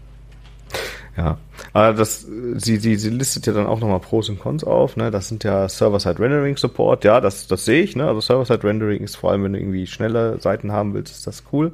Ja, 1.17 1.39
aber 1.73 1.93
das, 1.93 2.27
sie, 2.57 2.77
sie, 2.77 2.97
sie 2.97 3.11
listet 3.11 3.47
ja 3.47 3.53
dann 3.53 3.67
auch 3.67 3.79
nochmal 3.79 4.01
Pros 4.01 4.29
und 4.29 4.41
Cons 4.41 4.65
auf, 4.65 4.97
ne? 4.97 5.13
Das 5.13 5.29
sind 5.29 5.45
ja 5.45 5.69
Server-Side-Rendering 5.69 6.57
Support, 6.57 7.05
ja, 7.05 7.21
das, 7.21 7.47
das 7.47 7.65
sehe 7.65 7.83
ich, 7.83 7.95
ne? 7.95 8.09
Also 8.09 8.21
Server-Side-Rendering 8.21 9.05
ist 9.05 9.15
vor 9.15 9.31
allem, 9.31 9.45
wenn 9.45 9.53
du 9.53 9.61
irgendwie 9.61 9.87
schnelle 9.87 10.41
Seiten 10.41 10.73
haben 10.73 10.93
willst, 10.93 11.15
ist 11.15 11.27
das 11.29 11.45
cool. 11.53 11.73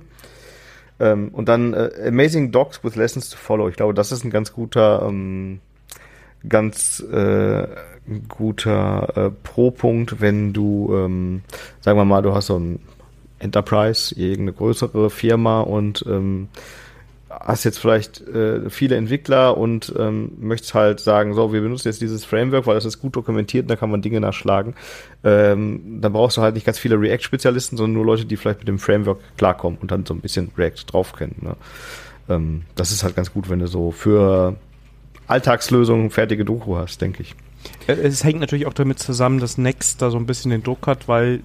Ähm, 0.99 1.29
und 1.33 1.49
dann 1.49 1.73
äh, 1.73 1.91
Amazing 2.09 2.53
Docs 2.53 2.85
with 2.85 2.97
Lessons 2.97 3.31
to 3.31 3.39
Follow. 3.39 3.69
Ich 3.69 3.77
glaube, 3.77 3.95
das 3.95 4.13
ist 4.13 4.25
ein 4.25 4.31
ganz 4.31 4.53
guter, 4.53 5.07
ähm, 5.09 5.61
ganz 6.47 7.01
äh, 7.01 7.67
guter 8.29 9.13
äh, 9.17 9.31
Pro-Punkt, 9.31 10.21
wenn 10.21 10.53
du, 10.53 10.95
ähm, 10.95 11.43
sagen 11.81 11.99
wir 11.99 12.05
mal, 12.05 12.21
du 12.21 12.35
hast 12.35 12.47
so 12.47 12.59
ein 12.59 12.81
Enterprise, 13.39 14.15
irgendeine 14.15 14.53
größere 14.53 15.09
Firma 15.09 15.63
und 15.63 16.05
ähm, 16.07 16.49
hast 17.31 17.65
jetzt 17.65 17.79
vielleicht 17.79 18.21
äh, 18.27 18.69
viele 18.71 18.97
Entwickler 18.97 19.57
und 19.57 19.95
ähm, 19.97 20.33
möchtest 20.41 20.75
halt 20.75 20.99
sagen, 20.99 21.35
so, 21.35 21.53
wir 21.53 21.61
benutzen 21.61 21.89
jetzt 21.89 22.01
dieses 22.01 22.25
Framework, 22.25 22.67
weil 22.67 22.75
das 22.75 22.85
ist 22.85 22.99
gut 22.99 23.15
dokumentiert, 23.15 23.71
da 23.71 23.77
kann 23.77 23.91
man 23.91 24.03
Dinge 24.03 24.21
nachschlagen. 24.21 24.75
Ähm, 25.23 26.01
dann 26.01 26.13
brauchst 26.13 26.37
du 26.37 26.43
halt 26.43 26.55
nicht 26.55 26.67
ganz 26.67 26.79
viele 26.79 27.01
React-Spezialisten, 27.01 27.77
sondern 27.77 27.95
nur 27.95 28.05
Leute, 28.05 28.25
die 28.25 28.37
vielleicht 28.37 28.61
mit 28.61 28.69
dem 28.69 28.81
Framework 28.81 29.21
klarkommen 29.37 29.79
und 29.81 29.93
dann 29.93 30.05
so 30.05 30.13
ein 30.13 30.21
bisschen 30.21 30.51
React 30.59 30.85
drauf 30.89 31.13
kennen. 31.13 31.37
Ne? 31.41 31.57
Ähm, 32.29 32.63
das 32.75 32.91
ist 32.91 33.05
halt 33.05 33.15
ganz 33.15 33.33
gut, 33.33 33.49
wenn 33.49 33.61
du 33.61 33.69
so 33.69 33.93
für 33.93 34.57
Alltagslösungen 35.29 36.11
fertige 36.11 36.45
Doku 36.45 36.77
hast, 36.77 37.01
denke 37.01 37.23
ich. 37.23 37.37
Äh, 37.87 37.93
es 37.93 38.25
hängt 38.25 38.41
natürlich 38.41 38.67
auch 38.67 38.75
damit 38.75 38.99
zusammen, 38.99 39.39
dass 39.39 39.57
Next 39.57 40.03
da 40.03 40.11
so 40.11 40.17
ein 40.17 40.27
bisschen 40.27 40.51
den 40.51 40.65
Druck 40.65 40.89
hat, 40.89 41.07
weil 41.07 41.41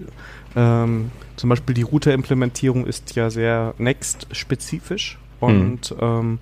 ähm, 0.56 1.12
zum 1.36 1.48
Beispiel 1.48 1.76
die 1.76 1.82
Router-Implementierung 1.82 2.86
ist 2.86 3.14
ja 3.14 3.30
sehr 3.30 3.74
Next-spezifisch 3.78 5.18
und 5.40 5.90
mhm. 5.90 5.98
ähm, 6.00 6.38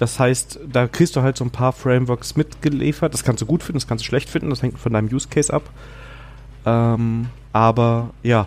das 0.00 0.18
heißt, 0.18 0.60
da 0.66 0.86
kriegst 0.88 1.14
du 1.14 1.22
halt 1.22 1.36
so 1.36 1.44
ein 1.44 1.50
paar 1.50 1.72
Frameworks 1.72 2.34
mitgeliefert. 2.34 3.12
Das 3.12 3.22
kannst 3.22 3.42
du 3.42 3.46
gut 3.46 3.62
finden, 3.62 3.76
das 3.76 3.86
kannst 3.86 4.02
du 4.02 4.08
schlecht 4.08 4.30
finden, 4.30 4.48
das 4.48 4.62
hängt 4.62 4.78
von 4.78 4.94
deinem 4.94 5.08
Use 5.12 5.28
Case 5.28 5.52
ab. 5.52 5.64
Ähm, 6.64 7.26
aber 7.52 8.10
ja, 8.22 8.46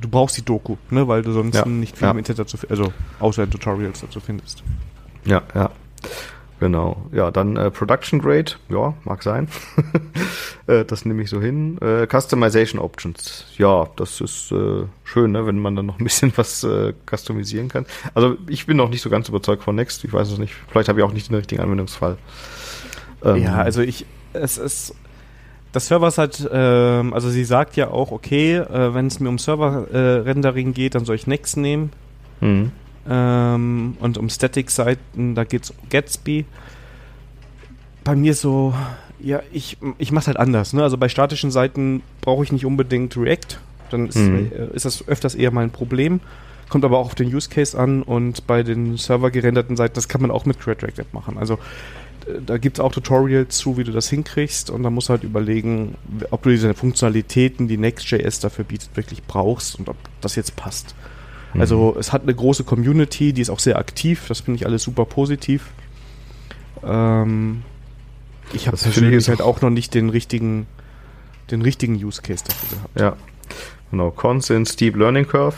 du 0.00 0.08
brauchst 0.08 0.36
die 0.36 0.44
Doku, 0.44 0.76
ne, 0.90 1.06
weil 1.06 1.22
du 1.22 1.32
sonst 1.32 1.54
ja, 1.54 1.64
nicht 1.66 1.96
viel 1.96 2.06
ja. 2.06 2.10
im 2.10 2.18
Internet 2.18 2.40
dazu, 2.40 2.58
also 2.68 2.92
außer 3.20 3.44
in 3.44 3.50
Tutorials 3.50 4.00
dazu 4.00 4.18
findest. 4.18 4.64
Ja, 5.24 5.42
ja. 5.54 5.70
Genau, 6.60 7.06
ja, 7.12 7.30
dann 7.30 7.56
äh, 7.56 7.70
Production 7.70 8.20
Grade, 8.20 8.52
ja, 8.68 8.94
mag 9.04 9.22
sein. 9.22 9.48
äh, 10.66 10.84
das 10.84 11.04
nehme 11.04 11.22
ich 11.22 11.30
so 11.30 11.40
hin. 11.40 11.78
Äh, 11.80 12.06
Customization 12.06 12.80
Options, 12.80 13.46
ja, 13.56 13.86
das 13.94 14.20
ist 14.20 14.50
äh, 14.50 14.84
schön, 15.04 15.32
ne, 15.32 15.46
wenn 15.46 15.60
man 15.60 15.76
dann 15.76 15.86
noch 15.86 16.00
ein 16.00 16.04
bisschen 16.04 16.32
was 16.36 16.64
äh, 16.64 16.94
customisieren 17.08 17.68
kann. 17.68 17.86
Also 18.14 18.36
ich 18.48 18.66
bin 18.66 18.76
noch 18.76 18.88
nicht 18.88 19.02
so 19.02 19.10
ganz 19.10 19.28
überzeugt 19.28 19.62
von 19.62 19.76
Next, 19.76 20.02
ich 20.04 20.12
weiß 20.12 20.30
es 20.32 20.38
nicht. 20.38 20.52
Vielleicht 20.68 20.88
habe 20.88 20.98
ich 20.98 21.06
auch 21.06 21.12
nicht 21.12 21.28
den 21.28 21.36
richtigen 21.36 21.62
Anwendungsfall. 21.62 22.18
Ähm, 23.24 23.42
ja, 23.42 23.54
also 23.56 23.80
ich, 23.80 24.04
es 24.32 24.58
ist, 24.58 24.96
das 25.70 25.86
Server 25.86 26.08
ist 26.08 26.18
halt, 26.18 26.48
ähm, 26.52 27.14
also 27.14 27.30
sie 27.30 27.44
sagt 27.44 27.76
ja 27.76 27.90
auch, 27.90 28.10
okay, 28.10 28.56
äh, 28.56 28.94
wenn 28.94 29.06
es 29.06 29.20
mir 29.20 29.28
um 29.28 29.38
Server-Rendering 29.38 30.74
geht, 30.74 30.96
dann 30.96 31.04
soll 31.04 31.14
ich 31.14 31.28
Next 31.28 31.56
nehmen. 31.56 31.92
Mhm. 32.40 32.72
Ähm, 33.08 33.96
und 34.00 34.18
um 34.18 34.28
Static-Seiten, 34.28 35.34
da 35.34 35.44
geht 35.44 35.64
es 35.64 35.70
um 35.70 35.76
Gatsby. 35.88 36.44
Bei 38.04 38.14
mir 38.14 38.34
so, 38.34 38.74
ja, 39.20 39.42
ich, 39.52 39.78
ich 39.98 40.12
mache 40.12 40.22
es 40.22 40.26
halt 40.28 40.36
anders. 40.38 40.72
Ne? 40.72 40.82
Also 40.82 40.98
bei 40.98 41.08
statischen 41.08 41.50
Seiten 41.50 42.02
brauche 42.20 42.44
ich 42.44 42.52
nicht 42.52 42.66
unbedingt 42.66 43.16
React. 43.16 43.58
Dann 43.90 44.08
ist, 44.08 44.16
mhm. 44.16 44.50
äh, 44.52 44.74
ist 44.74 44.84
das 44.84 45.06
öfters 45.08 45.34
eher 45.34 45.50
mal 45.50 45.62
ein 45.62 45.70
Problem. 45.70 46.20
Kommt 46.68 46.84
aber 46.84 46.98
auch 46.98 47.06
auf 47.06 47.14
den 47.14 47.34
Use 47.34 47.48
Case 47.48 47.78
an 47.78 48.02
und 48.02 48.46
bei 48.46 48.62
den 48.62 48.98
Server 48.98 49.30
gerenderten 49.30 49.76
Seiten, 49.76 49.94
das 49.94 50.08
kann 50.08 50.20
man 50.20 50.30
auch 50.30 50.44
mit 50.44 50.60
Create 50.60 50.82
React 50.82 51.12
machen. 51.12 51.38
Also 51.38 51.54
äh, 52.26 52.40
da 52.44 52.58
gibt 52.58 52.78
es 52.78 52.84
auch 52.84 52.92
Tutorials 52.92 53.56
zu, 53.56 53.78
wie 53.78 53.84
du 53.84 53.92
das 53.92 54.10
hinkriegst 54.10 54.68
und 54.68 54.82
da 54.82 54.90
musst 54.90 55.08
du 55.08 55.12
halt 55.12 55.24
überlegen, 55.24 55.94
ob 56.30 56.42
du 56.42 56.50
diese 56.50 56.74
Funktionalitäten, 56.74 57.68
die 57.68 57.78
Next.js 57.78 58.40
dafür 58.40 58.66
bietet, 58.66 58.90
wirklich 58.96 59.22
brauchst 59.22 59.78
und 59.78 59.88
ob 59.88 59.96
das 60.20 60.36
jetzt 60.36 60.56
passt. 60.56 60.94
Mhm. 61.54 61.60
Also 61.60 61.96
es 61.98 62.12
hat 62.12 62.22
eine 62.22 62.34
große 62.34 62.64
Community, 62.64 63.32
die 63.32 63.42
ist 63.42 63.50
auch 63.50 63.60
sehr 63.60 63.78
aktiv, 63.78 64.26
das 64.28 64.40
finde 64.40 64.56
ich 64.56 64.66
alles 64.66 64.82
super 64.82 65.04
positiv. 65.04 65.70
Ähm, 66.84 67.62
ich 68.52 68.66
habe 68.66 68.76
persönlich 68.76 69.28
halt 69.28 69.42
auch 69.42 69.60
noch 69.60 69.70
nicht 69.70 69.94
den 69.94 70.10
richtigen, 70.10 70.66
den 71.50 71.62
richtigen 71.62 71.94
Use 71.94 72.22
Case 72.22 72.44
dafür 72.46 72.76
gehabt. 72.76 73.00
Ja, 73.00 73.16
genau. 73.90 74.10
Constant 74.10 74.68
Steep 74.68 74.96
Learning 74.96 75.26
Curve. 75.26 75.56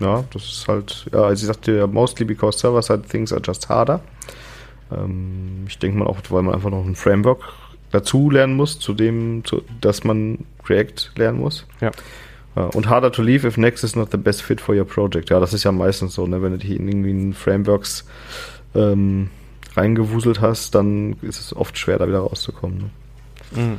Ja, 0.00 0.24
das 0.32 0.44
ist 0.44 0.68
halt, 0.68 1.06
ja, 1.12 1.22
also 1.22 1.42
ich 1.42 1.46
sagte 1.46 1.86
mostly 1.86 2.24
because 2.24 2.58
server-side 2.58 3.02
things 3.02 3.32
are 3.32 3.40
just 3.42 3.68
harder. 3.68 4.00
Ähm, 4.90 5.64
ich 5.68 5.78
denke 5.78 5.98
mal 5.98 6.06
auch, 6.06 6.18
weil 6.30 6.42
man 6.42 6.54
einfach 6.54 6.70
noch 6.70 6.84
ein 6.84 6.96
Framework 6.96 7.42
dazu 7.92 8.28
lernen 8.28 8.56
muss, 8.56 8.80
zu 8.80 8.92
dem, 8.92 9.44
zu, 9.44 9.62
dass 9.80 10.02
man 10.02 10.38
React 10.66 11.12
lernen 11.16 11.40
muss. 11.40 11.66
Ja. 11.80 11.92
Und 12.54 12.88
harder 12.88 13.10
to 13.10 13.22
leave 13.22 13.46
if 13.46 13.56
Next 13.56 13.82
is 13.82 13.96
not 13.96 14.12
the 14.12 14.16
best 14.16 14.42
fit 14.42 14.60
for 14.60 14.76
your 14.76 14.84
project. 14.84 15.30
Ja, 15.30 15.40
das 15.40 15.52
ist 15.52 15.64
ja 15.64 15.72
meistens 15.72 16.14
so, 16.14 16.26
ne? 16.26 16.40
wenn 16.40 16.52
du 16.52 16.58
dich 16.58 16.70
in 16.70 16.86
irgendwie 16.86 17.10
in 17.10 17.34
Frameworks 17.34 18.06
ähm, 18.74 19.30
reingewuselt 19.74 20.40
hast, 20.40 20.74
dann 20.74 21.16
ist 21.22 21.40
es 21.40 21.54
oft 21.54 21.76
schwer, 21.76 21.98
da 21.98 22.06
wieder 22.06 22.20
rauszukommen. 22.20 22.90
Ne? 23.52 23.60
Mhm. 23.60 23.78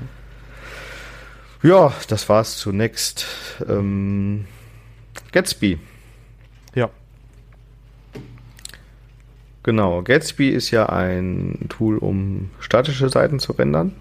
Ja, 1.63 1.93
das 2.10 2.28
war's 2.28 2.58
zu 2.58 2.71
Next. 2.73 3.26
Ähm, 3.67 4.45
Gatsby. 5.32 5.80
Ja. 6.76 6.89
Genau, 9.63 10.04
Gatsby 10.04 10.50
ist 10.50 10.71
ja 10.71 10.89
ein 10.89 11.65
Tool, 11.69 11.97
um 11.97 12.52
statische 12.60 13.10
Seiten 13.10 13.39
zu 13.39 13.54
rendern. 13.54 13.93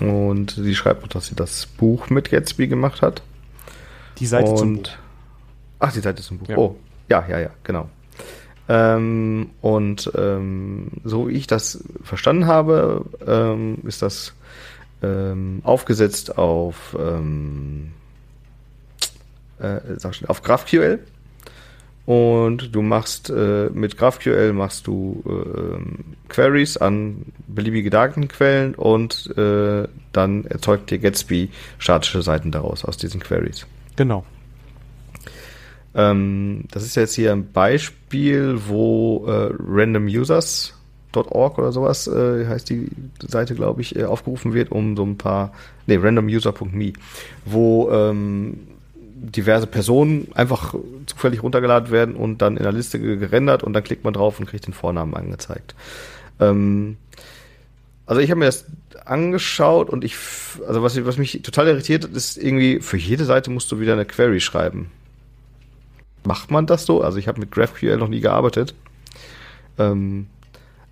Und 0.00 0.52
sie 0.52 0.74
schreibt, 0.74 1.14
dass 1.14 1.26
sie 1.26 1.34
das 1.34 1.66
Buch 1.66 2.10
mit 2.10 2.30
Gatsby 2.30 2.68
gemacht 2.68 3.02
hat. 3.02 3.22
Die 4.18 4.26
Seite 4.26 4.50
und, 4.50 4.58
zum 4.58 4.76
Buch. 4.76 4.90
Ach, 5.78 5.92
die 5.92 6.00
Seite 6.00 6.22
zum 6.22 6.38
Buch. 6.38 6.48
Ja. 6.48 6.56
Oh, 6.56 6.76
ja, 7.08 7.26
ja, 7.28 7.38
ja, 7.38 7.50
genau. 7.62 7.88
Ähm, 8.68 9.50
und 9.60 10.10
ähm, 10.16 10.88
so 11.04 11.28
wie 11.28 11.32
ich 11.32 11.46
das 11.46 11.84
verstanden 12.02 12.46
habe, 12.46 13.04
ähm, 13.26 13.78
ist 13.84 14.02
das 14.02 14.34
ähm, 15.02 15.60
aufgesetzt 15.62 16.36
auf, 16.36 16.96
ähm, 16.98 17.92
äh, 19.60 19.78
schon, 20.00 20.28
auf 20.28 20.42
GraphQL. 20.42 20.98
Und 22.06 22.74
du 22.74 22.82
machst 22.82 23.30
äh, 23.30 23.68
mit 23.72 23.98
GraphQL 23.98 24.52
machst 24.52 24.86
du 24.86 25.24
äh, 25.26 26.28
Queries 26.28 26.76
an 26.76 27.26
beliebige 27.48 27.90
Datenquellen 27.90 28.76
und 28.76 29.36
äh, 29.36 29.88
dann 30.12 30.44
erzeugt 30.44 30.90
dir 30.90 30.98
Gatsby 30.98 31.50
statische 31.78 32.22
Seiten 32.22 32.52
daraus 32.52 32.84
aus 32.84 32.96
diesen 32.96 33.20
Queries. 33.20 33.66
Genau. 33.96 34.24
Ähm, 35.94 36.64
das 36.70 36.84
ist 36.84 36.94
jetzt 36.94 37.14
hier 37.14 37.32
ein 37.32 37.50
Beispiel, 37.52 38.60
wo 38.66 39.24
äh, 39.26 39.50
randomusers.org 39.66 41.58
oder 41.58 41.72
sowas 41.72 42.06
äh, 42.06 42.46
heißt 42.46 42.68
die 42.68 42.90
Seite, 43.26 43.54
glaube 43.54 43.80
ich, 43.80 43.96
äh, 43.96 44.04
aufgerufen 44.04 44.52
wird, 44.52 44.70
um 44.70 44.94
so 44.94 45.04
ein 45.04 45.16
paar, 45.16 45.52
nee, 45.86 45.96
randomuser.me, 45.96 46.92
wo 47.46 47.90
ähm, 47.90 48.58
diverse 49.16 49.66
Personen 49.66 50.28
einfach 50.34 50.74
zufällig 51.06 51.42
runtergeladen 51.42 51.90
werden 51.90 52.14
und 52.14 52.42
dann 52.42 52.58
in 52.58 52.62
der 52.62 52.72
Liste 52.72 53.00
gerendert 53.00 53.62
und 53.62 53.72
dann 53.72 53.82
klickt 53.82 54.04
man 54.04 54.12
drauf 54.12 54.38
und 54.38 54.46
kriegt 54.46 54.66
den 54.66 54.74
Vornamen 54.74 55.14
angezeigt. 55.14 55.74
Ähm, 56.38 56.98
also 58.06 58.20
ich 58.20 58.30
habe 58.30 58.38
mir 58.38 58.46
das 58.46 58.64
angeschaut 59.04 59.90
und 59.90 60.04
ich, 60.04 60.16
also 60.66 60.82
was, 60.82 61.04
was 61.04 61.18
mich 61.18 61.42
total 61.42 61.68
irritiert 61.68 62.04
hat, 62.04 62.12
ist 62.12 62.36
irgendwie, 62.36 62.80
für 62.80 62.96
jede 62.96 63.24
Seite 63.24 63.50
musst 63.50 63.70
du 63.70 63.80
wieder 63.80 63.92
eine 63.92 64.04
Query 64.04 64.40
schreiben. 64.40 64.90
Macht 66.24 66.50
man 66.50 66.66
das 66.66 66.86
so? 66.86 67.02
Also 67.02 67.18
ich 67.18 67.28
habe 67.28 67.40
mit 67.40 67.50
GraphQL 67.50 67.96
noch 67.96 68.08
nie 68.08 68.20
gearbeitet. 68.20 68.74
Ähm, 69.78 70.26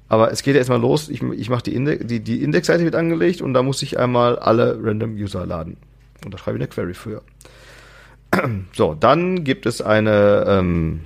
aber 0.09 0.31
es 0.31 0.43
geht 0.43 0.55
ja 0.55 0.59
erstmal 0.59 0.81
los, 0.81 1.09
ich, 1.09 1.23
ich 1.23 1.49
mache 1.49 1.63
die, 1.63 1.75
Index, 1.75 2.07
die, 2.07 2.21
die 2.21 2.43
Indexseite 2.43 2.85
wird 2.85 2.95
angelegt 2.95 3.41
und 3.41 3.55
da 3.55 3.63
muss 3.63 3.83
ich 3.83 3.99
einmal 3.99 4.39
alle 4.39 4.79
Random 4.83 5.15
User 5.15 5.47
laden. 5.47 5.77
Und 6.25 6.35
da 6.35 6.39
schreibe 6.39 6.59
ich 6.59 6.63
eine 6.63 6.69
Query 6.69 6.95
für. 6.95 7.23
So, 8.73 8.95
dann 8.95 9.45
gibt 9.45 9.65
es 9.67 9.81
eine, 9.81 10.45
ähm, 10.47 11.01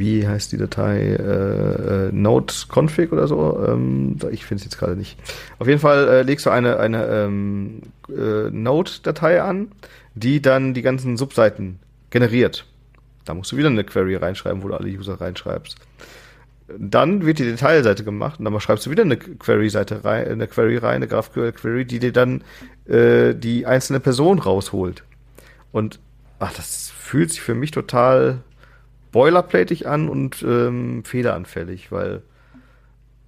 wie 0.00 0.26
heißt 0.26 0.50
die 0.50 0.56
Datei? 0.56 0.98
Äh, 0.98 2.08
äh, 2.08 2.12
Node-Config 2.12 3.12
oder 3.12 3.28
so. 3.28 3.64
Ähm, 3.64 4.16
ich 4.32 4.44
finde 4.44 4.62
es 4.62 4.64
jetzt 4.64 4.78
gerade 4.78 4.96
nicht. 4.96 5.16
Auf 5.60 5.68
jeden 5.68 5.78
Fall 5.78 6.08
äh, 6.08 6.22
legst 6.22 6.46
du 6.46 6.50
eine, 6.50 6.80
eine 6.80 7.06
ähm, 7.06 7.82
äh, 8.08 8.50
Node-Datei 8.50 9.40
an, 9.40 9.70
die 10.14 10.42
dann 10.42 10.74
die 10.74 10.82
ganzen 10.82 11.16
Subseiten 11.16 11.78
generiert. 12.10 12.66
Da 13.24 13.34
musst 13.34 13.52
du 13.52 13.56
wieder 13.56 13.68
eine 13.68 13.84
Query 13.84 14.16
reinschreiben, 14.16 14.62
wo 14.62 14.68
du 14.68 14.74
alle 14.74 14.88
User 14.88 15.20
reinschreibst. 15.20 15.76
Dann 16.78 17.26
wird 17.26 17.38
die 17.38 17.44
Detailseite 17.44 18.02
gemacht 18.02 18.38
und 18.38 18.44
dann 18.44 18.60
schreibst 18.60 18.86
du 18.86 18.90
wieder 18.90 19.02
eine 19.02 19.16
Query-Seite 19.16 20.04
rein, 20.04 20.26
eine 20.28 20.46
Query 20.46 20.78
rein, 20.78 20.96
eine 20.96 21.08
GraphQL-Query, 21.08 21.84
die 21.84 21.98
dir 21.98 22.12
dann 22.12 22.42
äh, 22.88 23.34
die 23.34 23.66
einzelne 23.66 24.00
Person 24.00 24.38
rausholt. 24.38 25.04
Und 25.72 26.00
ach, 26.38 26.52
das 26.54 26.90
fühlt 26.90 27.30
sich 27.30 27.40
für 27.40 27.54
mich 27.54 27.70
total 27.70 28.38
boilerplatig 29.12 29.86
an 29.88 30.08
und 30.08 30.42
ähm, 30.42 31.04
fehleranfällig, 31.04 31.90
weil 31.92 32.22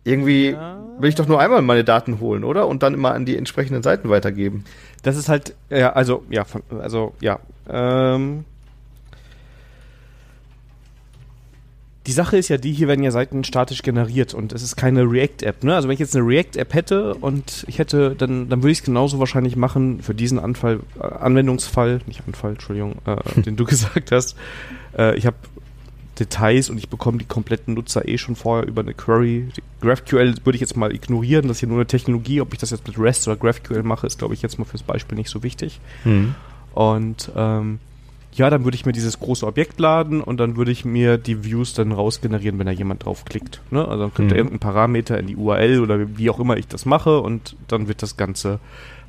irgendwie 0.04 0.50
ja. 0.50 0.78
will 0.98 1.08
ich 1.08 1.14
doch 1.14 1.28
nur 1.28 1.40
einmal 1.40 1.62
meine 1.62 1.84
Daten 1.84 2.20
holen, 2.20 2.44
oder? 2.44 2.66
Und 2.66 2.82
dann 2.82 2.94
immer 2.94 3.14
an 3.14 3.24
die 3.24 3.36
entsprechenden 3.36 3.82
Seiten 3.82 4.08
weitergeben. 4.08 4.64
Das 5.02 5.16
ist 5.16 5.28
halt, 5.28 5.54
ja, 5.70 5.92
also, 5.92 6.24
ja, 6.28 6.44
also, 6.80 7.14
ja. 7.20 7.38
Ähm, 7.68 8.44
die 12.06 12.12
Sache 12.12 12.36
ist 12.36 12.48
ja 12.48 12.56
die, 12.56 12.72
hier 12.72 12.88
werden 12.88 13.04
ja 13.04 13.12
Seiten 13.12 13.44
statisch 13.44 13.82
generiert 13.82 14.34
und 14.34 14.52
es 14.52 14.62
ist 14.62 14.74
keine 14.74 15.02
React-App. 15.02 15.62
Ne? 15.62 15.74
Also 15.74 15.86
wenn 15.86 15.94
ich 15.94 16.00
jetzt 16.00 16.16
eine 16.16 16.26
React-App 16.26 16.74
hätte 16.74 17.14
und 17.14 17.64
ich 17.68 17.78
hätte, 17.78 18.16
dann, 18.16 18.48
dann 18.48 18.62
würde 18.62 18.72
ich 18.72 18.78
es 18.78 18.84
genauso 18.84 19.20
wahrscheinlich 19.20 19.54
machen 19.54 20.02
für 20.02 20.14
diesen 20.14 20.40
Anfall, 20.40 20.80
äh, 21.00 21.04
Anwendungsfall, 21.04 22.00
nicht 22.06 22.22
Anfall, 22.26 22.52
Entschuldigung, 22.52 22.96
äh, 23.06 23.40
den 23.42 23.54
du 23.54 23.64
gesagt 23.66 24.10
hast. 24.10 24.36
Äh, 24.98 25.16
ich 25.16 25.26
habe 25.26 25.36
Details 26.18 26.68
und 26.68 26.78
ich 26.78 26.88
bekomme 26.88 27.18
die 27.18 27.24
kompletten 27.24 27.74
Nutzer 27.74 28.06
eh 28.06 28.18
schon 28.18 28.36
vorher 28.36 28.66
über 28.66 28.82
eine 28.82 28.94
Query. 28.94 29.48
Die 29.56 29.62
GraphQL 29.80 30.34
würde 30.44 30.56
ich 30.56 30.60
jetzt 30.60 30.76
mal 30.76 30.94
ignorieren, 30.94 31.48
das 31.48 31.56
ist 31.56 31.60
hier 31.60 31.68
nur 31.68 31.78
eine 31.78 31.86
Technologie. 31.86 32.40
Ob 32.40 32.52
ich 32.52 32.58
das 32.58 32.70
jetzt 32.70 32.86
mit 32.86 32.98
REST 32.98 33.28
oder 33.28 33.36
GraphQL 33.36 33.82
mache, 33.82 34.06
ist, 34.06 34.18
glaube 34.18 34.34
ich, 34.34 34.42
jetzt 34.42 34.58
mal 34.58 34.64
fürs 34.64 34.82
Beispiel 34.82 35.16
nicht 35.16 35.30
so 35.30 35.42
wichtig. 35.42 35.80
Mhm. 36.04 36.34
Und 36.74 37.30
ähm, 37.34 37.78
ja, 38.34 38.48
dann 38.48 38.64
würde 38.64 38.74
ich 38.74 38.86
mir 38.86 38.92
dieses 38.92 39.20
große 39.20 39.46
Objekt 39.46 39.78
laden 39.78 40.22
und 40.22 40.38
dann 40.38 40.56
würde 40.56 40.70
ich 40.70 40.84
mir 40.84 41.18
die 41.18 41.44
Views 41.44 41.74
dann 41.74 41.92
rausgenerieren, 41.92 42.58
wenn 42.58 42.66
da 42.66 42.72
jemand 42.72 43.04
draufklickt. 43.04 43.60
Ne? 43.70 43.86
Also 43.86 44.04
dann 44.04 44.14
kriegt 44.14 44.30
mhm. 44.30 44.32
er 44.32 44.36
irgendeinen 44.36 44.60
Parameter 44.60 45.18
in 45.18 45.26
die 45.26 45.36
URL 45.36 45.80
oder 45.80 46.16
wie 46.16 46.30
auch 46.30 46.40
immer 46.40 46.56
ich 46.56 46.66
das 46.66 46.86
mache 46.86 47.20
und 47.20 47.56
dann 47.68 47.88
wird 47.88 48.02
das 48.02 48.16
Ganze 48.16 48.58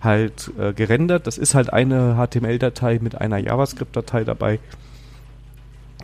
halt 0.02 0.52
äh, 0.60 0.74
gerendert. 0.74 1.26
Das 1.26 1.38
ist 1.38 1.56
halt 1.56 1.72
eine 1.72 2.16
HTML-Datei 2.18 3.00
mit 3.02 3.20
einer 3.20 3.38
JavaScript-Datei 3.38 4.26
dabei 4.26 4.60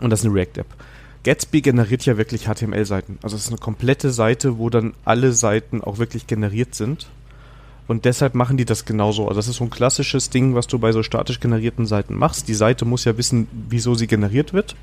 und 0.02 0.10
das 0.10 0.22
ist 0.22 0.26
eine 0.26 0.36
React-App. 0.36 0.68
Gatsby 1.24 1.62
generiert 1.62 2.06
ja 2.06 2.18
wirklich 2.18 2.46
HTML-Seiten. 2.46 3.20
Also 3.22 3.36
es 3.36 3.44
ist 3.44 3.50
eine 3.50 3.58
komplette 3.58 4.12
Seite, 4.12 4.58
wo 4.58 4.70
dann 4.70 4.94
alle 5.06 5.34
Seiten 5.34 5.82
auch 5.84 5.98
wirklich 5.98 6.28
generiert 6.28 6.76
sind. 6.76 7.08
Und 7.88 8.06
deshalb 8.06 8.36
machen 8.36 8.56
die 8.56 8.66
das 8.66 8.86
genauso. 8.86 9.28
Also 9.28 9.40
das 9.40 9.48
ist 9.48 9.58
so 9.58 9.64
ein 9.64 9.70
klassisches 9.70 10.30
Ding, 10.30 10.56
was 10.56 10.68
du 10.68 10.80
bei 10.80 10.92
so 10.92 11.04
statisch 11.04 11.40
generierten 11.40 11.88
Seiten 11.88 12.16
machst. 12.16 12.48
Die 12.48 12.54
Seite 12.54 12.86
muss 12.86 13.04
ja 13.04 13.18
wissen, 13.18 13.48
wieso 13.70 13.96
sie 13.96 14.08
generiert 14.08 14.54
wird. 14.54 14.76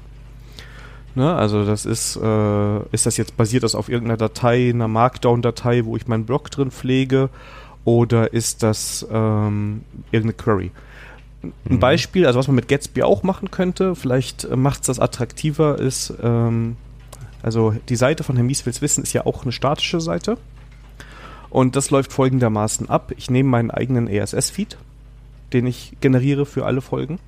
Ne? 1.14 1.34
Also 1.34 1.64
das 1.64 1.86
ist, 1.86 2.16
äh, 2.16 2.78
ist 2.92 3.06
das 3.06 3.16
jetzt 3.16 3.36
basiert 3.36 3.62
das 3.62 3.74
auf 3.74 3.88
irgendeiner 3.88 4.18
Datei, 4.18 4.70
einer 4.70 4.88
Markdown-Datei, 4.88 5.84
wo 5.84 5.96
ich 5.96 6.06
meinen 6.06 6.26
Blog 6.26 6.50
drin 6.50 6.70
pflege, 6.70 7.30
oder 7.84 8.32
ist 8.32 8.62
das 8.62 9.06
ähm, 9.10 9.82
irgendeine 10.10 10.34
Query? 10.34 10.72
Ein 11.68 11.74
mhm. 11.74 11.80
Beispiel, 11.80 12.26
also 12.26 12.38
was 12.38 12.46
man 12.46 12.56
mit 12.56 12.68
Gatsby 12.68 13.02
auch 13.02 13.22
machen 13.22 13.50
könnte, 13.50 13.94
vielleicht 13.94 14.44
äh, 14.44 14.56
macht 14.56 14.80
es 14.80 14.86
das 14.86 15.00
attraktiver, 15.00 15.78
ist, 15.78 16.12
ähm, 16.22 16.76
also 17.42 17.74
die 17.88 17.96
Seite 17.96 18.24
von 18.24 18.36
Herr 18.36 18.44
Mies 18.44 18.66
will's 18.66 18.82
wissen, 18.82 19.02
ist 19.02 19.12
ja 19.12 19.26
auch 19.26 19.42
eine 19.42 19.52
statische 19.52 20.00
Seite. 20.00 20.38
Und 21.50 21.76
das 21.76 21.90
läuft 21.90 22.12
folgendermaßen 22.12 22.90
ab. 22.90 23.12
Ich 23.16 23.30
nehme 23.30 23.48
meinen 23.48 23.70
eigenen 23.70 24.08
ESS-Feed, 24.08 24.76
den 25.52 25.66
ich 25.66 25.96
generiere 26.00 26.44
für 26.44 26.66
alle 26.66 26.80
Folgen. 26.80 27.18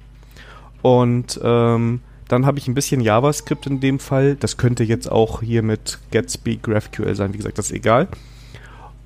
Und 0.83 1.40
ähm, 1.42 2.00
dann 2.28 2.44
habe 2.44 2.59
ich 2.59 2.68
ein 2.68 2.74
bisschen 2.74 3.00
JavaScript 3.00 3.66
in 3.66 3.81
dem 3.81 3.98
Fall. 3.98 4.37
Das 4.37 4.57
könnte 4.57 4.85
jetzt 4.85 5.11
auch 5.11 5.40
hier 5.40 5.62
mit 5.62 5.98
Gatsby 6.11 6.59
GraphQL 6.62 7.14
sein. 7.14 7.33
Wie 7.33 7.38
gesagt, 7.38 7.59
das 7.59 7.70
ist 7.70 7.76
egal. 7.76 8.09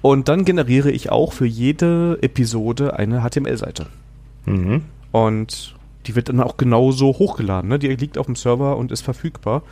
Und 0.03 0.29
dann 0.29 0.45
generiere 0.45 0.91
ich 0.91 1.11
auch 1.11 1.33
für 1.33 1.47
jede 1.47 2.19
Episode 2.21 2.99
eine 2.99 3.23
HTML-Seite. 3.23 3.87
Mhm. 4.47 4.83
Und 5.13 5.77
die 6.07 6.17
wird 6.17 6.29
dann 6.29 6.41
auch 6.41 6.57
genauso 6.57 7.09
hochgeladen. 7.09 7.69
Ne? 7.69 7.79
Die 7.79 7.89
liegt 7.89 8.19
auf 8.19 8.27
dem 8.27 8.37
Server 8.37 8.77
und 8.77 8.91
ist 8.91 9.03
verfügbar. 9.03 9.63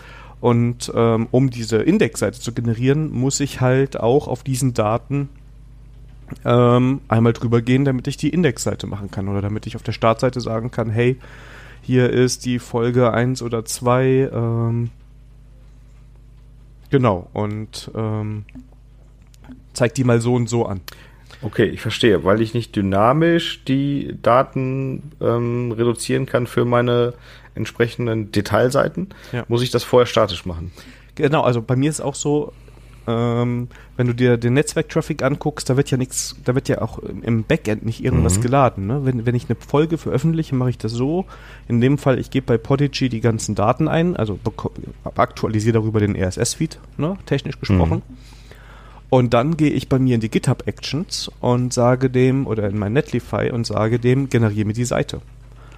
Und 0.41 0.91
ähm, 0.95 1.29
um 1.31 1.51
diese 1.51 1.79
Indexseite 1.79 2.39
zu 2.39 2.53
generieren, 2.53 3.11
muss 3.11 3.41
ich 3.41 3.61
halt 3.61 3.99
auch 3.99 4.29
auf 4.29 4.43
diesen 4.43 4.73
Daten 4.73 5.29
ähm, 6.45 7.01
einmal 7.09 7.33
drüber 7.33 7.61
gehen, 7.61 7.85
damit 7.85 8.07
ich 8.07 8.17
die 8.17 8.31
Indexseite 8.31 8.87
machen 8.87 9.11
kann 9.11 9.29
oder 9.29 9.43
damit 9.43 9.67
ich 9.67 9.77
auf 9.77 9.83
der 9.83 9.93
Startseite 9.93 10.41
sagen 10.41 10.71
kann, 10.71 10.91
hey, 10.91 11.19
hier 11.83 12.11
ist 12.11 12.45
die 12.45 12.59
Folge 12.59 13.13
1 13.13 13.43
oder 13.43 13.65
2. 13.65 14.31
Ähm, 14.33 14.91
genau, 16.91 17.29
und 17.33 17.91
ähm, 17.95 18.45
zeig 19.73 19.95
die 19.95 20.05
mal 20.05 20.21
so 20.21 20.35
und 20.35 20.49
so 20.49 20.67
an. 20.67 20.81
Okay, 21.43 21.65
ich 21.65 21.81
verstehe, 21.81 22.25
weil 22.25 22.41
ich 22.41 22.55
nicht 22.55 22.77
dynamisch 22.77 23.65
die 23.65 24.15
Daten 24.23 25.13
ähm, 25.21 25.73
reduzieren 25.73 26.27
kann 26.27 26.47
für 26.47 26.65
meine 26.65 27.15
entsprechenden 27.55 28.31
Detailseiten, 28.31 29.09
ja. 29.33 29.45
muss 29.49 29.63
ich 29.63 29.71
das 29.71 29.85
vorher 29.85 30.07
statisch 30.07 30.45
machen. 30.47 30.73
Genau, 31.15 31.43
also 31.43 31.63
bei 31.63 31.77
mir 31.77 31.91
ist 31.91 32.01
auch 32.01 32.15
so, 32.15 32.53
ähm, 33.07 33.69
wenn 33.97 34.07
du 34.07 34.15
dir 34.15 34.37
den 34.37 34.55
Netzwerktraffic 34.55 35.23
anguckst, 35.23 35.69
da 35.69 35.77
wird 35.77 35.91
ja 35.91 35.97
nichts, 35.97 36.37
da 36.45 36.55
wird 36.55 36.69
ja 36.69 36.81
auch 36.81 36.99
im 36.99 37.45
Backend 37.45 37.85
nicht 37.85 38.05
irgendwas 38.05 38.39
mhm. 38.39 38.43
geladen. 38.43 38.87
Ne? 38.87 39.05
Wenn, 39.05 39.27
wenn 39.27 39.35
ich 39.35 39.49
eine 39.49 39.57
Folge 39.57 39.99
veröffentliche, 39.99 40.55
mache 40.55 40.71
ich 40.71 40.79
das 40.79 40.93
so. 40.93 41.25
In 41.69 41.81
dem 41.81 41.99
Fall, 41.99 42.19
ich 42.19 42.31
gebe 42.31 42.47
bei 42.47 42.59
Podigy 42.59 43.09
die 43.09 43.21
ganzen 43.21 43.55
Daten 43.55 43.89
ein, 43.89 44.17
also 44.17 44.39
aktualisiere 45.15 45.75
darüber 45.75 46.01
den 46.01 46.17
RSS-Feed, 46.17 46.79
ne? 46.99 47.17
technisch 47.27 47.59
gesprochen. 47.59 48.03
Mhm. 48.09 48.17
Und 49.11 49.35
dann 49.35 49.57
gehe 49.57 49.71
ich 49.71 49.89
bei 49.89 49.99
mir 49.99 50.15
in 50.15 50.21
die 50.21 50.31
GitHub 50.31 50.67
Actions 50.67 51.31
und 51.41 51.73
sage 51.73 52.11
dem, 52.11 52.47
oder 52.47 52.69
in 52.69 52.79
mein 52.79 52.93
Netlify 52.93 53.51
und 53.51 53.67
sage 53.67 53.99
dem, 53.99 54.29
generiere 54.29 54.67
mir 54.67 54.73
die 54.73 54.85
Seite. 54.85 55.21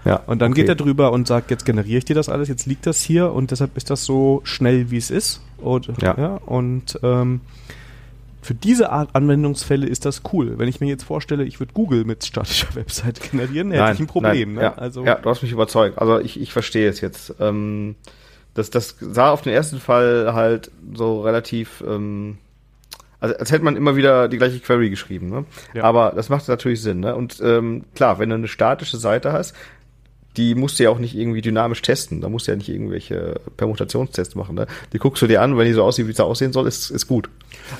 Ja, 0.04 0.16
und 0.26 0.42
dann 0.42 0.52
okay. 0.52 0.62
geht 0.62 0.68
er 0.68 0.74
drüber 0.74 1.12
und 1.12 1.26
sagt, 1.26 1.50
jetzt 1.50 1.64
generiere 1.64 1.98
ich 1.98 2.04
dir 2.04 2.14
das 2.14 2.28
alles, 2.28 2.48
jetzt 2.48 2.66
liegt 2.66 2.86
das 2.86 3.02
hier 3.02 3.32
und 3.32 3.50
deshalb 3.50 3.76
ist 3.76 3.88
das 3.88 4.04
so 4.04 4.40
schnell, 4.44 4.90
wie 4.90 4.96
es 4.96 5.10
ist. 5.10 5.40
Und, 5.58 5.88
ja. 6.02 6.14
ja 6.18 6.40
und 6.44 6.98
ähm, 7.02 7.40
für 8.42 8.54
diese 8.54 8.90
Art 8.90 9.10
Anwendungsfälle 9.14 9.86
ist 9.86 10.04
das 10.04 10.22
cool. 10.32 10.58
Wenn 10.58 10.68
ich 10.68 10.80
mir 10.80 10.88
jetzt 10.88 11.04
vorstelle, 11.04 11.44
ich 11.44 11.60
würde 11.60 11.72
Google 11.72 12.04
mit 12.04 12.24
statischer 12.24 12.66
Website 12.74 13.30
generieren, 13.30 13.70
hätte 13.70 13.82
nein, 13.82 13.94
ich 13.94 14.00
ein 14.00 14.06
Problem. 14.08 14.54
Nein, 14.54 14.62
ne? 14.62 14.62
ja, 14.62 14.74
also, 14.74 15.04
ja, 15.04 15.14
du 15.14 15.30
hast 15.30 15.42
mich 15.42 15.52
überzeugt. 15.52 15.98
Also 15.98 16.18
ich, 16.18 16.40
ich 16.40 16.52
verstehe 16.52 16.88
es 16.88 17.00
jetzt. 17.00 17.36
Ähm, 17.38 17.94
das, 18.54 18.70
das 18.70 18.96
sah 19.00 19.30
auf 19.30 19.42
den 19.42 19.52
ersten 19.52 19.78
Fall 19.78 20.34
halt 20.34 20.72
so 20.92 21.22
relativ, 21.22 21.82
ähm, 21.86 22.38
also 23.22 23.36
als 23.36 23.52
hätte 23.52 23.64
man 23.64 23.76
immer 23.76 23.94
wieder 23.94 24.28
die 24.28 24.36
gleiche 24.36 24.58
Query 24.58 24.90
geschrieben. 24.90 25.28
Ne? 25.28 25.44
Ja. 25.74 25.84
Aber 25.84 26.12
das 26.14 26.28
macht 26.28 26.48
natürlich 26.48 26.82
Sinn. 26.82 27.00
Ne? 27.00 27.14
Und 27.14 27.40
ähm, 27.40 27.84
klar, 27.94 28.18
wenn 28.18 28.30
du 28.30 28.34
eine 28.34 28.48
statische 28.48 28.96
Seite 28.96 29.32
hast, 29.32 29.54
die 30.36 30.54
musst 30.54 30.78
du 30.78 30.84
ja 30.84 30.90
auch 30.90 30.98
nicht 30.98 31.14
irgendwie 31.14 31.42
dynamisch 31.42 31.82
testen. 31.82 32.20
Da 32.20 32.28
musst 32.28 32.46
du 32.46 32.52
ja 32.52 32.56
nicht 32.56 32.68
irgendwelche 32.68 33.40
Permutationstests 33.56 34.34
machen. 34.34 34.54
Ne? 34.54 34.66
Die 34.92 34.98
guckst 34.98 35.22
du 35.22 35.26
dir 35.26 35.42
an, 35.42 35.58
wenn 35.58 35.66
die 35.66 35.72
so 35.72 35.82
aussieht, 35.82 36.08
wie 36.08 36.12
sie 36.12 36.24
aussehen 36.24 36.52
soll, 36.52 36.66
ist, 36.66 36.90
ist 36.90 37.06
gut. 37.06 37.28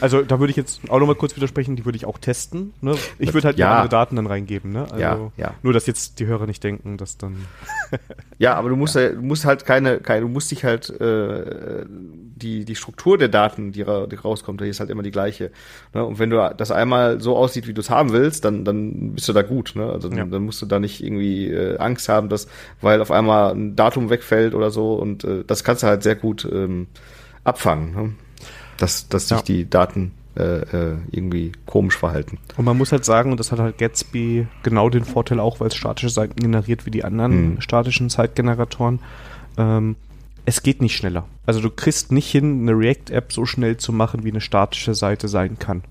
Also 0.01 0.23
da 0.23 0.39
würde 0.39 0.51
ich 0.51 0.57
jetzt 0.57 0.81
auch 0.89 0.99
nochmal 0.99 1.15
kurz 1.15 1.35
widersprechen, 1.35 1.77
die 1.77 1.85
würde 1.85 1.97
ich 1.97 2.05
auch 2.05 2.19
testen. 2.19 2.75
Ne? 2.81 2.95
Ich 3.19 3.33
würde 3.33 3.47
halt 3.49 3.59
ja. 3.59 3.73
andere 3.73 3.89
Daten 3.89 4.17
dann 4.17 4.27
reingeben. 4.27 4.73
Ne? 4.73 4.83
Also 4.83 4.97
ja, 4.97 5.33
ja. 5.37 5.55
Nur, 5.63 5.73
dass 5.73 5.87
jetzt 5.87 6.19
die 6.21 6.27
Hörer 6.27 6.47
nicht 6.47 6.63
denken, 6.63 6.99
dass 6.99 7.17
dann... 7.17 7.47
ja, 8.39 8.55
aber 8.55 8.69
du 8.69 8.77
musst, 8.77 8.97
ja. 8.97 9.09
du 9.11 9.23
musst 9.23 9.45
halt 9.45 9.65
keine, 9.65 9.99
keine, 9.99 10.23
du 10.23 10.29
musst 10.29 10.51
dich 10.51 10.65
halt 10.65 10.91
äh, 10.91 11.87
die, 11.89 12.65
die 12.65 12.77
Struktur 12.77 13.17
der 13.17 13.29
Daten, 13.29 13.73
die, 13.73 13.83
ra 13.83 14.07
die 14.07 14.17
rauskommt, 14.17 14.61
die 14.61 14.69
ist 14.69 14.81
halt 14.81 14.91
immer 14.91 15.03
die 15.03 15.11
gleiche. 15.11 15.51
Ne? 15.95 16.05
Und 16.05 16.19
wenn 16.19 16.31
du 16.31 16.55
das 16.57 16.71
einmal 16.71 17.21
so 17.21 17.37
aussieht, 17.37 17.67
wie 17.67 17.75
du 17.75 17.81
es 17.81 17.91
haben 17.91 18.13
willst, 18.13 18.45
dann, 18.45 18.65
dann 18.65 19.15
bist 19.15 19.29
du 19.29 19.33
da 19.33 19.43
gut. 19.43 19.73
Ne? 19.75 19.91
Also 19.91 20.09
dann, 20.09 20.31
dann 20.31 20.43
musst 20.43 20.61
du 20.61 20.67
da 20.67 20.79
nicht 20.79 21.03
irgendwie 21.03 21.49
äh, 21.49 21.79
Angst 21.79 22.09
haben, 22.09 22.29
dass, 22.29 22.42
weil 22.81 23.01
auf 23.01 23.11
einmal 23.11 23.53
ein 23.53 23.77
Datum 23.77 24.11
wegfällt 24.11 24.55
oder 24.55 24.71
so 24.71 24.95
und 24.95 25.25
äh, 25.25 25.45
das 25.47 25.65
kannst 25.65 25.83
du 25.83 25.87
halt 25.87 26.03
sehr 26.03 26.17
gut 26.17 26.49
ähm, 26.51 26.87
abfangen. 27.45 27.95
Ne? 27.95 28.13
Dass, 28.79 29.09
dass 29.09 29.29
sich 29.29 29.39
ja. 29.39 29.43
die 29.43 29.71
Daten 29.71 30.13
äh, 30.35 30.93
äh, 30.93 30.97
irgendwie 31.11 31.53
komisch 31.67 31.99
verhalten. 31.99 32.39
Und 32.57 32.65
man 32.65 32.79
muss 32.79 32.91
halt 32.91 33.05
sagen, 33.05 33.33
und 33.33 33.39
das 33.39 33.53
hat 33.53 33.59
halt 33.59 33.77
Gatsby 33.77 34.47
genau 34.63 34.89
den 34.89 35.05
Vorteil 35.05 35.39
auch, 35.39 35.61
weil 35.61 35.69
es 35.69 35.77
statische 35.77 36.09
Seiten 36.09 36.41
generiert 36.41 36.87
wie 36.87 36.91
die 36.91 37.05
anderen 37.05 37.33
hm. 37.33 37.61
statischen 37.61 38.09
Zeitgeneratoren. 38.09 39.01
Ähm, 39.59 39.97
es 40.47 40.63
geht 40.63 40.81
nicht 40.81 40.97
schneller. 40.97 41.27
Also 41.45 41.61
du 41.61 41.71
kriegst 41.71 42.13
nicht 42.13 42.31
hin, 42.31 42.63
eine 42.63 42.73
React-App 42.73 43.33
so 43.33 43.45
schnell 43.45 43.77
zu 43.77 43.93
machen, 43.93 44.25
wie 44.25 44.31
eine 44.31 44.41
statische 44.41 44.95
Seite 44.95 45.29
sein 45.29 45.59
kann. 45.59 45.83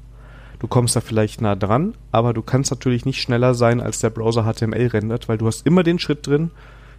Du 0.62 0.67
kommst 0.67 0.95
da 0.95 1.02
vielleicht 1.02 1.41
nah 1.41 1.56
dran, 1.56 1.95
aber 2.12 2.34
du 2.34 2.43
kannst 2.43 2.69
natürlich 2.69 3.04
nicht 3.04 3.19
schneller 3.19 3.56
sein, 3.56 3.82
als 3.82 3.97
der 3.97 4.12
Browser 4.12 4.43
HTML 4.43 4.86
rendert, 4.86 5.28
weil 5.28 5.39
du 5.39 5.47
hast 5.47 5.65
immer 5.65 5.82
den 5.82 5.97
Schritt 5.97 6.28
drin, 6.28 6.52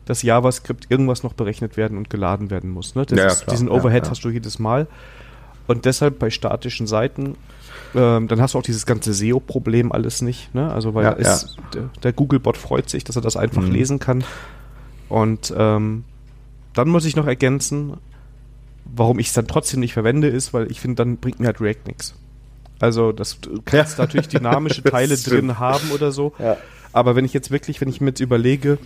dass 0.05 0.25
JavaScript 0.25 0.87
irgendwas 0.91 1.23
noch 1.23 1.33
berechnet 1.33 1.77
werden 1.77 1.97
und 1.97 2.11
geladen 2.11 2.51
werden 2.51 2.71
muss. 2.71 2.97
Ne? 2.97 3.07
Ja, 3.11 3.27
ist, 3.27 3.49
diesen 3.53 3.69
Overhead 3.69 4.03
ja, 4.03 4.07
ja. 4.07 4.11
hast 4.11 4.25
du 4.25 4.31
jedes 4.31 4.59
Mal. 4.59 4.89
Und 5.69 5.85
deshalb 5.85 6.19
bei 6.19 6.29
statischen 6.29 6.89
Seiten, 6.89 7.37
ähm, 7.95 8.27
dann 8.27 8.41
hast 8.41 8.55
du 8.55 8.59
auch 8.59 8.65
dieses 8.65 8.85
ganze 8.85 9.15
SEO-Problem 9.15 9.93
alles 9.93 10.23
nicht. 10.23 10.53
Ne? 10.57 10.69
Also 10.73 10.95
weil 10.95 11.15
es, 11.21 11.57
der, 11.73 11.89
der 12.03 12.13
Google-Bot 12.13 12.57
freut 12.57 12.91
sich, 12.91 13.05
dass 13.05 13.15
er 13.15 13.23
das 13.23 13.37
einfach 13.37 13.63
mhm. 13.63 13.71
lesen 13.71 14.01
kann. 14.01 14.25
Und 15.09 15.55
ähm, 15.57 16.03
dann 16.75 16.89
muss 16.89 17.05
ich 17.05 17.15
noch 17.15 17.29
ergänzen, 17.29 17.93
warum 18.85 19.21
ich 19.21 19.29
es 19.29 19.35
dann 19.35 19.47
trotzdem 19.47 19.79
nicht 19.79 19.93
verwende, 19.93 20.27
ist, 20.27 20.53
weil 20.53 20.69
ich 20.69 20.81
finde, 20.81 20.97
dann 20.97 21.19
bringt 21.19 21.39
mir 21.39 21.47
halt 21.47 21.61
React 21.61 21.87
nichts. 21.87 22.17
Also 22.83 23.13
das 23.13 23.39
kannst 23.65 23.97
ja. 23.97 24.05
natürlich 24.05 24.27
dynamische 24.27 24.83
Teile 24.83 25.17
drin 25.17 25.61
haben 25.61 25.93
oder 25.93 26.11
so. 26.11 26.33
Ja. 26.41 26.57
Aber 26.93 27.15
wenn 27.15 27.25
ich 27.25 27.33
jetzt 27.33 27.53
wirklich, 27.53 27.81
wenn 27.81 27.89
ich 27.89 28.01
mir 28.01 28.09
jetzt 28.09 28.19
überlege, 28.19 28.77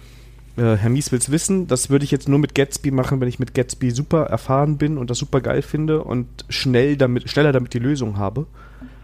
äh, 0.58 0.76
Herr 0.76 0.90
Mies 0.90 1.12
will's 1.12 1.30
wissen, 1.30 1.66
das 1.66 1.88
würde 1.88 2.04
ich 2.04 2.10
jetzt 2.10 2.28
nur 2.28 2.38
mit 2.38 2.54
Gatsby 2.54 2.90
machen, 2.90 3.22
wenn 3.22 3.28
ich 3.28 3.38
mit 3.38 3.54
Gatsby 3.54 3.90
super 3.90 4.24
erfahren 4.24 4.76
bin 4.76 4.98
und 4.98 5.08
das 5.08 5.16
super 5.16 5.40
geil 5.40 5.62
finde 5.62 6.04
und 6.04 6.26
schnell 6.50 6.98
damit, 6.98 7.30
schneller 7.30 7.52
damit 7.52 7.72
die 7.72 7.78
Lösung 7.78 8.18
habe. 8.18 8.46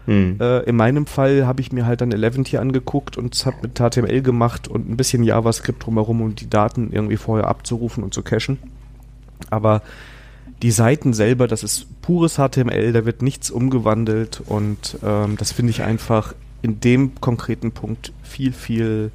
Hm. 0.05 0.37
Äh, 0.39 0.59
in 0.59 0.75
meinem 0.75 1.07
Fall 1.07 1.47
habe 1.47 1.61
ich 1.61 1.71
mir 1.71 1.87
halt 1.87 2.01
dann 2.01 2.11
Eleventy 2.11 2.57
angeguckt 2.57 3.17
und 3.17 3.33
es 3.33 3.47
hat 3.47 3.63
mit 3.63 3.79
HTML 3.79 4.21
gemacht 4.21 4.67
und 4.67 4.91
ein 4.91 4.95
bisschen 4.95 5.23
JavaScript 5.23 5.83
drumherum, 5.83 6.21
um 6.21 6.35
die 6.35 6.51
Daten 6.51 6.91
irgendwie 6.91 7.17
vorher 7.17 7.47
abzurufen 7.47 8.03
und 8.03 8.13
zu 8.13 8.21
cachen. 8.21 8.59
Aber 9.49 9.81
die 10.63 10.71
Seiten 10.71 11.13
selber, 11.13 11.47
das 11.47 11.61
ist 11.61 12.01
pures 12.01 12.35
HTML, 12.35 12.93
da 12.93 13.05
wird 13.05 13.21
nichts 13.21 13.51
umgewandelt 13.51 14.41
und 14.45 14.97
ähm, 15.03 15.35
das 15.37 15.51
finde 15.51 15.71
ich 15.71 15.83
einfach 15.83 16.33
in 16.61 16.79
dem 16.79 17.15
konkreten 17.19 17.73
Punkt 17.73 18.13
viel, 18.23 18.53
viel 18.53 19.11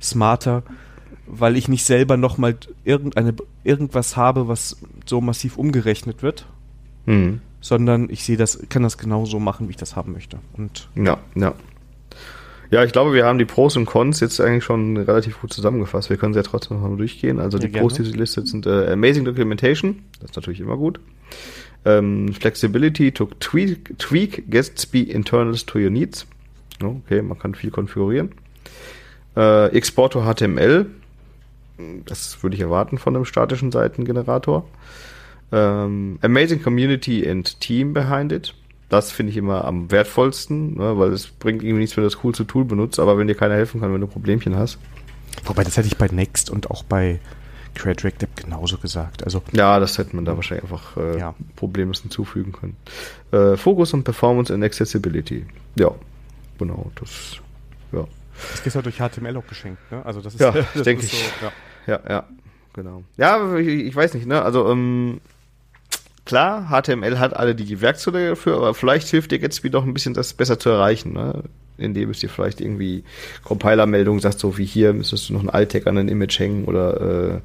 smarter, 0.00 0.62
weil 1.26 1.56
ich 1.56 1.66
nicht 1.66 1.84
selber 1.84 2.16
nochmal 2.16 2.56
irgendeine 2.84 3.34
irgendwas 3.64 4.16
habe, 4.16 4.46
was 4.46 4.76
so 5.04 5.20
massiv 5.20 5.58
umgerechnet 5.58 6.22
wird, 6.22 6.46
mhm. 7.04 7.40
sondern 7.60 8.08
ich 8.08 8.22
sehe 8.22 8.36
das, 8.36 8.60
kann 8.68 8.84
das 8.84 8.96
genauso 8.96 9.40
machen, 9.40 9.66
wie 9.66 9.72
ich 9.72 9.76
das 9.76 9.96
haben 9.96 10.12
möchte. 10.12 10.38
Und 10.56 10.88
ja, 10.94 11.18
ja. 11.34 11.54
Ja, 12.70 12.84
ich 12.84 12.92
glaube, 12.92 13.12
wir 13.14 13.24
haben 13.24 13.38
die 13.38 13.44
Pros 13.44 13.76
und 13.76 13.86
Cons 13.86 14.20
jetzt 14.20 14.40
eigentlich 14.40 14.64
schon 14.64 14.96
relativ 14.96 15.40
gut 15.40 15.52
zusammengefasst. 15.52 16.10
Wir 16.10 16.16
können 16.16 16.34
sie 16.34 16.40
ja 16.40 16.42
trotzdem 16.42 16.80
noch 16.80 16.88
mal 16.88 16.96
durchgehen. 16.96 17.38
Also 17.38 17.58
ja, 17.58 17.66
die 17.66 17.78
Pros, 17.78 17.94
die 17.94 18.04
sie 18.04 18.12
listet, 18.12 18.48
sind 18.48 18.66
äh, 18.66 18.92
Amazing 18.92 19.24
Documentation, 19.24 20.02
das 20.20 20.30
ist 20.30 20.36
natürlich 20.36 20.60
immer 20.60 20.76
gut. 20.76 21.00
Ähm, 21.84 22.32
flexibility 22.32 23.12
to 23.12 23.26
tweak, 23.38 23.96
tweak 23.98 24.50
Gatsby 24.50 25.02
internals 25.02 25.64
to 25.64 25.78
your 25.78 25.90
needs. 25.90 26.26
Okay, 26.82 27.22
man 27.22 27.38
kann 27.38 27.54
viel 27.54 27.70
konfigurieren. 27.70 28.32
Äh, 29.36 29.68
Export 29.68 30.14
to 30.14 30.22
HTML, 30.22 30.86
das 32.06 32.42
würde 32.42 32.56
ich 32.56 32.62
erwarten 32.62 32.98
von 32.98 33.14
einem 33.14 33.24
statischen 33.24 33.70
Seitengenerator. 33.70 34.66
Ähm, 35.52 36.18
amazing 36.22 36.62
Community 36.62 37.28
and 37.28 37.60
Team 37.60 37.92
behind 37.92 38.32
it. 38.32 38.54
Das 38.88 39.10
finde 39.10 39.32
ich 39.32 39.36
immer 39.36 39.64
am 39.64 39.90
wertvollsten, 39.90 40.76
ne, 40.76 40.98
weil 40.98 41.12
es 41.12 41.26
bringt 41.26 41.62
irgendwie 41.62 41.80
nichts, 41.80 41.96
wenn 41.96 42.04
du 42.04 42.10
das 42.10 42.20
coolste 42.20 42.46
Tool 42.46 42.64
benutzt, 42.64 43.00
aber 43.00 43.18
wenn 43.18 43.26
dir 43.26 43.34
keiner 43.34 43.54
helfen 43.54 43.80
kann, 43.80 43.92
wenn 43.92 44.00
du 44.00 44.06
Problemchen 44.06 44.56
hast. 44.56 44.78
Wobei, 45.44 45.64
das 45.64 45.76
hätte 45.76 45.88
ich 45.88 45.96
bei 45.96 46.06
Next 46.06 46.50
und 46.50 46.70
auch 46.70 46.84
bei 46.84 47.20
Create 47.76 48.04
React 48.04 48.22
App 48.22 48.36
genauso 48.36 48.78
gesagt. 48.78 49.24
Also, 49.24 49.42
ja, 49.52 49.78
das 49.78 49.98
hätte 49.98 50.16
man 50.16 50.24
da 50.24 50.34
wahrscheinlich 50.36 50.64
einfach 50.64 50.96
äh, 50.96 51.18
ja. 51.18 51.34
problemlos 51.56 52.00
hinzufügen 52.00 52.52
können. 52.52 52.76
Äh, 53.32 53.56
Focus 53.56 53.94
on 53.94 54.02
Performance 54.02 54.52
and 54.52 54.64
Accessibility. 54.64 55.46
Ja, 55.76 55.90
genau, 56.58 56.90
das, 56.94 57.36
ja. 57.92 58.06
Das 58.50 58.66
ist 58.66 58.74
halt 58.74 58.86
durch 58.86 58.96
HTML 58.96 59.36
auch 59.36 59.46
geschenkt, 59.46 59.80
ne? 59.90 60.04
Also 60.04 60.20
das 60.20 60.34
ist, 60.34 60.40
ja, 60.40 60.52
das 60.74 60.82
denke 60.82 61.04
ich. 61.04 61.12
So, 61.12 61.46
ja. 61.46 61.52
ja, 61.86 62.00
ja, 62.08 62.24
genau. 62.72 63.02
Ja, 63.16 63.56
ich, 63.56 63.68
ich 63.68 63.96
weiß 63.96 64.14
nicht, 64.14 64.26
ne? 64.26 64.42
Also, 64.42 64.70
ähm, 64.70 65.20
klar, 66.26 66.68
HTML 66.68 67.18
hat 67.18 67.34
alle 67.34 67.54
die 67.54 67.80
Werkzeuge 67.80 68.30
dafür, 68.30 68.56
aber 68.56 68.74
vielleicht 68.74 69.08
hilft 69.08 69.30
dir 69.30 69.38
Gatsby 69.38 69.70
doch 69.70 69.84
ein 69.84 69.94
bisschen, 69.94 70.12
das 70.12 70.34
besser 70.34 70.58
zu 70.58 70.68
erreichen, 70.68 71.14
ne? 71.14 71.44
indem 71.78 72.10
es 72.10 72.20
dir 72.20 72.28
vielleicht 72.28 72.60
irgendwie 72.60 73.04
Compiler-Meldungen 73.44 74.20
sagt, 74.20 74.38
so 74.38 74.58
wie 74.58 74.64
hier 74.64 74.92
müsstest 74.92 75.28
du 75.28 75.34
noch 75.34 75.42
ein 75.42 75.50
Alt-Tag 75.50 75.86
an 75.86 75.98
ein 75.98 76.08
Image 76.08 76.38
hängen 76.38 76.64
oder 76.64 77.00
äh, 77.00 77.40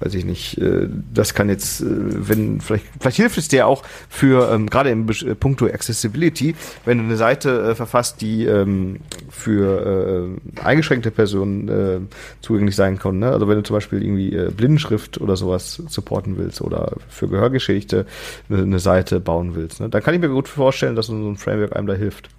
weiß 0.00 0.14
ich 0.14 0.24
nicht, 0.24 0.58
äh, 0.58 0.88
das 1.12 1.34
kann 1.34 1.48
jetzt, 1.48 1.82
äh, 1.82 1.86
wenn, 1.88 2.60
vielleicht, 2.60 2.86
vielleicht 2.98 3.16
hilft 3.16 3.38
es 3.38 3.48
dir 3.48 3.66
auch 3.66 3.82
für, 4.08 4.50
ähm, 4.52 4.68
gerade 4.68 4.90
im 4.90 5.08
äh, 5.08 5.34
Punkto 5.34 5.66
Accessibility, 5.66 6.54
wenn 6.84 6.98
du 6.98 7.04
eine 7.04 7.16
Seite 7.16 7.70
äh, 7.70 7.74
verfasst, 7.74 8.20
die 8.20 8.46
ähm, 8.46 9.00
für 9.28 10.30
äh, 10.56 10.60
eingeschränkte 10.64 11.10
Personen 11.10 11.68
äh, 11.68 12.00
zugänglich 12.40 12.76
sein 12.76 12.98
kann. 12.98 13.18
Ne? 13.18 13.30
Also 13.30 13.46
wenn 13.46 13.56
du 13.56 13.62
zum 13.62 13.76
Beispiel 13.76 14.02
irgendwie 14.02 14.34
äh, 14.34 14.50
Blindenschrift 14.50 15.20
oder 15.20 15.36
sowas 15.36 15.82
supporten 15.88 16.38
willst 16.38 16.60
oder 16.62 16.94
für 17.08 17.28
Gehörgeschädigte 17.28 18.06
eine, 18.48 18.62
eine 18.62 18.78
Seite 18.78 19.20
bauen 19.20 19.54
willst, 19.54 19.80
ne? 19.80 19.88
dann 19.88 20.02
kann 20.02 20.14
ich 20.14 20.20
mir 20.20 20.28
gut 20.28 20.48
vorstellen, 20.48 20.96
dass 20.96 21.06
so 21.06 21.14
ein 21.14 21.36
Framework 21.36 21.76
einem 21.76 21.86
da 21.86 21.94
hilft. 21.94 22.30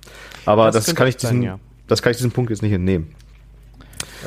Aber 0.45 0.71
das, 0.71 0.85
das 0.85 0.95
kann 0.95 1.07
ich 1.07 1.17
diesen, 1.17 1.41
sein, 1.41 1.43
ja. 1.43 1.59
das 1.87 2.01
kann 2.01 2.11
ich 2.11 2.17
diesem 2.17 2.31
Punkt 2.31 2.49
jetzt 2.49 2.61
nicht 2.63 2.73
entnehmen. 2.73 3.13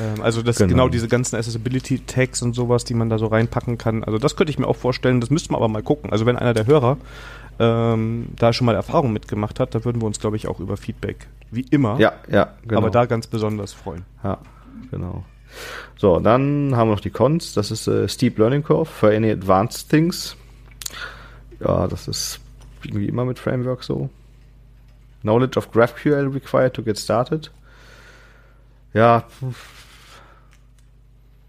Ähm, 0.01 0.23
also 0.23 0.43
das 0.43 0.57
genau. 0.57 0.69
genau 0.69 0.89
diese 0.89 1.09
ganzen 1.09 1.37
Accessibility-Tags 1.37 2.43
und 2.43 2.55
sowas, 2.55 2.85
die 2.85 2.95
man 2.95 3.09
da 3.09 3.19
so 3.19 3.27
reinpacken 3.27 3.79
kann. 3.79 4.05
Also 4.05 4.19
das 4.19 4.37
könnte 4.37 4.51
ich 4.51 4.59
mir 4.59 4.67
auch 4.67 4.77
vorstellen, 4.77 5.21
das 5.21 5.31
müsste 5.31 5.53
man 5.53 5.59
aber 5.59 5.69
mal 5.69 5.83
gucken. 5.83 6.11
Also 6.11 6.27
wenn 6.27 6.37
einer 6.37 6.55
der 6.55 6.67
Hörer 6.67 6.99
ähm, 7.59 8.29
da 8.37 8.53
schon 8.53 8.67
mal 8.67 8.75
Erfahrung 8.75 9.13
mitgemacht 9.13 9.61
hat, 9.61 9.75
da 9.75 9.85
würden 9.85 10.03
wir 10.03 10.07
uns, 10.07 10.19
glaube 10.19 10.37
ich, 10.37 10.49
auch 10.49 10.61
über 10.61 10.77
Feedback, 10.77 11.29
wie 11.51 11.65
immer, 11.71 11.99
ja, 12.01 12.13
ja, 12.31 12.55
genau. 12.63 12.79
aber 12.79 12.91
da 12.91 13.07
ganz 13.07 13.27
besonders 13.27 13.73
freuen. 13.73 14.05
Ja, 14.23 14.39
genau. 14.91 15.25
So, 15.97 16.19
dann 16.19 16.75
haben 16.75 16.89
wir 16.89 16.95
noch 16.95 17.01
die 17.01 17.11
Cons. 17.11 17.53
Das 17.55 17.71
ist 17.71 17.87
äh, 17.87 18.09
Steep 18.09 18.39
Learning 18.39 18.65
Curve 18.65 18.87
for 18.87 19.11
any 19.11 19.31
advanced 19.31 19.89
things. 19.89 20.37
Ja, 21.61 21.87
das 21.87 22.09
ist 22.09 22.41
irgendwie 22.83 23.07
immer 23.07 23.25
mit 23.25 23.39
Framework 23.39 23.85
so. 23.85 24.11
Knowledge 25.23 25.57
of 25.57 25.71
GraphQL 25.71 26.29
required 26.33 26.75
to 26.75 26.83
get 26.83 26.99
started. 26.99 27.51
Ja, 28.93 29.25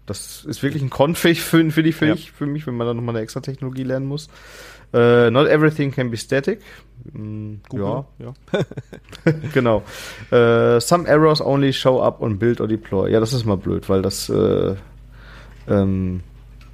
das 0.06 0.44
ist 0.44 0.62
wirklich 0.62 0.82
ein 0.82 0.90
Config 0.90 1.42
für, 1.42 1.70
für, 1.70 1.82
die, 1.82 1.92
für, 1.92 2.06
ja. 2.06 2.14
ich, 2.14 2.32
für 2.32 2.46
mich, 2.46 2.66
wenn 2.66 2.76
man 2.76 2.86
da 2.86 2.94
nochmal 2.94 3.16
eine 3.16 3.22
extra 3.22 3.40
Technologie 3.40 3.82
lernen 3.82 4.06
muss. 4.06 4.28
Uh, 4.94 5.30
not 5.30 5.48
everything 5.48 5.90
can 5.90 6.10
be 6.10 6.16
static. 6.16 6.60
Mm, 7.12 7.56
Google, 7.68 8.04
ja. 8.18 8.32
ja. 8.52 8.62
genau. 9.52 9.82
Uh, 10.30 10.78
some 10.80 11.06
errors 11.06 11.40
only 11.40 11.72
show 11.72 12.00
up 12.00 12.22
on 12.22 12.38
build 12.38 12.60
or 12.60 12.68
deploy. 12.68 13.10
Ja, 13.10 13.20
das 13.20 13.32
ist 13.32 13.44
mal 13.44 13.56
blöd, 13.56 13.88
weil 13.88 14.00
das 14.00 14.28
äh, 14.28 14.76
ähm, 15.68 16.20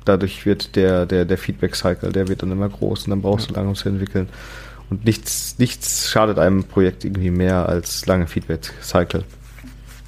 dadurch 0.05 0.45
wird 0.47 0.77
der, 0.77 1.07
der, 1.07 1.25
der 1.25 1.39
Feedback-Cycle, 1.39 2.13
der 2.13 2.29
wird 2.29 2.43
dann 2.43 2.53
immer 2.53 2.69
groß 2.69 3.05
und 3.05 3.11
dann 3.11 3.23
brauchst 3.23 3.47
ja. 3.47 3.55
du 3.55 3.61
lange, 3.61 3.71
um 3.71 3.75
zu 3.75 3.89
entwickeln. 3.89 4.29
Und 4.91 5.05
nichts, 5.05 5.59
nichts 5.59 6.11
schadet 6.11 6.39
einem 6.39 6.65
Projekt 6.65 7.05
irgendwie 7.05 7.31
mehr 7.31 7.67
als 7.69 8.05
lange 8.07 8.27
Feedback-Cycle. 8.27 9.25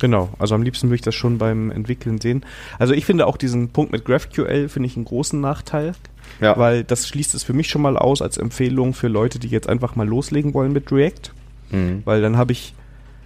Genau, 0.04 0.28
also 0.38 0.54
am 0.54 0.62
liebsten 0.62 0.88
würde 0.88 0.96
ich 0.96 1.00
das 1.00 1.14
schon 1.14 1.38
beim 1.38 1.70
Entwickeln 1.70 2.20
sehen. 2.20 2.44
Also 2.78 2.92
ich 2.92 3.06
finde 3.06 3.26
auch 3.26 3.38
diesen 3.38 3.70
Punkt 3.70 3.90
mit 3.90 4.04
GraphQL 4.04 4.68
finde 4.68 4.86
ich 4.86 4.96
einen 4.96 5.06
großen 5.06 5.40
Nachteil, 5.40 5.94
ja. 6.42 6.58
weil 6.58 6.84
das 6.84 7.08
schließt 7.08 7.34
es 7.34 7.42
für 7.42 7.54
mich 7.54 7.70
schon 7.70 7.80
mal 7.80 7.96
aus 7.96 8.20
als 8.20 8.36
Empfehlung 8.36 8.92
für 8.92 9.08
Leute, 9.08 9.38
die 9.38 9.48
jetzt 9.48 9.66
einfach 9.66 9.96
mal 9.96 10.06
loslegen 10.06 10.52
wollen 10.52 10.74
mit 10.74 10.92
React, 10.92 11.32
mhm. 11.70 12.02
weil 12.04 12.20
dann 12.20 12.36
habe 12.36 12.52
ich 12.52 12.74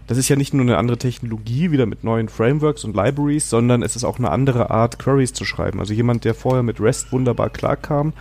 das 0.06 0.18
ist 0.18 0.28
ja 0.28 0.36
nicht 0.36 0.54
nur 0.54 0.62
eine 0.62 0.76
andere 0.76 0.98
Technologie, 0.98 1.72
wieder 1.72 1.84
mit 1.84 2.04
neuen 2.04 2.28
Frameworks 2.28 2.84
und 2.84 2.94
Libraries, 2.94 3.50
sondern 3.50 3.82
es 3.82 3.96
ist 3.96 4.04
auch 4.04 4.20
eine 4.20 4.30
andere 4.30 4.70
Art, 4.70 5.00
Queries 5.00 5.32
zu 5.32 5.44
schreiben. 5.44 5.80
Also 5.80 5.94
jemand, 5.94 6.24
der 6.24 6.34
vorher 6.34 6.62
mit 6.62 6.80
REST 6.80 7.10
wunderbar 7.10 7.50
klarkam, 7.50 8.12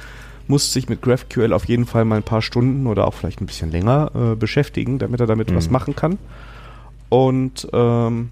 muss 0.48 0.74
sich 0.74 0.90
mit 0.90 1.04
GraphQL 1.04 1.54
auf 1.54 1.66
jeden 1.66 1.86
Fall 1.86 2.06
mal 2.06 2.16
ein 2.16 2.24
paar 2.24 2.42
Stunden 2.42 2.88
oder 2.88 3.08
auch 3.08 3.14
vielleicht 3.14 3.40
ein 3.40 3.46
bisschen 3.46 3.70
länger 3.70 4.12
äh, 4.16 4.36
beschäftigen, 4.36 4.98
damit 4.98 5.20
er 5.20 5.28
damit 5.28 5.52
mhm. 5.52 5.56
was 5.58 5.70
machen 5.70 5.96
kann. 5.96 6.18
Und 7.10 7.68
ähm, 7.72 8.32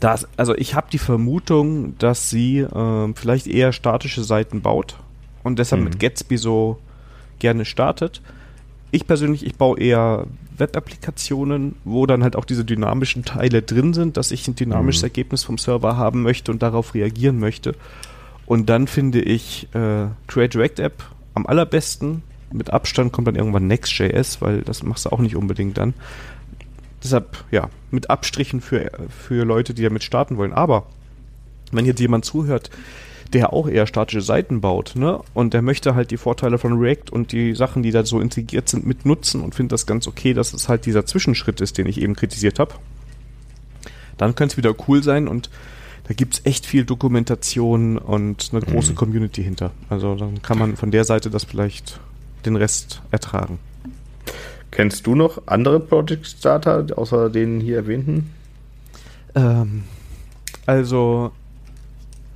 das, 0.00 0.28
also 0.36 0.54
ich 0.54 0.74
habe 0.74 0.88
die 0.92 0.98
Vermutung, 0.98 1.96
dass 1.98 2.28
sie 2.28 2.58
äh, 2.58 3.12
vielleicht 3.14 3.46
eher 3.46 3.72
statische 3.72 4.24
Seiten 4.24 4.60
baut 4.60 4.96
und 5.42 5.58
deshalb 5.58 5.80
mhm. 5.80 5.88
mit 5.88 6.00
Gatsby 6.00 6.36
so 6.36 6.78
gerne 7.38 7.64
startet. 7.64 8.20
Ich 8.90 9.06
persönlich, 9.06 9.44
ich 9.44 9.56
baue 9.56 9.78
eher 9.78 10.26
Web-Applikationen, 10.58 11.76
wo 11.84 12.06
dann 12.06 12.22
halt 12.22 12.36
auch 12.36 12.44
diese 12.44 12.64
dynamischen 12.64 13.24
Teile 13.24 13.62
drin 13.62 13.94
sind, 13.94 14.16
dass 14.16 14.30
ich 14.30 14.46
ein 14.48 14.54
dynamisches 14.54 15.02
mhm. 15.02 15.06
Ergebnis 15.06 15.44
vom 15.44 15.58
Server 15.58 15.96
haben 15.96 16.22
möchte 16.22 16.52
und 16.52 16.62
darauf 16.62 16.94
reagieren 16.94 17.38
möchte. 17.38 17.74
Und 18.46 18.68
dann 18.68 18.86
finde 18.86 19.20
ich 19.20 19.68
äh, 19.74 20.06
Create 20.26 20.56
React 20.56 20.78
App 20.82 21.04
am 21.34 21.46
allerbesten. 21.46 22.22
Mit 22.52 22.72
Abstand 22.72 23.12
kommt 23.12 23.26
dann 23.26 23.34
irgendwann 23.34 23.66
Next.js, 23.66 24.40
weil 24.40 24.62
das 24.62 24.82
machst 24.82 25.06
du 25.06 25.10
auch 25.10 25.18
nicht 25.18 25.36
unbedingt 25.36 25.78
dann. 25.78 25.94
Deshalb, 27.02 27.44
ja, 27.50 27.68
mit 27.90 28.10
Abstrichen 28.10 28.60
für, 28.60 28.90
für 29.08 29.44
Leute, 29.44 29.74
die 29.74 29.82
damit 29.82 30.02
starten 30.02 30.36
wollen. 30.36 30.52
Aber 30.52 30.86
wenn 31.72 31.84
jetzt 31.84 32.00
jemand 32.00 32.24
zuhört, 32.24 32.70
der 33.32 33.52
auch 33.52 33.68
eher 33.68 33.86
statische 33.86 34.20
Seiten 34.20 34.60
baut, 34.60 34.94
ne? 34.94 35.20
Und 35.34 35.52
der 35.52 35.62
möchte 35.62 35.94
halt 35.94 36.10
die 36.10 36.16
Vorteile 36.16 36.58
von 36.58 36.78
React 36.78 37.10
und 37.10 37.32
die 37.32 37.54
Sachen, 37.54 37.82
die 37.82 37.90
da 37.90 38.04
so 38.04 38.20
integriert 38.20 38.68
sind, 38.68 38.86
mit 38.86 39.04
nutzen 39.04 39.42
und 39.42 39.54
findet 39.54 39.72
das 39.72 39.86
ganz 39.86 40.06
okay, 40.06 40.32
dass 40.32 40.52
es 40.54 40.68
halt 40.68 40.86
dieser 40.86 41.06
Zwischenschritt 41.06 41.60
ist, 41.60 41.76
den 41.78 41.86
ich 41.86 42.00
eben 42.00 42.14
kritisiert 42.14 42.58
habe. 42.58 42.74
Dann 44.16 44.34
könnte 44.34 44.52
es 44.52 44.56
wieder 44.56 44.74
cool 44.88 45.02
sein 45.02 45.28
und 45.28 45.50
da 46.08 46.14
gibt 46.14 46.34
es 46.34 46.46
echt 46.46 46.66
viel 46.66 46.84
Dokumentation 46.84 47.98
und 47.98 48.50
eine 48.52 48.62
große 48.62 48.92
mhm. 48.92 48.96
Community 48.96 49.42
hinter. 49.42 49.72
Also 49.90 50.14
dann 50.14 50.40
kann 50.40 50.58
man 50.58 50.76
von 50.76 50.92
der 50.92 51.04
Seite 51.04 51.30
das 51.30 51.44
vielleicht 51.44 51.98
den 52.44 52.54
Rest 52.54 53.02
ertragen. 53.10 53.58
Kennst 54.76 55.06
du 55.06 55.14
noch 55.14 55.40
andere 55.46 55.80
Project 55.80 56.26
Starter, 56.26 56.84
außer 56.96 57.30
den 57.30 57.60
hier 57.60 57.76
erwähnten? 57.76 58.30
Ähm, 59.34 59.84
also, 60.66 61.30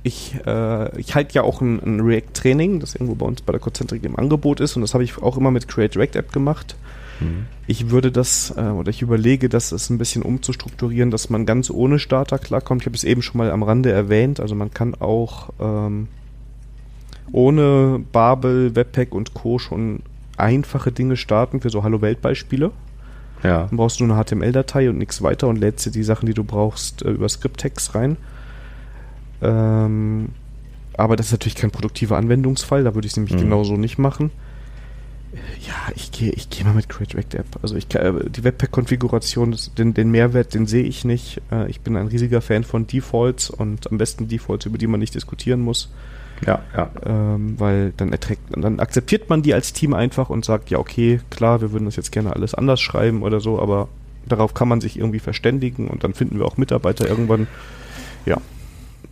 ich, 0.01 0.33
äh, 0.47 0.99
ich 0.99 1.13
halte 1.13 1.35
ja 1.35 1.43
auch 1.43 1.61
ein, 1.61 1.79
ein 1.79 1.99
React-Training, 1.99 2.79
das 2.79 2.95
irgendwo 2.95 3.13
bei 3.13 3.27
uns 3.27 3.43
bei 3.43 3.51
der 3.51 3.59
Concentric 3.59 4.03
im 4.03 4.17
Angebot 4.17 4.59
ist 4.59 4.75
und 4.75 4.81
das 4.81 4.95
habe 4.95 5.03
ich 5.03 5.19
auch 5.19 5.37
immer 5.37 5.51
mit 5.51 5.67
Create 5.67 5.95
React 5.95 6.15
App 6.15 6.31
gemacht. 6.31 6.75
Mhm. 7.19 7.45
Ich 7.67 7.91
würde 7.91 8.11
das, 8.11 8.51
äh, 8.57 8.61
oder 8.61 8.89
ich 8.89 9.03
überlege, 9.03 9.47
das 9.47 9.71
ist 9.71 9.91
ein 9.91 9.99
bisschen 9.99 10.23
umzustrukturieren, 10.23 11.11
dass 11.11 11.29
man 11.29 11.45
ganz 11.45 11.69
ohne 11.69 11.99
Starter 11.99 12.39
klarkommt. 12.39 12.81
Ich 12.81 12.87
habe 12.87 12.95
es 12.95 13.03
eben 13.03 13.21
schon 13.21 13.37
mal 13.37 13.51
am 13.51 13.61
Rande 13.61 13.91
erwähnt, 13.91 14.39
also 14.39 14.55
man 14.55 14.73
kann 14.73 14.95
auch 14.95 15.49
ähm, 15.59 16.07
ohne 17.31 18.03
Babel, 18.11 18.75
Webpack 18.75 19.13
und 19.13 19.35
Co. 19.35 19.59
schon 19.59 20.01
einfache 20.41 20.91
Dinge 20.91 21.17
starten 21.17 21.61
für 21.61 21.69
so 21.69 21.83
Hallo-Welt-Beispiele. 21.83 22.71
Ja. 23.43 23.65
Dann 23.67 23.77
brauchst 23.77 23.99
du 23.99 24.05
nur 24.05 24.15
eine 24.15 24.23
HTML-Datei 24.23 24.89
und 24.89 24.97
nichts 24.97 25.21
weiter 25.21 25.47
und 25.47 25.57
lädst 25.57 25.85
dir 25.85 25.91
die 25.91 26.03
Sachen, 26.03 26.25
die 26.25 26.33
du 26.33 26.43
brauchst, 26.43 27.03
äh, 27.03 27.11
über 27.11 27.27
Script-Text 27.27 27.95
rein. 27.95 28.17
Ähm, 29.41 30.29
aber 30.97 31.15
das 31.15 31.27
ist 31.27 31.31
natürlich 31.31 31.55
kein 31.55 31.71
produktiver 31.71 32.17
Anwendungsfall, 32.17 32.83
da 32.83 32.93
würde 32.93 33.07
ich 33.07 33.13
es 33.13 33.17
nämlich 33.17 33.35
mhm. 33.35 33.41
genauso 33.41 33.77
nicht 33.77 33.97
machen. 33.97 34.31
Ja, 35.65 35.93
ich 35.95 36.11
gehe 36.11 36.31
ich 36.31 36.49
geh 36.49 36.63
mal 36.65 36.73
mit 36.73 36.89
Create 36.89 37.15
React 37.15 37.37
App. 37.37 37.45
Also 37.61 37.75
ich 37.77 37.93
äh, 37.95 38.13
die 38.29 38.43
Webpack-Konfiguration, 38.43 39.55
den, 39.77 39.93
den 39.93 40.11
Mehrwert, 40.11 40.53
den 40.53 40.67
sehe 40.67 40.83
ich 40.83 41.05
nicht. 41.05 41.41
Äh, 41.51 41.69
ich 41.69 41.79
bin 41.79 41.95
ein 41.95 42.07
riesiger 42.07 42.41
Fan 42.41 42.65
von 42.65 42.85
Defaults 42.85 43.49
und 43.49 43.89
am 43.89 43.97
besten 43.97 44.27
Defaults, 44.27 44.65
über 44.65 44.77
die 44.77 44.87
man 44.87 44.99
nicht 44.99 45.15
diskutieren 45.15 45.61
muss. 45.61 45.89
Ja, 46.45 46.59
ja. 46.75 46.89
Ähm, 47.05 47.59
weil 47.59 47.93
dann 47.97 48.11
erträgt, 48.11 48.41
dann 48.51 48.79
akzeptiert 48.79 49.29
man 49.29 49.41
die 49.41 49.53
als 49.53 49.73
Team 49.73 49.93
einfach 49.93 50.29
und 50.29 50.43
sagt, 50.43 50.69
ja, 50.69 50.79
okay, 50.79 51.19
klar, 51.29 51.61
wir 51.61 51.71
würden 51.71 51.85
das 51.85 51.95
jetzt 51.95 52.11
gerne 52.11 52.35
alles 52.35 52.55
anders 52.55 52.81
schreiben 52.81 53.23
oder 53.23 53.39
so, 53.39 53.61
aber 53.61 53.89
darauf 54.25 54.53
kann 54.53 54.67
man 54.67 54.81
sich 54.81 54.97
irgendwie 54.97 55.19
verständigen 55.19 55.87
und 55.87 56.03
dann 56.03 56.13
finden 56.13 56.39
wir 56.39 56.45
auch 56.45 56.57
Mitarbeiter 56.57 57.07
irgendwann. 57.07 57.47
Ja. 58.25 58.37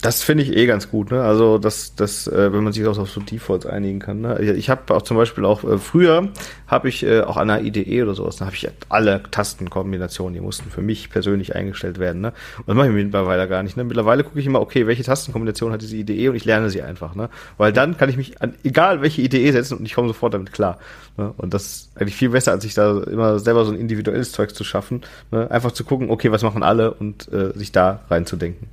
Das 0.02 0.24
finde 0.24 0.46
ich 0.46 0.56
eh 0.56 0.66
ganz 0.66 0.90
gut, 0.90 1.12
ne? 1.12 1.22
Also 1.22 1.58
das, 1.58 1.94
das, 1.94 2.26
äh, 2.28 2.54
wenn 2.54 2.64
man 2.64 2.72
sich 2.72 2.86
auch 2.88 2.98
auf 2.98 3.10
so 3.10 3.20
Defaults 3.20 3.66
einigen 3.66 4.00
kann. 4.00 4.22
Ne? 4.22 4.40
Ich 4.54 4.70
habe 4.70 4.94
auch 4.96 5.02
zum 5.02 5.18
Beispiel 5.18 5.44
auch 5.44 5.66
äh, 5.66 5.78
früher 5.78 6.30
habe 6.68 6.88
ich 6.88 7.04
äh, 7.04 7.22
auch 7.22 7.36
an 7.36 7.50
der 7.50 7.64
IDE 7.64 8.04
oder 8.04 8.16
sowas, 8.16 8.38
da 8.38 8.46
habe 8.46 8.56
ich 8.56 8.70
alle 8.88 9.22
Tastenkombinationen, 9.30 10.34
die 10.34 10.40
mussten 10.40 10.72
für 10.72 10.82
mich 10.82 11.10
persönlich 11.10 11.54
eingestellt 11.54 12.00
werden. 12.00 12.22
Ne? 12.22 12.30
Und 12.60 12.70
das 12.70 12.76
mache 12.78 12.88
ich 12.88 12.94
mittlerweile 12.94 13.46
gar 13.50 13.62
nicht. 13.62 13.76
Ne? 13.76 13.84
Mittlerweile 13.84 14.24
gucke 14.24 14.40
ich 14.40 14.46
immer, 14.46 14.62
okay, 14.62 14.88
welche 14.88 15.04
Tastenkombination 15.04 15.74
hat 15.74 15.82
diese 15.82 15.98
IDE 15.98 16.30
und 16.30 16.36
ich 16.36 16.46
lerne 16.46 16.70
sie 16.70 16.82
einfach, 16.82 17.14
ne? 17.16 17.30
Weil 17.58 17.74
dann 17.74 17.98
kann 17.98 18.10
ich 18.10 18.16
mich 18.16 18.42
an 18.42 18.54
egal 18.64 19.02
welche 19.02 19.22
IDE 19.22 19.52
setzen 19.52 19.80
und 19.80 19.86
ich 19.86 19.96
komme 19.96 20.08
sofort 20.08 20.34
damit 20.34 20.54
klar. 20.54 20.80
Ne? 21.18 21.34
Und 21.36 21.54
das 21.54 21.66
ist 21.66 21.92
eigentlich 21.96 22.16
viel 22.16 22.30
besser, 22.30 22.54
als 22.54 22.64
sich 22.64 22.74
da 22.74 23.02
immer 23.02 23.40
selber 23.40 23.66
so 23.66 23.74
ein 23.74 23.78
individuelles 23.78 24.32
Zeug 24.32 24.56
zu 24.56 24.64
schaffen. 24.64 25.02
Ne? 25.32 25.52
Einfach 25.52 25.74
zu 25.74 25.84
gucken, 25.84 26.10
okay, 26.10 26.32
was 26.32 26.42
machen 26.42 26.64
alle 26.64 26.94
und 26.94 27.32
äh, 27.34 27.52
sich 27.58 27.74
da 27.74 28.00
reinzudenken. 28.10 28.68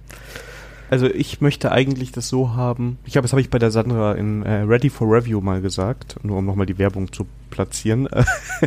Also 0.88 1.06
ich 1.06 1.40
möchte 1.40 1.72
eigentlich 1.72 2.12
das 2.12 2.28
so 2.28 2.54
haben. 2.54 2.98
Ich 3.04 3.16
habe, 3.16 3.22
das 3.22 3.32
habe 3.32 3.40
ich 3.40 3.50
bei 3.50 3.58
der 3.58 3.70
Sandra 3.70 4.12
in 4.12 4.42
äh, 4.42 4.62
Ready 4.62 4.90
for 4.90 5.08
Review 5.10 5.40
mal 5.40 5.60
gesagt, 5.60 6.16
nur 6.22 6.38
um 6.38 6.46
nochmal 6.46 6.66
die 6.66 6.78
Werbung 6.78 7.12
zu 7.12 7.26
platzieren. 7.50 8.08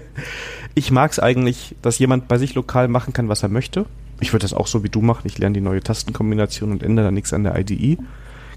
ich 0.75 0.91
mag 0.91 1.12
es 1.12 1.19
eigentlich, 1.19 1.75
dass 1.82 1.99
jemand 1.99 2.27
bei 2.27 2.38
sich 2.38 2.55
lokal 2.55 2.88
machen 2.88 3.13
kann, 3.13 3.29
was 3.29 3.43
er 3.43 3.49
möchte. 3.49 3.86
Ich 4.19 4.34
würde 4.34 4.43
das 4.43 4.53
auch 4.53 4.67
so 4.67 4.84
wie 4.84 4.89
du 4.89 5.01
machen. 5.01 5.21
Ich 5.25 5.38
lerne 5.38 5.53
die 5.53 5.62
neue 5.62 5.82
Tastenkombination 5.82 6.71
und 6.71 6.84
ändere 6.84 7.05
da 7.05 7.12
nichts 7.12 7.32
an 7.32 7.43
der 7.43 7.58
IDE. 7.58 7.97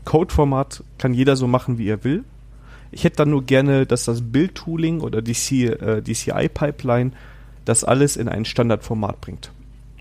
Codeformat 0.04 0.82
kann 0.98 1.14
jeder 1.14 1.36
so 1.36 1.46
machen, 1.46 1.78
wie 1.78 1.88
er 1.88 2.02
will. 2.02 2.24
Ich 2.90 3.04
hätte 3.04 3.16
dann 3.18 3.30
nur 3.30 3.44
gerne, 3.44 3.86
dass 3.86 4.04
das 4.04 4.20
Build-Tooling 4.20 5.00
oder 5.00 5.22
die, 5.22 5.66
äh, 5.66 6.02
die 6.02 6.14
CI-Pipeline 6.14 7.12
das 7.64 7.84
alles 7.84 8.16
in 8.16 8.28
ein 8.28 8.44
Standardformat 8.44 9.20
bringt. 9.20 9.52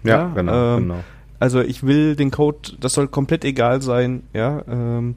Ja, 0.03 0.17
ja 0.17 0.27
genau, 0.33 0.77
ähm, 0.77 0.81
genau 0.81 0.99
also 1.41 1.59
ich 1.59 1.81
will 1.81 2.15
den 2.15 2.29
Code, 2.29 2.73
das 2.79 2.93
soll 2.93 3.07
komplett 3.07 3.43
egal 3.43 3.81
sein, 3.81 4.21
ja, 4.31 4.63
ähm, 4.67 5.15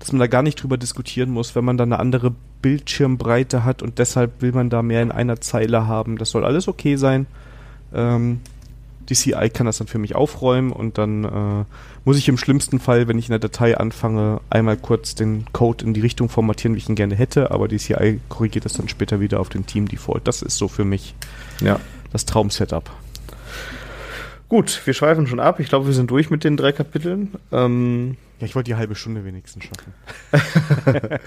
dass 0.00 0.10
man 0.10 0.18
da 0.18 0.26
gar 0.26 0.42
nicht 0.42 0.60
drüber 0.60 0.76
diskutieren 0.76 1.30
muss, 1.30 1.54
wenn 1.54 1.64
man 1.64 1.76
da 1.76 1.84
eine 1.84 2.00
andere 2.00 2.34
Bildschirmbreite 2.62 3.64
hat 3.64 3.80
und 3.80 4.00
deshalb 4.00 4.42
will 4.42 4.50
man 4.50 4.70
da 4.70 4.82
mehr 4.82 5.02
in 5.02 5.12
einer 5.12 5.40
Zeile 5.40 5.86
haben. 5.86 6.18
Das 6.18 6.30
soll 6.30 6.44
alles 6.44 6.66
okay 6.66 6.96
sein. 6.96 7.26
Ähm, 7.94 8.40
die 9.08 9.14
CI 9.14 9.50
kann 9.50 9.66
das 9.66 9.78
dann 9.78 9.86
für 9.86 9.98
mich 9.98 10.16
aufräumen 10.16 10.72
und 10.72 10.98
dann 10.98 11.22
äh, 11.22 11.64
muss 12.04 12.18
ich 12.18 12.28
im 12.28 12.38
schlimmsten 12.38 12.80
Fall, 12.80 13.06
wenn 13.06 13.18
ich 13.20 13.26
in 13.26 13.32
der 13.32 13.38
Datei 13.38 13.78
anfange, 13.78 14.40
einmal 14.50 14.76
kurz 14.76 15.14
den 15.14 15.44
Code 15.52 15.84
in 15.84 15.94
die 15.94 16.00
Richtung 16.00 16.28
formatieren, 16.28 16.74
wie 16.74 16.78
ich 16.78 16.88
ihn 16.88 16.96
gerne 16.96 17.14
hätte, 17.14 17.52
aber 17.52 17.68
die 17.68 17.78
CI 17.78 18.18
korrigiert 18.28 18.64
das 18.64 18.72
dann 18.72 18.88
später 18.88 19.20
wieder 19.20 19.38
auf 19.38 19.48
den 19.48 19.64
Team 19.64 19.86
Default. 19.86 20.26
Das 20.26 20.42
ist 20.42 20.58
so 20.58 20.66
für 20.66 20.84
mich 20.84 21.14
ja. 21.60 21.78
das 22.10 22.26
Traum-Setup. 22.26 22.90
Gut, 24.52 24.82
wir 24.84 24.92
schweifen 24.92 25.26
schon 25.26 25.40
ab. 25.40 25.60
Ich 25.60 25.70
glaube, 25.70 25.86
wir 25.86 25.94
sind 25.94 26.10
durch 26.10 26.28
mit 26.28 26.44
den 26.44 26.58
drei 26.58 26.72
Kapiteln. 26.72 27.30
Ähm 27.52 28.18
ja, 28.38 28.44
ich 28.44 28.54
wollte 28.54 28.68
die 28.68 28.74
halbe 28.74 28.94
Stunde 28.94 29.24
wenigstens 29.24 29.64
schaffen. 29.64 29.94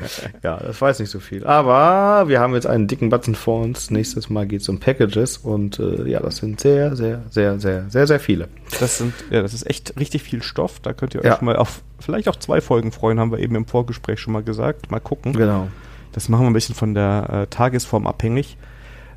ja, 0.44 0.58
das 0.58 0.80
war 0.80 0.90
jetzt 0.90 1.00
nicht 1.00 1.10
so 1.10 1.20
viel. 1.20 1.44
Aber 1.44 2.30
wir 2.30 2.40
haben 2.40 2.54
jetzt 2.54 2.68
einen 2.68 2.88
dicken 2.88 3.10
Button 3.10 3.34
vor 3.34 3.64
uns. 3.64 3.90
Nächstes 3.90 4.30
Mal 4.30 4.46
geht 4.46 4.62
es 4.62 4.70
um 4.70 4.80
Packages 4.80 5.40
und 5.40 5.80
äh, 5.80 6.08
ja, 6.08 6.20
das 6.20 6.38
sind 6.38 6.60
sehr, 6.60 6.96
sehr, 6.96 7.24
sehr, 7.32 7.60
sehr, 7.60 7.90
sehr, 7.90 8.06
sehr 8.06 8.20
viele. 8.20 8.48
Das 8.80 9.00
sind, 9.00 9.12
ja, 9.32 9.42
das 9.42 9.56
ist 9.56 9.66
echt 9.66 10.00
richtig 10.00 10.22
viel 10.22 10.44
Stoff. 10.44 10.80
Da 10.82 10.94
könnt 10.94 11.16
ihr 11.16 11.22
euch 11.22 11.26
ja. 11.26 11.40
mal 11.42 11.56
auf 11.56 11.82
vielleicht 12.00 12.30
auch 12.30 12.36
zwei 12.36 12.62
Folgen 12.62 12.92
freuen, 12.92 13.20
haben 13.20 13.32
wir 13.32 13.40
eben 13.40 13.56
im 13.56 13.66
Vorgespräch 13.66 14.20
schon 14.20 14.34
mal 14.34 14.44
gesagt. 14.44 14.92
Mal 14.92 15.00
gucken. 15.00 15.34
Genau. 15.34 15.70
Das 16.12 16.30
machen 16.30 16.44
wir 16.44 16.52
ein 16.52 16.54
bisschen 16.54 16.76
von 16.76 16.94
der 16.94 17.28
äh, 17.32 17.48
Tagesform 17.48 18.06
abhängig. 18.06 18.56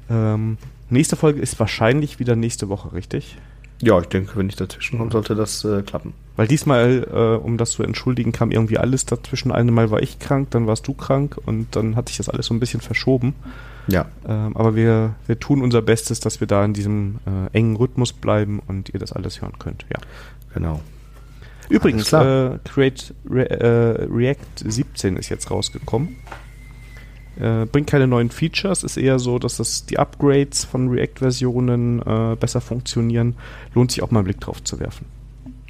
Ähm, 0.09 0.57
nächste 0.89 1.17
Folge 1.17 1.43
ist 1.43 1.61
wahrscheinlich 1.61 2.19
wieder 2.19 2.37
nächste 2.37 2.71
Woche, 2.71 2.95
richtig? 2.95 3.37
Ja, 3.81 3.99
ich 4.01 4.07
denke, 4.07 4.37
wenn 4.37 4.49
ich 4.49 4.57
dazwischen 4.57 4.99
komme, 4.99 5.11
sollte 5.11 5.35
das 5.35 5.65
äh, 5.65 5.83
klappen. 5.83 6.13
Weil 6.37 6.49
diesmal, 6.49 7.07
äh, 7.13 7.45
um 7.45 7.59
das 7.59 7.73
zu 7.73 7.83
entschuldigen, 7.83 8.33
kam 8.33 8.51
irgendwie 8.51 8.79
alles 8.79 9.07
dazwischen. 9.07 9.53
Einmal 9.53 9.91
war 9.91 10.03
ich 10.03 10.19
krank, 10.19 10.51
dann 10.51 10.67
warst 10.67 10.87
du 10.89 10.95
krank 10.95 11.37
und 11.47 11.77
dann 11.77 11.97
hat 11.97 12.09
sich 12.09 12.17
das 12.17 12.29
alles 12.29 12.47
so 12.47 12.55
ein 12.55 12.61
bisschen 12.61 12.81
verschoben. 12.81 13.35
Ja. 13.87 14.07
Ähm, 14.27 14.57
aber 14.57 14.75
wir, 14.75 15.15
wir 15.27 15.39
tun 15.39 15.63
unser 15.63 15.83
Bestes, 15.83 16.21
dass 16.21 16.41
wir 16.41 16.47
da 16.47 16.65
in 16.65 16.75
diesem 16.75 17.21
äh, 17.27 17.57
engen 17.57 17.77
Rhythmus 17.77 18.13
bleiben 18.13 18.61
und 18.67 18.91
ihr 18.91 19.01
das 19.01 19.13
alles 19.13 19.41
hören 19.41 19.59
könnt. 19.59 19.87
Ja. 19.91 19.99
Genau. 20.55 20.81
Übrigens, 21.69 22.13
äh, 22.13 22.59
Create 22.65 23.15
Re 23.29 23.51
äh, 23.51 24.07
React 24.11 24.65
17 24.65 25.17
ist 25.17 25.29
jetzt 25.29 25.51
rausgekommen. 25.51 26.17
Äh, 27.41 27.67
bringt 27.67 27.87
keine 27.87 28.07
neuen 28.07 28.31
Features, 28.31 28.83
ist 28.83 28.97
eher 28.97 29.19
so, 29.19 29.39
dass 29.39 29.59
das 29.59 29.87
die 29.87 29.99
Upgrades 29.99 30.65
von 30.65 30.89
React-Versionen 30.89 32.03
äh, 32.03 32.37
besser 32.37 32.61
funktionieren. 32.61 33.37
Lohnt 33.75 33.93
sich 33.93 34.03
auch 34.03 34.11
mal 34.11 34.21
einen 34.21 34.25
Blick 34.25 34.41
drauf 34.41 34.63
zu 34.65 34.81
werfen. 34.81 35.07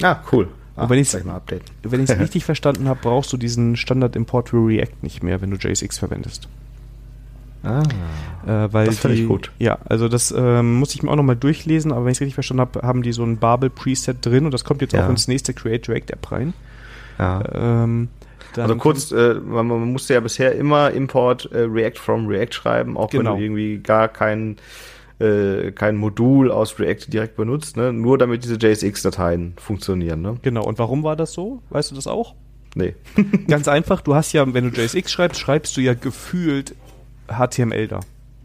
Ah, 0.02 0.20
cool. 0.32 0.48
Ach, 0.76 0.84
und 0.84 0.90
wenn 0.90 1.00
ich 1.00 1.12
es 1.12 2.18
richtig 2.18 2.44
verstanden 2.44 2.88
habe, 2.88 3.00
brauchst 3.02 3.32
du 3.32 3.36
diesen 3.36 3.76
Standard-Import 3.76 4.50
für 4.50 4.64
React 4.64 5.02
nicht 5.02 5.22
mehr, 5.22 5.40
wenn 5.42 5.50
du 5.50 5.56
JSX 5.56 5.98
verwendest. 5.98 6.48
Ah, 7.64 7.82
äh, 8.46 8.72
weil 8.72 8.86
das 8.86 8.98
finde 8.98 9.16
ich 9.16 9.26
gut. 9.26 9.50
Ja, 9.58 9.78
also 9.84 10.08
das 10.08 10.32
ähm, 10.36 10.76
muss 10.76 10.94
ich 10.94 11.02
mir 11.02 11.10
auch 11.10 11.16
nochmal 11.16 11.36
durchlesen, 11.36 11.92
aber 11.92 12.04
wenn 12.04 12.12
ich 12.12 12.18
es 12.18 12.20
richtig 12.20 12.34
verstanden 12.34 12.60
habe, 12.60 12.86
haben 12.86 13.02
die 13.02 13.12
so 13.12 13.24
ein 13.24 13.36
Babel-Preset 13.38 14.24
drin 14.24 14.44
und 14.44 14.54
das 14.54 14.64
kommt 14.64 14.80
jetzt 14.80 14.92
ja. 14.92 15.04
auch 15.04 15.10
ins 15.10 15.26
nächste 15.26 15.52
Create 15.52 15.88
React 15.88 16.12
App 16.12 16.32
rein. 16.32 16.54
Ja. 17.18 17.42
Ähm, 17.52 18.08
also 18.56 18.76
kurz, 18.76 19.12
äh, 19.12 19.34
man, 19.34 19.66
man, 19.66 19.92
musste 19.92 20.14
ja 20.14 20.20
bisher 20.20 20.54
immer 20.54 20.90
Import 20.90 21.50
äh, 21.52 21.60
React 21.60 21.98
from 21.98 22.26
React 22.26 22.52
schreiben, 22.52 22.96
auch 22.96 23.10
genau. 23.10 23.32
wenn 23.32 23.40
du 23.40 23.46
genau. 23.46 23.58
irgendwie 23.58 23.78
gar 23.78 24.08
kein, 24.08 24.56
äh, 25.18 25.72
kein 25.72 25.96
Modul 25.96 26.50
aus 26.50 26.78
React 26.78 27.06
direkt 27.08 27.36
benutzt, 27.36 27.76
ne? 27.76 27.92
nur 27.92 28.18
damit 28.18 28.44
diese 28.44 28.56
JSX-Dateien 28.56 29.54
funktionieren. 29.56 30.22
Ne? 30.22 30.36
Genau, 30.42 30.64
und 30.64 30.78
warum 30.78 31.02
war 31.02 31.16
das 31.16 31.32
so? 31.32 31.62
Weißt 31.70 31.90
du 31.90 31.94
das 31.94 32.06
auch? 32.06 32.34
Nee. 32.74 32.94
Ganz 33.48 33.68
einfach, 33.68 34.00
du 34.00 34.14
hast 34.14 34.32
ja, 34.32 34.52
wenn 34.52 34.70
du 34.70 34.80
JSX 34.80 35.10
schreibst, 35.10 35.40
schreibst 35.40 35.76
du 35.76 35.80
ja 35.80 35.94
gefühlt 35.94 36.74
HTML 37.28 37.88
da. 37.88 38.00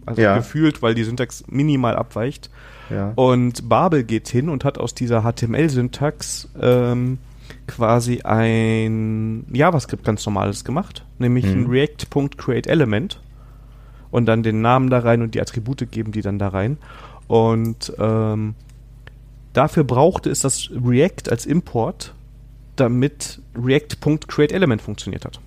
Also 0.06 0.22
ja. 0.22 0.38
gefühlt, 0.38 0.82
weil 0.82 0.96
die 0.96 1.04
Syntax 1.04 1.44
minimal 1.48 1.96
abweicht. 1.96 2.50
Ja. 2.90 3.14
Und 3.16 3.70
Babel 3.70 4.04
geht 4.04 4.28
hin 4.28 4.50
und 4.50 4.66
hat 4.66 4.78
aus 4.78 4.94
dieser 4.94 5.22
HTML-Syntax 5.22 6.50
ähm, 6.62 7.20
quasi 7.68 8.22
ein 8.22 9.46
JavaScript 9.52 10.04
ganz 10.04 10.26
normales 10.26 10.64
gemacht, 10.64 11.06
nämlich 11.20 11.46
mhm. 11.46 11.52
ein 11.52 11.68
React.createElement 11.68 13.20
und 14.12 14.26
dann 14.26 14.44
den 14.44 14.62
Namen 14.62 14.90
da 14.90 15.00
rein 15.00 15.22
und 15.22 15.34
die 15.36 15.42
Attribute 15.42 15.90
geben 15.92 16.12
die 16.12 16.22
dann 16.22 16.40
da 16.40 16.50
rein. 16.50 16.78
Und 17.28 17.94
ähm, 17.98 18.56
dafür 19.54 19.84
brauchte 19.84 20.30
es 20.30 20.40
das 20.42 20.70
React 20.72 21.30
als 21.30 21.46
Import, 21.46 22.14
damit 22.76 23.42
React.createElement 23.56 24.82
funktioniert 24.82 25.26
hat. 25.26 25.40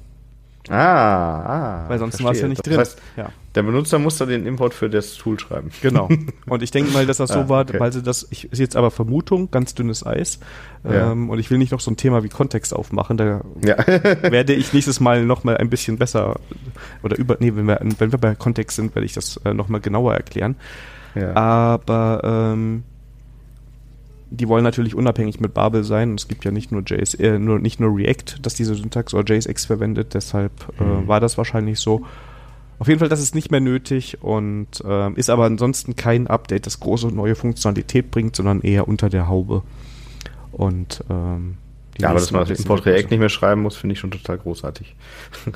Ah, 0.69 1.85
ah 1.85 1.89
Weil 1.89 1.99
sonst 1.99 2.23
war 2.23 2.33
es 2.33 2.41
ja 2.41 2.49
nicht 2.49 2.59
das 2.59 2.65
drin. 2.65 2.81
Heißt, 2.81 3.03
ja. 3.17 3.31
Der 3.55 3.63
Benutzer 3.63 3.99
muss 3.99 4.19
dann 4.19 4.29
den 4.29 4.47
Import 4.47 4.75
für 4.75 4.91
das 4.91 5.15
Tool 5.15 5.39
schreiben. 5.39 5.71
Genau. 5.81 6.09
Und 6.47 6.63
ich 6.63 6.71
denke 6.71 6.93
mal, 6.93 7.07
dass 7.07 7.17
das 7.19 7.31
so 7.31 7.41
ah, 7.41 7.49
war, 7.49 7.63
okay. 7.63 7.81
weil 7.81 7.93
sie 7.93 8.03
das, 8.03 8.27
ich, 8.31 8.53
ist 8.53 8.59
jetzt 8.59 8.77
aber 8.77 8.91
Vermutung, 8.91 9.51
ganz 9.51 9.75
dünnes 9.75 10.05
Eis. 10.05 10.41
Ja. 10.85 11.13
Ähm, 11.13 11.31
und 11.31 11.39
ich 11.39 11.51
will 11.51 11.59
nicht 11.59 11.73
noch 11.73 11.81
so 11.81 11.91
ein 11.91 11.97
Thema 11.97 12.23
wie 12.23 12.29
Kontext 12.29 12.75
aufmachen. 12.75 13.17
Da 13.17 13.41
ja. 13.65 13.79
werde 13.87 14.55
ich 14.55 14.73
nächstes 14.73 15.01
Mal 15.01 15.25
noch 15.25 15.43
mal 15.43 15.57
ein 15.57 15.71
bisschen 15.71 15.99
besser 15.99 16.39
oder 17.03 17.17
über, 17.17 17.37
nee, 17.41 17.53
wenn 17.55 17.67
wir, 17.67 17.81
wenn 17.99 18.13
wir 18.13 18.19
bei 18.19 18.35
Kontext 18.35 18.77
sind, 18.77 18.95
werde 18.95 19.07
ich 19.07 19.15
das 19.15 19.39
äh, 19.45 19.55
noch 19.55 19.69
mal 19.69 19.81
genauer 19.81 20.15
erklären. 20.15 20.57
Ja. 21.15 21.35
Aber 21.35 22.21
ähm, 22.53 22.85
die 24.31 24.49
wollen 24.49 24.65
natürlich 24.65 24.95
unabhängig 24.95 25.41
mit 25.41 25.55
Babel 25.55 25.85
sein. 25.85 26.15
Es 26.15 26.29
gibt 26.29 26.45
ja 26.45 26.51
nicht 26.51 26.73
nur 26.73 26.83
JS, 26.83 27.15
äh, 27.15 27.39
nur, 27.39 27.59
nicht 27.59 27.81
nur 27.81 27.97
React, 27.97 28.41
das 28.43 28.55
diese 28.55 28.75
Syntax 28.75 29.15
oder 29.15 29.35
JSX 29.35 29.67
verwendet, 29.67 30.15
deshalb 30.15 30.53
äh, 30.81 30.85
mhm. 30.85 31.09
war 31.09 31.21
das 31.21 31.39
wahrscheinlich 31.39 31.79
so. 31.79 32.05
Auf 32.79 32.89
jeden 32.89 32.99
Fall, 32.99 33.09
das 33.09 33.21
ist 33.21 33.35
nicht 33.35 33.51
mehr 33.51 33.61
nötig 33.61 34.23
und 34.23 34.69
äh, 34.85 35.13
ist 35.13 35.31
aber 35.31 35.45
ansonsten 35.45 35.97
kein 35.97 36.27
Update, 36.27 36.67
das 36.67 36.81
große 36.81 37.09
neue 37.09 37.35
Funktionalität 37.35 38.11
bringt, 38.11 38.37
sondern 38.37 38.61
eher 38.61 38.87
unter 38.87 39.09
der 39.09 39.29
Haube. 39.29 39.63
Und 40.53 41.03
ähm, 41.09 41.57
ja, 41.99 42.11
aber 42.11 42.19
dass 42.19 42.31
man 42.33 42.47
das 42.47 42.59
Import 42.59 42.85
React 42.85 43.11
nicht 43.11 43.21
mehr 43.21 43.29
schreiben 43.31 43.63
muss, 43.63 43.77
finde 43.77 43.95
ich 43.95 43.99
schon 43.99 44.11
total 44.11 44.37
großartig. 44.39 44.95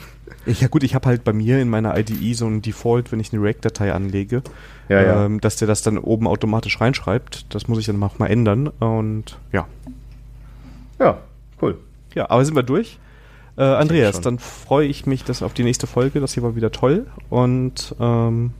ja 0.46 0.68
gut, 0.68 0.82
ich 0.82 0.94
habe 0.94 1.08
halt 1.08 1.24
bei 1.24 1.34
mir 1.34 1.60
in 1.60 1.68
meiner 1.68 1.98
IDE 1.98 2.32
so 2.34 2.46
ein 2.46 2.62
Default, 2.62 3.12
wenn 3.12 3.20
ich 3.20 3.32
eine 3.32 3.42
React-Datei 3.42 3.92
anlege, 3.92 4.42
ja, 4.90 5.02
ja. 5.02 5.24
Ähm, 5.24 5.40
dass 5.40 5.54
der 5.56 5.68
das 5.68 5.82
dann 5.82 5.98
oben 5.98 6.26
automatisch 6.26 6.80
reinschreibt. 6.80 7.54
Das 7.54 7.68
muss 7.68 7.78
ich 7.78 7.86
dann 7.86 8.02
auch 8.02 8.18
mal 8.18 8.26
ändern 8.26 8.66
und 8.66 9.38
ja. 9.52 9.66
Ja, 10.98 11.18
cool. 11.62 11.78
Ja, 12.14 12.28
aber 12.28 12.44
sind 12.44 12.56
wir 12.56 12.64
durch? 12.64 12.98
Äh, 13.56 13.62
Andreas, 13.62 14.20
dann 14.20 14.40
freue 14.40 14.88
ich 14.88 15.06
mich 15.06 15.22
dass 15.22 15.42
auf 15.42 15.54
die 15.54 15.62
nächste 15.62 15.86
Folge. 15.86 16.18
Das 16.18 16.34
hier 16.34 16.42
war 16.42 16.56
wieder 16.56 16.72
toll. 16.72 17.06
Und 17.28 17.94
ähm, 18.00 18.50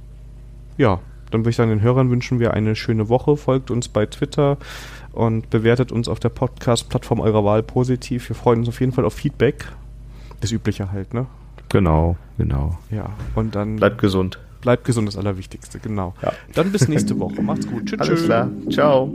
ja, 0.78 1.01
dann 1.33 1.41
würde 1.41 1.51
ich 1.51 1.57
sagen, 1.57 1.70
den 1.70 1.83
Hörern 1.83 2.11
wünschen 2.11 2.39
wir 2.39 2.55
eine 2.55 2.76
schöne 2.76 3.09
Woche. 3.09 3.37
Folgt 3.37 3.72
uns 3.72 3.89
bei 3.89 4.07
Twitter 4.07 4.57
und 5.12 5.51
bewertet 5.51 5.91
uns 5.91 6.07
auf 6.09 6.20
der 6.20 6.28
Podcast-Plattform 6.28 7.18
eurer 7.18 7.45
Wahl 7.45 7.64
positiv. 7.64 8.28
Wir 8.28 8.37
freuen 8.37 8.61
uns 8.61 8.68
auf 8.68 8.78
jeden 8.78 8.93
Fall 8.93 9.05
auf 9.05 9.14
Feedback. 9.14 9.66
Das 10.41 10.53
Übliche 10.53 10.93
halt, 10.93 11.12
ne? 11.12 11.26
Genau, 11.70 12.16
genau. 12.39 12.78
Ja. 12.91 13.11
Und 13.35 13.57
dann. 13.57 13.76
Bleibt 13.76 13.99
gesund. 13.99 14.39
Bleibt 14.61 14.84
gesund, 14.84 15.08
das 15.08 15.16
Allerwichtigste, 15.16 15.78
genau. 15.78 16.14
Ja. 16.22 16.32
Dann 16.54 16.72
bis 16.72 16.88
nächste 16.88 17.18
Woche. 17.18 17.42
Macht's 17.42 17.66
gut. 17.66 17.86
Tschüss. 17.86 18.00
Alles 18.00 18.24
klar. 18.24 18.50
Ciao. 18.70 19.12